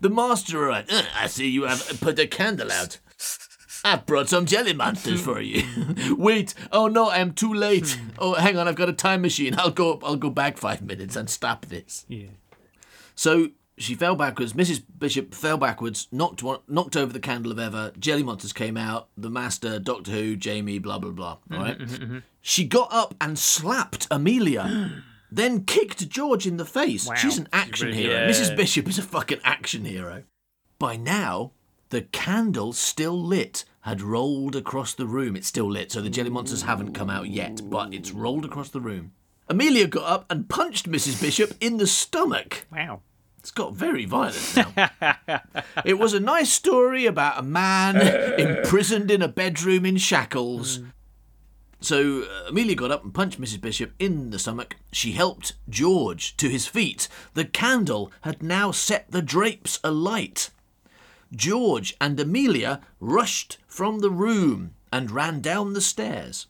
The 0.00 0.10
master 0.10 0.62
arrived. 0.64 0.92
"Uh, 0.92 1.02
I 1.14 1.26
see 1.26 1.48
you 1.48 1.62
have 1.64 2.00
put 2.00 2.18
a 2.18 2.26
candle 2.26 2.72
out. 2.72 2.98
I've 3.84 4.06
brought 4.06 4.28
some 4.28 4.46
jelly 4.46 4.72
monsters 4.74 5.20
for 5.20 5.40
you. 5.40 5.62
Wait. 6.18 6.54
Oh 6.72 6.88
no, 6.88 7.08
I'm 7.08 7.32
too 7.32 7.52
late. 7.54 7.90
Hmm. 7.90 8.08
Oh, 8.18 8.34
hang 8.34 8.58
on, 8.58 8.66
I've 8.68 8.74
got 8.74 8.88
a 8.88 8.92
time 8.92 9.22
machine. 9.22 9.54
I'll 9.58 9.70
go 9.70 10.00
I'll 10.02 10.16
go 10.16 10.30
back 10.30 10.56
five 10.58 10.82
minutes 10.82 11.14
and 11.16 11.30
stop 11.30 11.66
this. 11.66 12.04
yeah. 12.08 12.28
So 13.14 13.50
she 13.80 13.94
fell 13.94 14.14
backwards. 14.14 14.52
Mrs. 14.52 14.82
Bishop 14.98 15.34
fell 15.34 15.56
backwards, 15.56 16.06
knocked 16.12 16.42
one, 16.42 16.60
knocked 16.68 16.96
over 16.96 17.12
the 17.12 17.20
candle 17.20 17.50
of 17.52 17.58
ever. 17.58 17.92
Jelly 17.98 18.22
monsters 18.22 18.52
came 18.52 18.76
out. 18.76 19.08
The 19.16 19.30
master, 19.30 19.78
Doctor 19.78 20.10
Who, 20.12 20.36
Jamie, 20.36 20.78
blah 20.78 20.98
blah 20.98 21.10
blah. 21.10 21.38
All 21.52 21.58
right? 21.58 21.78
Mm-hmm, 21.78 22.02
mm-hmm. 22.04 22.18
She 22.40 22.64
got 22.64 22.92
up 22.92 23.14
and 23.20 23.38
slapped 23.38 24.06
Amelia. 24.10 25.02
Then 25.32 25.64
kicked 25.64 26.08
George 26.08 26.44
in 26.44 26.56
the 26.56 26.64
face. 26.64 27.06
Wow. 27.06 27.14
She's 27.14 27.38
an 27.38 27.48
action 27.52 27.88
really- 27.88 28.02
hero. 28.02 28.14
yeah. 28.14 28.28
Mrs. 28.28 28.56
Bishop 28.56 28.88
is 28.88 28.98
a 28.98 29.02
fucking 29.02 29.38
action 29.44 29.84
hero. 29.84 30.24
By 30.80 30.96
now, 30.96 31.52
the 31.90 32.02
candle 32.02 32.72
still 32.72 33.16
lit 33.22 33.64
had 33.82 34.02
rolled 34.02 34.56
across 34.56 34.92
the 34.92 35.06
room. 35.06 35.36
It's 35.36 35.46
still 35.46 35.70
lit, 35.70 35.92
so 35.92 36.00
the 36.00 36.10
jelly 36.10 36.30
monsters 36.30 36.62
haven't 36.62 36.94
come 36.94 37.08
out 37.08 37.28
yet, 37.28 37.60
but 37.70 37.94
it's 37.94 38.10
rolled 38.10 38.44
across 38.44 38.70
the 38.70 38.80
room. 38.80 39.12
Amelia 39.48 39.86
got 39.86 40.04
up 40.10 40.26
and 40.30 40.48
punched 40.48 40.90
Mrs. 40.90 41.20
Bishop 41.20 41.52
in 41.60 41.76
the 41.76 41.86
stomach. 41.86 42.66
Wow. 42.72 43.02
It's 43.40 43.50
got 43.50 43.74
very 43.74 44.04
violent 44.04 44.54
now. 44.54 45.40
it 45.84 45.98
was 45.98 46.12
a 46.12 46.20
nice 46.20 46.52
story 46.52 47.06
about 47.06 47.38
a 47.38 47.42
man 47.42 47.96
imprisoned 48.38 49.10
in 49.10 49.22
a 49.22 49.28
bedroom 49.28 49.86
in 49.86 49.96
shackles. 49.96 50.80
So 51.80 52.24
uh, 52.24 52.48
Amelia 52.50 52.74
got 52.76 52.90
up 52.90 53.02
and 53.02 53.14
punched 53.14 53.40
Mrs. 53.40 53.60
Bishop 53.60 53.92
in 53.98 54.30
the 54.30 54.38
stomach. 54.38 54.76
She 54.92 55.12
helped 55.12 55.54
George 55.70 56.36
to 56.36 56.50
his 56.50 56.66
feet. 56.66 57.08
The 57.32 57.46
candle 57.46 58.12
had 58.20 58.42
now 58.42 58.70
set 58.70 59.10
the 59.10 59.22
drapes 59.22 59.80
alight. 59.82 60.50
George 61.34 61.96
and 61.98 62.20
Amelia 62.20 62.82
rushed 63.00 63.56
from 63.66 64.00
the 64.00 64.10
room 64.10 64.74
and 64.92 65.10
ran 65.10 65.40
down 65.40 65.72
the 65.72 65.80
stairs. 65.80 66.46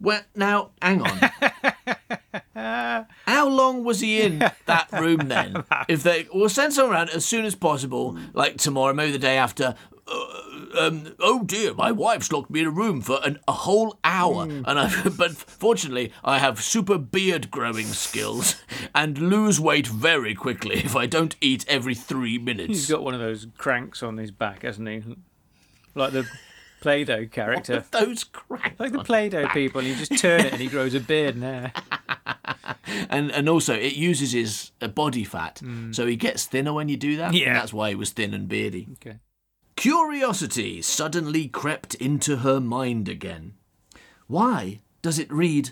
well, 0.00 0.22
now, 0.34 0.70
hang 0.82 1.02
on. 1.02 1.20
How 3.40 3.48
long 3.48 3.84
was 3.84 4.00
he 4.00 4.20
in 4.20 4.40
that 4.66 4.92
room 4.92 5.28
then? 5.28 5.64
If 5.88 6.02
they 6.02 6.26
we'll 6.30 6.50
send 6.50 6.74
someone 6.74 6.94
around 6.94 7.08
as 7.08 7.24
soon 7.24 7.46
as 7.46 7.54
possible, 7.54 8.18
like 8.34 8.58
tomorrow, 8.58 8.92
maybe 8.92 9.12
the 9.12 9.18
day 9.18 9.38
after. 9.38 9.76
Uh, 10.06 10.42
um, 10.78 11.14
oh 11.20 11.42
dear, 11.44 11.72
my 11.72 11.90
wife's 11.90 12.30
locked 12.30 12.50
me 12.50 12.60
in 12.60 12.66
a 12.66 12.70
room 12.70 13.00
for 13.00 13.18
an, 13.24 13.38
a 13.48 13.52
whole 13.52 13.98
hour, 14.04 14.42
and 14.42 14.66
I. 14.78 14.90
But 15.16 15.32
fortunately, 15.32 16.12
I 16.22 16.38
have 16.38 16.62
super 16.62 16.98
beard 16.98 17.50
growing 17.50 17.86
skills 17.86 18.56
and 18.94 19.16
lose 19.16 19.58
weight 19.58 19.86
very 19.86 20.34
quickly 20.34 20.76
if 20.84 20.94
I 20.94 21.06
don't 21.06 21.34
eat 21.40 21.64
every 21.66 21.94
three 21.94 22.36
minutes. 22.36 22.68
He's 22.68 22.90
got 22.90 23.02
one 23.02 23.14
of 23.14 23.20
those 23.20 23.46
cranks 23.56 24.02
on 24.02 24.18
his 24.18 24.30
back, 24.30 24.64
hasn't 24.64 24.86
he? 24.86 25.16
Like 25.94 26.12
the 26.12 26.28
Play-Doh 26.80 27.26
character. 27.26 27.84
Those 27.90 28.24
cracks. 28.24 28.78
Like 28.78 28.92
the 28.92 29.04
Play-Doh 29.04 29.48
people, 29.48 29.80
and 29.80 29.88
you 29.88 29.96
just 29.96 30.18
turn 30.18 30.40
it 30.40 30.52
and 30.52 30.60
he 30.60 30.68
grows 30.68 30.94
a 30.94 31.00
beard 31.00 31.34
and 31.36 31.44
hair. 31.44 31.72
and 33.10 33.30
and 33.30 33.48
also 33.48 33.74
it 33.74 33.94
uses 33.94 34.32
his 34.32 34.72
uh, 34.80 34.88
body 34.88 35.24
fat, 35.24 35.60
so 35.92 36.06
he 36.06 36.16
gets 36.16 36.46
thinner 36.46 36.72
when 36.72 36.88
you 36.88 36.96
do 36.96 37.16
that. 37.16 37.34
Yeah. 37.34 37.54
that's 37.54 37.72
why 37.72 37.90
he 37.90 37.94
was 37.94 38.10
thin 38.10 38.34
and 38.34 38.48
beardy. 38.48 38.88
Okay. 38.94 39.18
Curiosity 39.76 40.82
suddenly 40.82 41.48
crept 41.48 41.94
into 41.94 42.38
her 42.38 42.60
mind 42.60 43.08
again. 43.08 43.54
Why 44.26 44.80
does 45.02 45.18
it 45.18 45.32
read 45.32 45.70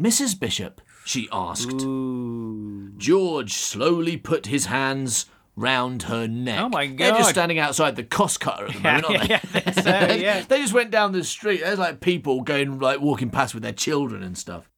Mrs. 0.00 0.38
Bishop? 0.38 0.80
she 1.04 1.28
asked. 1.32 1.82
Ooh. 1.82 2.92
George 2.98 3.54
slowly 3.54 4.16
put 4.16 4.46
his 4.46 4.66
hands 4.66 5.26
round 5.58 6.04
her 6.04 6.26
neck. 6.26 6.60
Oh 6.60 6.68
my 6.68 6.86
god! 6.86 6.98
They're 6.98 7.18
just 7.18 7.30
standing 7.30 7.58
outside 7.58 7.96
the 7.96 8.04
Costcutter 8.04 8.68
at 8.68 8.74
the 8.74 8.80
moment, 8.80 9.04
aren't 9.04 9.20
they? 9.28 9.28
yeah, 9.28 9.70
so, 9.72 10.14
yeah. 10.14 10.40
they 10.42 10.60
just 10.60 10.72
went 10.72 10.90
down 10.90 11.12
the 11.12 11.24
street. 11.24 11.60
There's 11.60 11.78
like 11.78 12.00
people 12.00 12.42
going, 12.42 12.78
like 12.78 13.00
walking 13.00 13.30
past 13.30 13.54
with 13.54 13.62
their 13.62 13.72
children 13.72 14.22
and 14.22 14.38
stuff. 14.38 14.70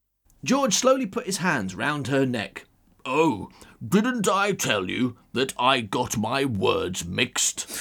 George 0.42 0.74
slowly 0.74 1.06
put 1.06 1.26
his 1.26 1.38
hands 1.38 1.74
round 1.74 2.06
her 2.08 2.24
neck. 2.24 2.66
Oh, 3.04 3.50
didn't 3.86 4.28
I 4.28 4.52
tell 4.52 4.88
you 4.88 5.16
that 5.32 5.52
I 5.58 5.80
got 5.80 6.16
my 6.16 6.44
words 6.44 7.04
mixed? 7.04 7.80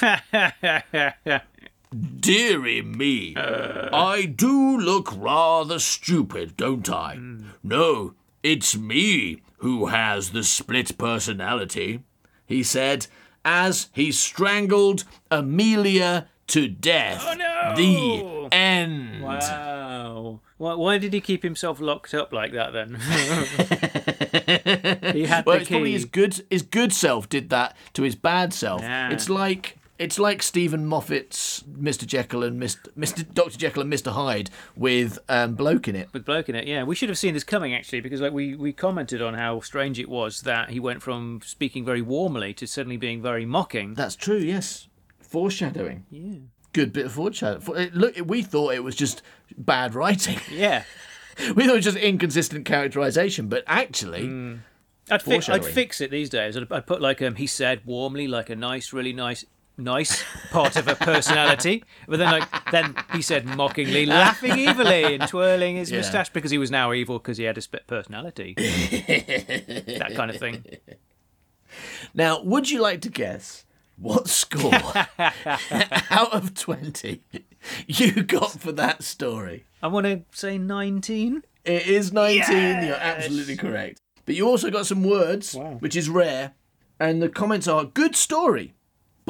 Deary 2.20 2.82
me, 2.82 3.34
uh. 3.34 3.88
I 3.92 4.24
do 4.26 4.78
look 4.78 5.12
rather 5.16 5.78
stupid, 5.78 6.56
don't 6.56 6.88
I? 6.88 7.16
Hmm. 7.16 7.48
No, 7.62 8.14
it's 8.42 8.76
me 8.76 9.42
who 9.58 9.86
has 9.86 10.30
the 10.30 10.44
split 10.44 10.96
personality, 10.96 12.00
he 12.50 12.62
said 12.62 13.06
as 13.44 13.88
he 13.94 14.12
strangled 14.12 15.04
Amelia 15.30 16.28
to 16.48 16.68
death. 16.68 17.22
Oh, 17.24 17.34
no! 17.34 17.74
The 17.76 18.48
end. 18.54 19.22
Wow. 19.22 20.40
Why, 20.58 20.74
why 20.74 20.98
did 20.98 21.14
he 21.14 21.20
keep 21.20 21.42
himself 21.42 21.80
locked 21.80 22.12
up 22.12 22.32
like 22.32 22.52
that 22.52 22.72
then? 22.72 22.96
he 25.14 25.24
had 25.24 25.46
Well, 25.46 25.56
the 25.56 25.60
it's 25.62 25.70
probably 25.70 25.92
his 25.92 26.04
good 26.04 26.44
his 26.50 26.62
good 26.62 26.92
self 26.92 27.28
did 27.28 27.48
that 27.50 27.76
to 27.94 28.02
his 28.02 28.16
bad 28.16 28.52
self. 28.52 28.82
Yeah. 28.82 29.10
It's 29.10 29.30
like 29.30 29.78
it's 30.00 30.18
like 30.18 30.42
Steven 30.42 30.86
Moffat's 30.86 31.62
Mr. 31.70 32.06
Jekyll 32.06 32.42
and 32.42 32.58
Mr. 32.60 32.88
Mr. 32.98 33.22
Dr. 33.34 33.58
Jekyll 33.58 33.82
and 33.82 33.92
Mr. 33.92 34.12
Hyde 34.12 34.48
with 34.74 35.18
um, 35.28 35.54
bloke 35.54 35.88
in 35.88 35.94
it. 35.94 36.08
with 36.14 36.24
bloke 36.24 36.48
in 36.48 36.54
it. 36.54 36.66
Yeah, 36.66 36.84
we 36.84 36.94
should 36.94 37.10
have 37.10 37.18
seen 37.18 37.34
this 37.34 37.44
coming 37.44 37.74
actually, 37.74 38.00
because 38.00 38.18
like 38.22 38.32
we 38.32 38.54
we 38.56 38.72
commented 38.72 39.20
on 39.20 39.34
how 39.34 39.60
strange 39.60 39.98
it 39.98 40.08
was 40.08 40.40
that 40.40 40.70
he 40.70 40.80
went 40.80 41.02
from 41.02 41.40
speaking 41.44 41.84
very 41.84 42.00
warmly 42.00 42.54
to 42.54 42.66
suddenly 42.66 42.96
being 42.96 43.20
very 43.20 43.44
mocking. 43.44 43.92
That's 43.92 44.16
true. 44.16 44.38
Yes, 44.38 44.88
foreshadowing. 45.20 46.06
Yeah. 46.10 46.38
Good 46.72 46.94
bit 46.94 47.04
of 47.06 47.12
foreshadowing. 47.12 47.90
Look, 47.92 48.16
we 48.24 48.42
thought 48.42 48.72
it 48.74 48.82
was 48.82 48.96
just 48.96 49.20
bad 49.58 49.94
writing. 49.94 50.38
Yeah. 50.50 50.84
we 51.54 51.64
thought 51.64 51.72
it 51.72 51.76
was 51.76 51.84
just 51.84 51.96
inconsistent 51.98 52.64
characterization, 52.64 53.48
but 53.48 53.64
actually, 53.66 54.58
I'd, 55.10 55.22
fi- 55.22 55.40
I'd 55.52 55.64
fix 55.64 56.00
it 56.00 56.10
these 56.10 56.30
days. 56.30 56.56
I'd, 56.56 56.70
I'd 56.72 56.86
put 56.86 57.00
like 57.02 57.20
um, 57.20 57.34
he 57.34 57.46
said 57.46 57.82
warmly, 57.84 58.26
like 58.28 58.48
a 58.50 58.56
nice, 58.56 58.92
really 58.92 59.12
nice, 59.12 59.44
nice 59.80 60.22
part 60.50 60.76
of 60.76 60.86
her 60.86 60.94
personality. 60.94 61.82
But 62.06 62.18
then 62.18 62.30
like 62.30 62.70
then 62.70 62.94
he 63.12 63.22
said 63.22 63.44
mockingly, 63.46 64.06
laughing 64.06 64.52
evilly 64.52 65.14
and 65.14 65.26
twirling 65.28 65.76
his 65.76 65.90
Yeah. 65.90 65.98
moustache 65.98 66.30
because 66.30 66.50
he 66.50 66.58
was 66.58 66.70
now 66.70 66.92
evil 66.92 67.18
because 67.18 67.38
he 67.38 67.44
had 67.44 67.58
a 67.58 67.60
split 67.60 67.86
personality. 67.86 68.54
that 68.56 70.12
kind 70.14 70.30
of 70.30 70.36
thing. 70.38 70.64
now, 72.14 72.42
would 72.42 72.70
you 72.70 72.80
like 72.80 73.00
to 73.02 73.08
guess 73.08 73.64
what 73.96 74.28
score 74.28 74.72
out 76.10 76.32
of 76.32 76.54
twenty 76.54 77.22
you 77.86 78.22
got 78.22 78.52
for 78.52 78.72
that 78.72 79.02
story? 79.02 79.64
I 79.82 79.86
want 79.88 80.06
to 80.06 80.22
say 80.32 80.58
nineteen. 80.58 81.42
It 81.62 81.86
is 81.86 82.10
19. 82.10 82.56
You're 82.84 82.94
absolutely 82.96 83.54
correct. 83.54 84.00
But 84.24 84.34
you 84.34 84.48
also 84.48 84.70
got 84.70 84.86
some 84.86 85.04
words, 85.04 85.54
which 85.80 85.94
is 85.94 86.08
rare. 86.08 86.52
And 86.98 87.20
the 87.22 87.28
comments 87.28 87.68
are 87.68 87.84
good 87.84 88.16
story, 88.16 88.72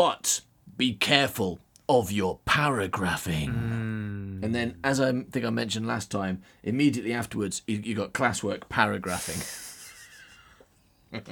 but 0.00 0.40
be 0.78 0.94
careful 0.94 1.60
of 1.86 2.10
your 2.10 2.38
paragraphing. 2.46 3.50
And 4.42 4.54
then, 4.54 4.78
as 4.82 4.98
I 4.98 5.12
think 5.12 5.44
I 5.44 5.50
mentioned 5.50 5.86
last 5.86 6.10
time, 6.10 6.40
immediately 6.62 7.12
afterwards, 7.12 7.60
you, 7.66 7.82
you 7.84 7.94
got 7.94 8.14
classwork 8.14 8.70
paragraphing. 8.70 9.42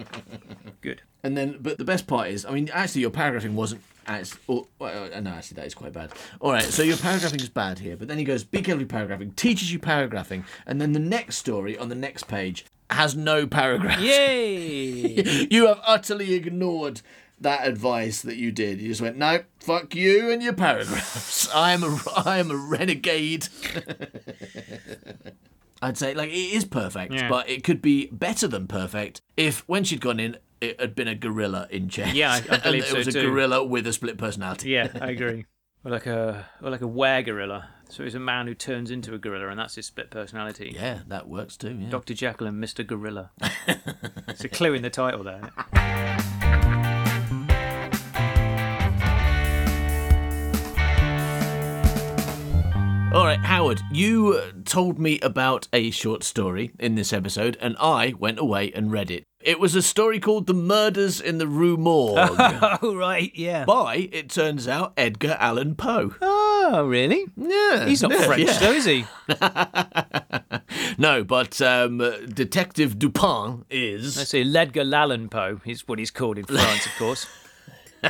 Good. 0.82 1.00
And 1.22 1.34
then, 1.34 1.56
but 1.62 1.78
the 1.78 1.84
best 1.86 2.06
part 2.06 2.28
is, 2.28 2.44
I 2.44 2.50
mean, 2.50 2.68
actually, 2.70 3.00
your 3.00 3.10
paragraphing 3.10 3.56
wasn't. 3.56 3.80
As, 4.06 4.36
oh, 4.50 4.68
well, 4.78 5.08
uh, 5.14 5.20
no, 5.20 5.30
actually, 5.30 5.56
that 5.56 5.66
is 5.66 5.74
quite 5.74 5.94
bad. 5.94 6.12
All 6.38 6.52
right, 6.52 6.62
so 6.62 6.82
your 6.82 6.98
paragraphing 6.98 7.40
is 7.40 7.48
bad 7.48 7.78
here, 7.78 7.96
but 7.96 8.06
then 8.06 8.18
he 8.18 8.24
goes, 8.24 8.44
"Be 8.44 8.60
careful 8.60 8.84
paragraphing." 8.84 9.32
Teaches 9.32 9.72
you 9.72 9.78
paragraphing, 9.78 10.44
and 10.66 10.78
then 10.78 10.92
the 10.92 10.98
next 10.98 11.36
story 11.36 11.78
on 11.78 11.88
the 11.88 11.94
next 11.94 12.28
page 12.28 12.66
has 12.90 13.16
no 13.16 13.46
paragraph. 13.46 14.00
Yay! 14.00 15.46
you 15.50 15.66
have 15.68 15.80
utterly 15.86 16.34
ignored 16.34 17.00
that 17.40 17.66
advice 17.66 18.22
that 18.22 18.36
you 18.36 18.50
did. 18.52 18.80
You 18.80 18.88
just 18.88 19.00
went, 19.00 19.16
"No, 19.16 19.40
fuck 19.60 19.94
you 19.94 20.30
and 20.30 20.42
your 20.42 20.52
paragraphs. 20.54 21.48
I 21.54 21.72
am 21.72 21.82
a, 21.84 21.98
I 22.16 22.38
am 22.38 22.50
a 22.50 22.56
renegade." 22.56 23.48
I'd 25.80 25.96
say 25.96 26.12
like 26.14 26.30
it 26.30 26.32
is 26.54 26.64
perfect, 26.64 27.12
Yeah. 27.14 27.28
but 27.28 27.48
it 27.48 27.62
could 27.62 27.80
be 27.80 28.08
better 28.10 28.48
than 28.48 28.66
perfect 28.66 29.20
if 29.36 29.60
when 29.68 29.84
she'd 29.84 30.00
gone 30.00 30.18
in, 30.18 30.36
it 30.60 30.80
had 30.80 30.96
been 30.96 31.06
a 31.06 31.14
gorilla 31.14 31.68
in 31.70 31.88
chess. 31.88 32.14
Yeah, 32.14 32.32
I- 32.32 32.36
I 32.36 32.38
and 32.54 32.62
believe 32.64 32.82
it 32.82 32.88
so 32.88 32.96
was 32.96 33.06
a 33.08 33.12
gorilla 33.22 33.62
with 33.64 33.86
a 33.86 33.92
split 33.92 34.18
personality. 34.18 34.70
yeah, 34.70 34.88
I 35.00 35.10
agree. 35.10 35.46
Or 35.84 35.92
like 35.92 36.06
a 36.06 36.46
or 36.60 36.70
like 36.70 36.80
a 36.80 36.88
were 36.88 37.22
gorilla. 37.22 37.68
So 37.90 38.02
he's 38.02 38.16
a 38.16 38.20
man 38.20 38.48
who 38.48 38.54
turns 38.54 38.90
into 38.90 39.14
a 39.14 39.18
gorilla, 39.18 39.48
and 39.48 39.58
that's 39.58 39.76
his 39.76 39.86
split 39.86 40.10
personality. 40.10 40.72
Yeah, 40.74 40.98
that 41.06 41.28
works 41.28 41.56
too. 41.56 41.78
Yeah. 41.80 41.88
Dr. 41.90 42.12
Jekyll 42.12 42.48
and 42.48 42.62
Mr. 42.62 42.84
Gorilla. 42.86 43.30
it's 44.26 44.44
a 44.44 44.48
clue 44.48 44.74
in 44.74 44.82
the 44.82 44.90
title 44.90 45.22
there. 45.24 45.50
All 53.14 53.24
right, 53.24 53.40
Howard, 53.40 53.80
you 53.90 54.34
uh, 54.34 54.52
told 54.66 54.98
me 54.98 55.18
about 55.20 55.66
a 55.72 55.90
short 55.90 56.22
story 56.22 56.72
in 56.78 56.94
this 56.94 57.10
episode, 57.10 57.56
and 57.58 57.74
I 57.80 58.12
went 58.18 58.38
away 58.38 58.70
and 58.72 58.92
read 58.92 59.10
it. 59.10 59.24
It 59.40 59.58
was 59.58 59.74
a 59.74 59.80
story 59.80 60.20
called 60.20 60.46
The 60.46 60.52
Murders 60.52 61.18
in 61.18 61.38
the 61.38 61.46
Rue 61.46 61.78
Morgue 61.78 62.18
Oh 62.82 62.94
right, 62.94 63.32
yeah. 63.34 63.64
by, 63.64 64.10
it 64.12 64.28
turns 64.28 64.68
out, 64.68 64.92
Edgar 64.98 65.38
Allan 65.40 65.74
Poe. 65.74 66.14
Oh 66.20 66.84
really? 66.86 67.24
Yeah. 67.34 67.86
He's 67.86 68.02
not 68.02 68.12
yeah, 68.12 68.26
French 68.26 68.42
yeah. 68.42 68.58
though, 68.58 68.72
is 68.72 68.84
he? 68.84 69.04
No, 70.98 71.22
but 71.22 71.62
um, 71.62 71.98
Detective 72.26 72.98
Dupin 72.98 73.64
is. 73.70 74.16
Let's 74.16 74.30
see, 74.30 74.44
Ledgar 74.44 74.92
Allan 74.92 75.28
Poe 75.28 75.60
is 75.64 75.86
what 75.86 76.00
he's 76.00 76.10
called 76.10 76.38
in 76.38 76.44
France, 76.44 76.86
of 76.86 76.92
course. 76.96 77.26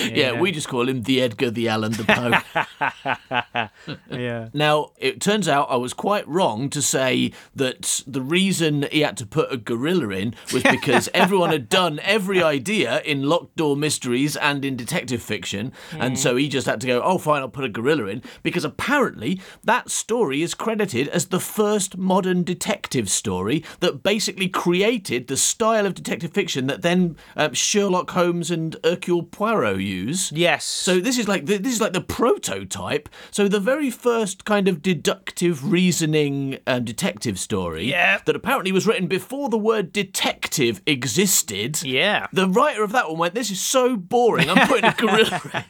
yeah. 0.00 0.38
we 0.40 0.52
just 0.52 0.68
call 0.68 0.88
him 0.88 1.02
the 1.02 1.20
Edgar 1.20 1.50
the 1.50 1.68
Allan 1.68 1.92
the 1.92 2.04
Poe. 2.04 3.68
Yeah. 4.10 4.48
Now, 4.52 4.90
it 4.98 5.20
turns 5.20 5.48
out 5.48 5.70
I 5.70 5.76
was 5.76 5.94
quite 5.94 6.26
wrong 6.28 6.68
to 6.70 6.82
say 6.82 7.32
that 7.54 8.02
the 8.06 8.20
reason 8.20 8.86
he 8.90 9.00
had 9.00 9.16
to 9.18 9.26
put 9.26 9.52
a 9.52 9.56
gorilla 9.56 10.10
in 10.10 10.34
was 10.52 10.62
because 10.62 11.08
everyone 11.14 11.50
had 11.50 11.68
done 11.68 11.98
every 12.02 12.42
idea 12.42 13.00
in 13.02 13.22
locked 13.22 13.56
door 13.56 13.76
mysteries 13.76 14.36
and 14.36 14.64
in 14.64 14.76
detective 14.76 15.22
fiction. 15.22 15.72
And 15.92 16.18
so 16.18 16.36
he 16.36 16.48
just 16.48 16.66
had 16.66 16.80
to 16.82 16.86
go, 16.86 17.02
oh, 17.02 17.18
fine, 17.18 17.42
I'll 17.42 17.48
put 17.48 17.64
a 17.64 17.68
gorilla 17.68 18.06
in. 18.06 18.22
Because 18.42 18.64
apparently 18.64 19.40
that 19.64 19.90
story 19.90 20.42
is 20.42 20.54
credited 20.54 21.08
as 21.08 21.26
the 21.26 21.40
first 21.40 21.96
modern 21.96 22.42
detective 22.42 23.08
story 23.10 23.64
that 23.80 24.02
basically 24.02 24.48
created 24.48 25.26
the 25.26 25.36
style 25.36 25.86
of 25.86 25.94
detective 25.94 26.32
fiction 26.32 26.66
that 26.66 26.82
then 26.82 27.16
uh, 27.36 27.50
Sherlock 27.52 28.10
Holmes 28.10 28.29
and 28.30 28.76
Hercule 28.84 29.22
Poirot 29.24 29.80
use. 29.80 30.30
Yes. 30.32 30.64
So 30.64 31.00
this 31.00 31.18
is 31.18 31.26
like 31.26 31.46
the, 31.46 31.56
this 31.58 31.72
is 31.74 31.80
like 31.80 31.92
the 31.92 32.00
prototype. 32.00 33.08
So 33.30 33.48
the 33.48 33.60
very 33.60 33.90
first 33.90 34.44
kind 34.44 34.68
of 34.68 34.82
deductive 34.82 35.70
reasoning 35.72 36.58
um, 36.66 36.84
detective 36.84 37.38
story 37.38 37.84
Yeah. 37.90 38.20
that 38.24 38.36
apparently 38.36 38.72
was 38.72 38.86
written 38.86 39.06
before 39.08 39.48
the 39.48 39.58
word 39.58 39.92
detective 39.92 40.80
existed. 40.86 41.82
Yeah. 41.82 42.26
The 42.32 42.48
writer 42.48 42.82
of 42.84 42.92
that 42.92 43.08
one 43.08 43.18
went, 43.18 43.34
"This 43.34 43.50
is 43.50 43.60
so 43.60 43.96
boring. 43.96 44.48
I'm 44.48 44.66
putting 44.68 44.84
a 44.84 44.94
gorilla 44.94 45.64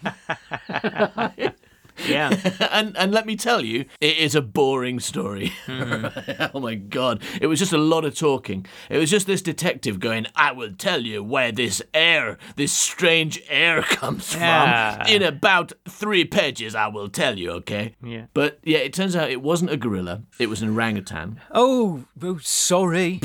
in." 1.36 1.52
Yeah. 2.08 2.30
and 2.70 2.96
and 2.96 3.12
let 3.12 3.26
me 3.26 3.36
tell 3.36 3.64
you, 3.64 3.84
it 4.00 4.16
is 4.18 4.34
a 4.34 4.42
boring 4.42 5.00
story. 5.00 5.52
Hmm. 5.66 6.06
oh 6.54 6.60
my 6.60 6.74
god, 6.74 7.22
it 7.40 7.46
was 7.46 7.58
just 7.58 7.72
a 7.72 7.78
lot 7.78 8.04
of 8.04 8.14
talking. 8.16 8.66
It 8.88 8.98
was 8.98 9.10
just 9.10 9.26
this 9.26 9.42
detective 9.42 10.00
going, 10.00 10.26
"I 10.34 10.52
will 10.52 10.72
tell 10.72 11.00
you 11.02 11.22
where 11.22 11.52
this 11.52 11.82
air, 11.94 12.38
this 12.56 12.72
strange 12.72 13.42
air 13.48 13.82
comes 13.98 14.34
Yeah. 14.34 15.04
from 15.04 15.06
in 15.14 15.22
about 15.22 15.72
three 15.88 16.24
pages. 16.24 16.74
I 16.74 16.88
will 16.88 17.08
tell 17.08 17.38
you, 17.38 17.50
okay?" 17.52 17.94
Yeah. 18.02 18.26
But 18.34 18.58
yeah, 18.64 18.78
it 18.78 18.92
turns 18.92 19.14
out 19.16 19.30
it 19.30 19.42
wasn't 19.42 19.70
a 19.70 19.76
gorilla; 19.76 20.22
it 20.38 20.48
was 20.48 20.62
an 20.62 20.70
orangutan. 20.70 21.40
Oh, 21.52 22.04
oh 22.22 22.38
sorry. 22.38 23.20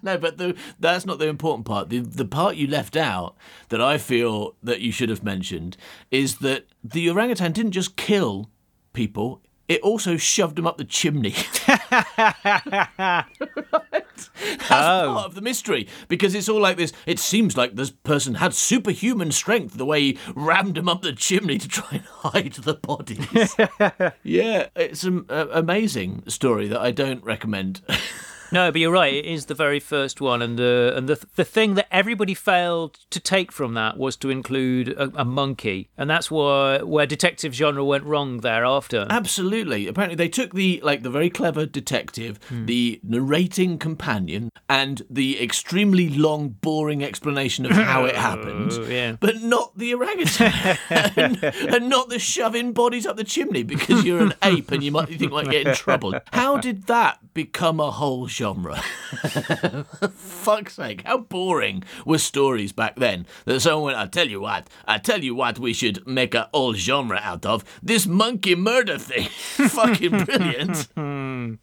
No, 0.02 0.16
but 0.18 0.38
the, 0.38 0.56
that's 0.78 1.04
not 1.06 1.18
the 1.18 1.28
important 1.28 1.66
part. 1.66 1.88
The 1.90 2.00
the 2.00 2.24
part 2.24 2.56
you 2.56 2.66
left 2.66 2.96
out 2.96 3.36
that 3.68 3.80
I 3.82 3.98
feel 3.98 4.54
that 4.62 4.80
you 4.80 4.92
should 4.92 5.08
have 5.10 5.22
mentioned 5.22 5.76
is 6.10 6.38
that 6.38 6.66
the 6.82 7.08
orangutan 7.10 7.52
didn't 7.52 7.72
just 7.72 7.96
kill 7.96 8.48
people; 8.92 9.42
it 9.68 9.80
also 9.82 10.16
shoved 10.16 10.56
them 10.56 10.66
up 10.66 10.78
the 10.78 10.84
chimney. 10.84 11.34
That's 13.50 14.70
Oh. 14.70 15.12
part 15.14 15.26
of 15.26 15.34
the 15.34 15.40
mystery 15.40 15.88
because 16.08 16.34
it's 16.34 16.48
all 16.48 16.60
like 16.60 16.76
this. 16.76 16.92
It 17.06 17.18
seems 17.18 17.56
like 17.56 17.74
this 17.76 17.90
person 17.90 18.34
had 18.34 18.54
superhuman 18.54 19.32
strength 19.32 19.76
the 19.76 19.86
way 19.86 20.00
he 20.02 20.18
rammed 20.34 20.76
him 20.78 20.88
up 20.88 21.02
the 21.02 21.12
chimney 21.12 21.58
to 21.58 21.68
try 21.68 21.88
and 21.92 22.04
hide 22.04 22.52
the 22.54 22.74
bodies. 22.74 23.54
yeah, 24.22 24.66
it's 24.76 25.04
an 25.04 25.24
uh, 25.28 25.46
amazing 25.52 26.24
story 26.28 26.68
that 26.68 26.80
I 26.80 26.90
don't 26.90 27.22
recommend. 27.24 27.80
No, 28.52 28.72
but 28.72 28.80
you're 28.80 28.92
right. 28.92 29.14
It 29.14 29.26
is 29.26 29.46
the 29.46 29.54
very 29.54 29.80
first 29.80 30.20
one, 30.20 30.42
and 30.42 30.58
the 30.58 30.92
and 30.96 31.08
the 31.08 31.24
the 31.36 31.44
thing 31.44 31.74
that 31.74 31.86
everybody 31.90 32.34
failed 32.34 32.98
to 33.10 33.20
take 33.20 33.52
from 33.52 33.74
that 33.74 33.96
was 33.96 34.16
to 34.16 34.30
include 34.30 34.88
a, 34.88 35.10
a 35.14 35.24
monkey, 35.24 35.90
and 35.96 36.08
that's 36.08 36.30
why 36.30 36.82
where 36.82 37.06
detective 37.06 37.54
genre 37.54 37.84
went 37.84 38.04
wrong 38.04 38.38
thereafter. 38.38 39.06
Absolutely. 39.10 39.86
Apparently, 39.86 40.16
they 40.16 40.28
took 40.28 40.54
the 40.54 40.80
like 40.82 41.02
the 41.02 41.10
very 41.10 41.30
clever 41.30 41.66
detective, 41.66 42.38
hmm. 42.48 42.66
the 42.66 43.00
narrating 43.02 43.78
companion, 43.78 44.50
and 44.68 45.02
the 45.08 45.42
extremely 45.42 46.08
long, 46.08 46.48
boring 46.48 47.04
explanation 47.04 47.66
of 47.66 47.72
how 47.72 48.04
it 48.04 48.14
oh, 48.16 48.20
happened, 48.20 48.72
yeah. 48.88 49.16
but 49.20 49.42
not 49.42 49.76
the 49.76 49.94
orangutan, 49.94 50.78
and, 50.90 51.42
and 51.42 51.88
not 51.88 52.08
the 52.08 52.18
shoving 52.18 52.72
bodies 52.72 53.06
up 53.06 53.16
the 53.16 53.24
chimney 53.24 53.62
because 53.62 54.04
you're 54.04 54.22
an 54.22 54.34
ape 54.42 54.70
and 54.70 54.82
you 54.82 54.90
might 54.90 55.10
you 55.10 55.18
think 55.18 55.32
might 55.32 55.50
get 55.50 55.66
in 55.66 55.74
trouble. 55.74 56.14
How 56.32 56.56
did 56.58 56.84
that 56.84 57.34
become 57.34 57.80
a 57.80 57.90
whole 57.90 58.26
genre? 58.40 58.76
Fuck's 60.14 60.74
sake! 60.76 61.02
How 61.04 61.18
boring 61.18 61.84
were 62.06 62.16
stories 62.16 62.72
back 62.72 62.96
then 62.96 63.26
that 63.44 63.60
someone 63.60 63.92
went, 63.92 63.98
"I 63.98 64.06
tell 64.06 64.28
you 64.28 64.40
what, 64.40 64.68
I 64.86 64.96
tell 64.96 65.22
you 65.22 65.34
what, 65.34 65.58
we 65.58 65.74
should 65.74 66.06
make 66.06 66.34
a 66.34 66.48
whole 66.54 66.72
genre 66.72 67.20
out 67.22 67.44
of 67.44 67.64
this 67.82 68.06
monkey 68.06 68.54
murder 68.54 68.96
thing." 68.96 69.28
Fucking 69.68 70.24
brilliant. 70.24 70.88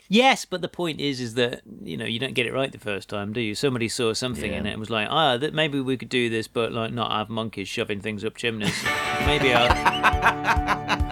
Yes, 0.07 0.45
but 0.45 0.61
the 0.61 0.67
point 0.67 1.01
is, 1.01 1.19
is 1.19 1.34
that 1.34 1.61
you 1.82 1.97
know 1.97 2.05
you 2.05 2.19
don't 2.19 2.36
get 2.36 2.45
it 2.45 2.53
right 2.53 2.71
the 2.71 2.78
first 2.78 3.09
time, 3.09 3.34
do 3.34 3.41
you? 3.41 3.55
Somebody 3.55 3.89
saw 3.89 4.13
something 4.13 4.53
in 4.53 4.67
it 4.67 4.71
and 4.71 4.80
was 4.80 4.91
like, 4.91 5.07
ah, 5.09 5.38
that 5.38 5.55
maybe 5.55 5.82
we 5.82 5.97
could 5.97 6.09
do 6.09 6.30
this, 6.30 6.47
but 6.47 6.71
like 6.71 6.93
not 6.93 7.11
have 7.11 7.30
monkeys 7.30 7.67
shoving 7.67 8.01
things 8.01 8.23
up 8.23 8.36
chimneys. 8.36 8.84
maybe 9.25 9.51
I'll. 9.53 10.78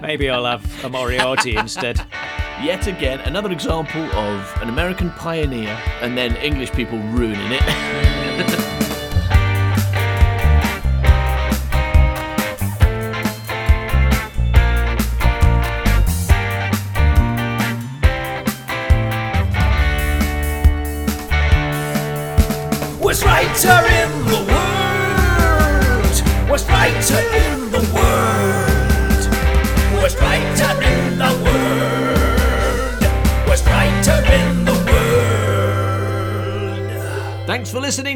Maybe 0.00 0.30
I'll 0.30 0.46
have 0.46 0.84
a 0.84 0.88
Moriarty 0.88 1.54
instead. 1.56 2.00
Yet 2.62 2.88
again, 2.88 3.20
another 3.20 3.52
example 3.52 4.02
of 4.16 4.62
an 4.62 4.68
American 4.68 5.10
pioneer 5.12 5.78
and 6.02 6.18
then 6.18 6.34
English 6.36 6.72
people 6.72 6.98
ruining 6.98 7.52
it. 7.52 8.14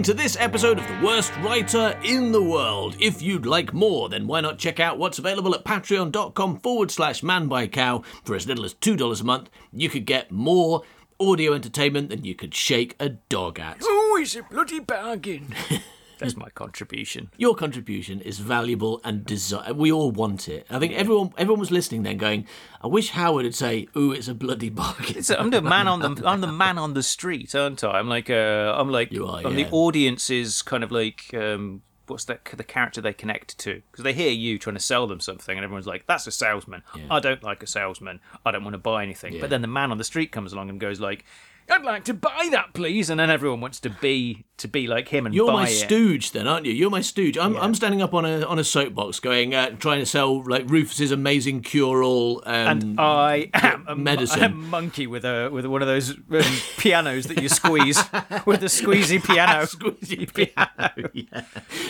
listening 0.03 0.16
to 0.16 0.22
this 0.22 0.36
episode 0.40 0.80
of 0.80 0.88
The 0.88 1.07
Worst 1.07 1.32
Writer 1.42 1.96
in 2.03 2.32
the 2.32 2.42
World. 2.42 2.96
If 2.98 3.22
you'd 3.22 3.46
like 3.46 3.72
more, 3.72 4.09
then 4.09 4.26
why 4.26 4.40
not 4.40 4.59
check 4.59 4.80
out 4.80 4.98
what's 4.98 5.20
available 5.20 5.55
at 5.55 5.64
patreon.com 5.64 6.59
forward 6.59 6.90
slash 6.90 7.22
man 7.22 7.46
buy 7.46 7.68
cow. 7.68 8.03
For 8.24 8.34
as 8.34 8.48
little 8.48 8.64
as 8.64 8.74
$2 8.74 9.20
a 9.20 9.24
month, 9.24 9.48
you 9.72 9.88
could 9.88 10.05
get 10.05 10.32
more 10.32 10.82
audio 11.20 11.53
entertainment 11.53 12.09
than 12.09 12.24
you 12.24 12.34
could 12.34 12.53
shake 12.53 12.96
a 12.98 13.11
dog 13.11 13.61
at. 13.61 13.78
Oh, 13.80 14.18
it's 14.20 14.34
a 14.34 14.42
bloody 14.42 14.80
bargain. 14.80 15.55
That's 16.23 16.37
my 16.37 16.49
contribution. 16.51 17.31
Your 17.37 17.55
contribution 17.55 18.20
is 18.20 18.39
valuable 18.39 19.01
and 19.05 19.25
desire. 19.25 19.73
We 19.75 19.93
all 19.93 20.11
want 20.11 20.49
it. 20.49 20.66
I 20.70 20.79
think 20.79 20.93
everyone 20.95 21.33
everyone 21.37 21.61
was 21.61 21.70
listening 21.70 22.03
then, 22.03 22.16
going, 22.16 22.47
"I 22.83 22.87
wish 22.87 23.11
Howard 23.11 23.45
would 23.45 23.55
say, 23.55 23.89
ooh, 23.97 24.12
it's 24.12 24.29
a 24.29 24.35
bloody 24.35 24.70
bargain." 24.70 25.23
So 25.23 25.37
I'm 25.37 25.51
the 25.51 25.62
man 25.62 25.89
on 25.89 26.01
the 26.01 26.23
I'm 26.27 26.41
the 26.41 26.53
man 26.53 26.79
on 26.79 26.95
the 26.95 27.03
street, 27.03 27.55
aren't 27.55 27.85
I? 27.85 27.99
I'm 27.99 28.09
like 28.09 28.31
uh, 28.31 28.75
I'm 28.77 28.91
like 28.91 29.12
You 29.12 29.27
are, 29.27 29.39
I'm 29.45 29.57
yeah. 29.57 29.64
the 29.64 29.70
audience's 29.70 30.62
kind 30.62 30.85
of 30.85 30.91
like 30.91 31.33
um, 31.35 31.83
what's 32.07 32.25
that 32.27 32.45
the 32.45 32.64
character 32.64 33.01
they 33.01 33.12
connect 33.12 33.59
to 33.59 33.83
because 33.91 34.05
they 34.05 34.12
hear 34.12 34.31
you 34.31 34.59
trying 34.59 34.75
to 34.77 34.81
sell 34.83 35.07
them 35.07 35.20
something 35.20 35.57
and 35.57 35.64
everyone's 35.64 35.87
like 35.87 36.07
that's 36.07 36.27
a 36.27 36.33
salesman. 36.33 36.83
I 37.11 37.20
don't 37.20 37.43
like 37.43 37.62
a 37.62 37.66
salesman. 37.66 38.20
I 38.45 38.51
don't 38.51 38.64
want 38.64 38.75
to 38.75 38.79
buy 38.79 39.03
anything. 39.03 39.35
Yeah. 39.35 39.41
But 39.41 39.51
then 39.51 39.62
the 39.62 39.68
man 39.68 39.91
on 39.91 39.99
the 39.99 40.05
street 40.05 40.33
comes 40.33 40.53
along 40.53 40.70
and 40.70 40.81
goes 40.81 41.01
like. 41.01 41.25
I'd 41.71 41.83
like 41.85 42.05
to 42.05 42.15
buy 42.15 42.49
that, 42.51 42.75
please, 42.75 43.09
and 43.11 43.19
then 43.19 43.31
everyone 43.31 43.61
wants 43.61 43.81
to 43.81 43.91
be 43.91 44.45
to 44.59 44.69
be 44.69 44.87
like 44.87 45.09
him 45.09 45.27
and 45.27 45.35
You're 45.35 45.47
buy 45.49 45.53
my 45.65 45.69
it. 45.69 45.73
stooge, 45.73 46.31
then, 46.33 46.47
aren't 46.47 46.67
you? 46.67 46.73
You're 46.73 46.91
my 46.91 47.01
stooge. 47.01 47.37
I'm, 47.37 47.57
I'm 47.57 47.75
standing 47.75 48.01
up 48.01 48.15
on 48.15 48.25
a 48.25 48.43
on 48.47 48.59
a 48.59 48.65
soapbox, 48.65 49.19
going, 49.21 49.55
uh, 49.55 49.71
trying 49.71 49.99
to 50.01 50.07
sell 50.07 50.45
like 50.45 50.69
Rufus's 50.71 51.11
amazing 51.11 51.63
cure-all. 51.63 52.43
Um, 52.47 52.55
and 52.55 53.01
I 53.01 53.51
am 53.55 53.85
a, 53.89 53.97
medicine. 53.97 54.43
a 54.43 54.49
monkey 54.51 55.07
with 55.07 55.25
a 55.25 55.49
with 55.51 55.67
one 55.67 55.83
of 55.83 55.89
those 55.89 56.11
um, 56.11 56.43
pianos 56.79 57.27
that 57.27 57.41
you 57.43 57.49
squeeze 57.49 57.99
with 58.47 58.63
a 58.63 58.67
squeezy 58.67 59.23
piano. 59.25 59.63
squeezy 59.67 60.33
piano. 60.33 61.11
yeah. 61.13 61.43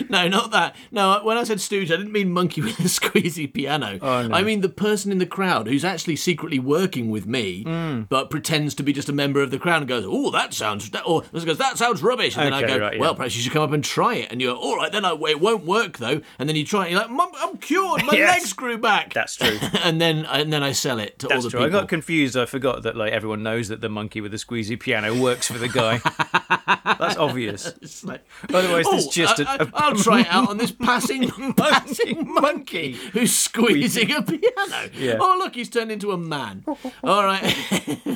No, 0.09 0.29
not 0.29 0.51
that. 0.53 0.77
No, 0.91 1.20
when 1.25 1.37
I 1.37 1.45
said 1.45 1.61
stooge, 1.61 1.91
I 1.91 1.97
didn't 1.97 2.12
mean 2.12 2.31
monkey 2.31 2.62
with 2.62 2.79
a 2.81 2.85
squeezy 2.85 3.53
piano. 3.53 3.99
Oh, 4.01 4.27
no. 4.29 4.35
I 4.35 4.43
mean 4.43 4.61
the 4.61 4.68
person 4.68 5.12
in 5.12 5.18
the 5.18 5.27
crowd 5.27 5.66
who's 5.66 5.85
actually 5.85 6.16
secretly 6.16 6.59
working 6.59 7.11
with 7.11 7.27
me, 7.27 7.64
Hmm. 7.64 8.03
but 8.09 8.31
pretends 8.31 8.75
to 8.77 8.83
be 8.83 8.93
just 8.93 9.09
a 9.09 9.12
member 9.12 9.43
of 9.43 9.51
the 9.51 9.59
crowd 9.62 9.78
and 9.82 9.88
goes, 9.88 10.04
"Oh, 10.06 10.30
that 10.32 10.52
sounds," 10.52 10.90
or 11.06 11.22
goes, 11.22 11.56
"That 11.58 11.78
sounds 11.78 12.02
rubbish," 12.02 12.36
and 12.36 12.44
then 12.46 12.52
I 12.52 12.58
Okay, 12.62 12.74
go, 12.74 12.78
right, 12.80 12.94
yeah. 12.94 13.00
"Well, 13.00 13.14
perhaps 13.14 13.34
you 13.36 13.42
should 13.42 13.52
come 13.52 13.62
up 13.62 13.72
and 13.72 13.82
try 13.82 14.16
it." 14.16 14.30
And 14.30 14.40
you're, 14.42 14.54
"All 14.54 14.76
right, 14.76 14.92
then 14.92 15.04
I, 15.04 15.12
it 15.14 15.40
won't 15.40 15.64
work 15.64 15.98
though." 15.98 16.20
And 16.38 16.48
then 16.48 16.56
you 16.56 16.64
try 16.64 16.82
it, 16.82 16.92
and 16.92 16.92
you're 16.92 17.16
like, 17.18 17.30
I'm 17.40 17.56
cured. 17.58 18.04
My 18.04 18.12
Yes. 18.16 18.38
legs 18.40 18.52
grew 18.52 18.76
back." 18.76 19.14
That's 19.14 19.36
true. 19.36 19.58
and 19.82 20.00
then 20.00 20.26
and 20.26 20.52
then 20.52 20.62
I 20.62 20.72
sell 20.72 20.98
it 20.98 21.18
to 21.20 21.26
all 21.26 21.30
That's 21.30 21.44
the 21.44 21.50
true. 21.50 21.60
people. 21.60 21.76
I 21.76 21.80
got 21.80 21.88
confused. 21.88 22.36
I 22.36 22.44
forgot 22.44 22.82
that 22.82 22.96
like 22.96 23.12
everyone 23.12 23.42
knows 23.42 23.68
that 23.68 23.80
the 23.80 23.88
monkey 23.88 24.20
with 24.20 24.32
the 24.32 24.36
squeezy 24.38 24.78
piano 24.78 25.18
works 25.18 25.46
for 25.46 25.58
the 25.58 25.68
guy. 25.68 25.98
That's 26.98 27.16
obvious. 27.16 28.04
Like, 28.04 28.24
Otherwise, 28.52 28.84
oh, 28.86 28.92
there's 28.92 29.06
just 29.08 29.40
I, 29.40 29.56
a- 29.56 29.68
I, 29.74 29.90
will 29.90 29.98
try 29.98 30.20
it 30.20 30.26
out 30.28 30.48
on 30.48 30.58
this 30.58 30.72
passing 30.72 31.30
passing 31.54 32.32
monkey 32.34 32.92
who's 33.12 33.32
squeezing 33.34 34.10
a 34.12 34.22
piano. 34.22 34.90
Yeah. 34.94 35.16
Oh, 35.20 35.36
look, 35.38 35.54
he's 35.54 35.68
turned 35.70 35.90
into 35.92 36.12
a 36.12 36.18
man. 36.18 36.64
All 37.04 37.24
right. 37.24 37.42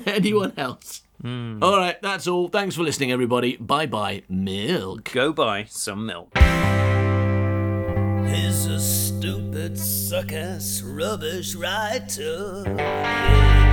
Anyone 0.07 0.53
else? 0.57 1.03
Hmm. 1.21 1.63
All 1.63 1.77
right, 1.77 2.01
that's 2.03 2.27
all. 2.27 2.49
Thanks 2.49 2.77
for 2.77 2.83
listening, 2.83 3.11
everybody. 3.13 3.57
Bye 3.57 3.87
bye, 3.87 4.23
milk. 4.29 5.11
Go 5.13 5.33
buy 5.33 5.65
some 5.69 6.07
milk. 6.07 6.37
He's 8.29 8.67
a 8.67 8.81
stupid, 8.81 9.79
suck 9.79 10.33
ass, 10.33 10.83
rubbish 10.83 11.55
writer. 11.55 12.65
Yeah. 12.67 13.66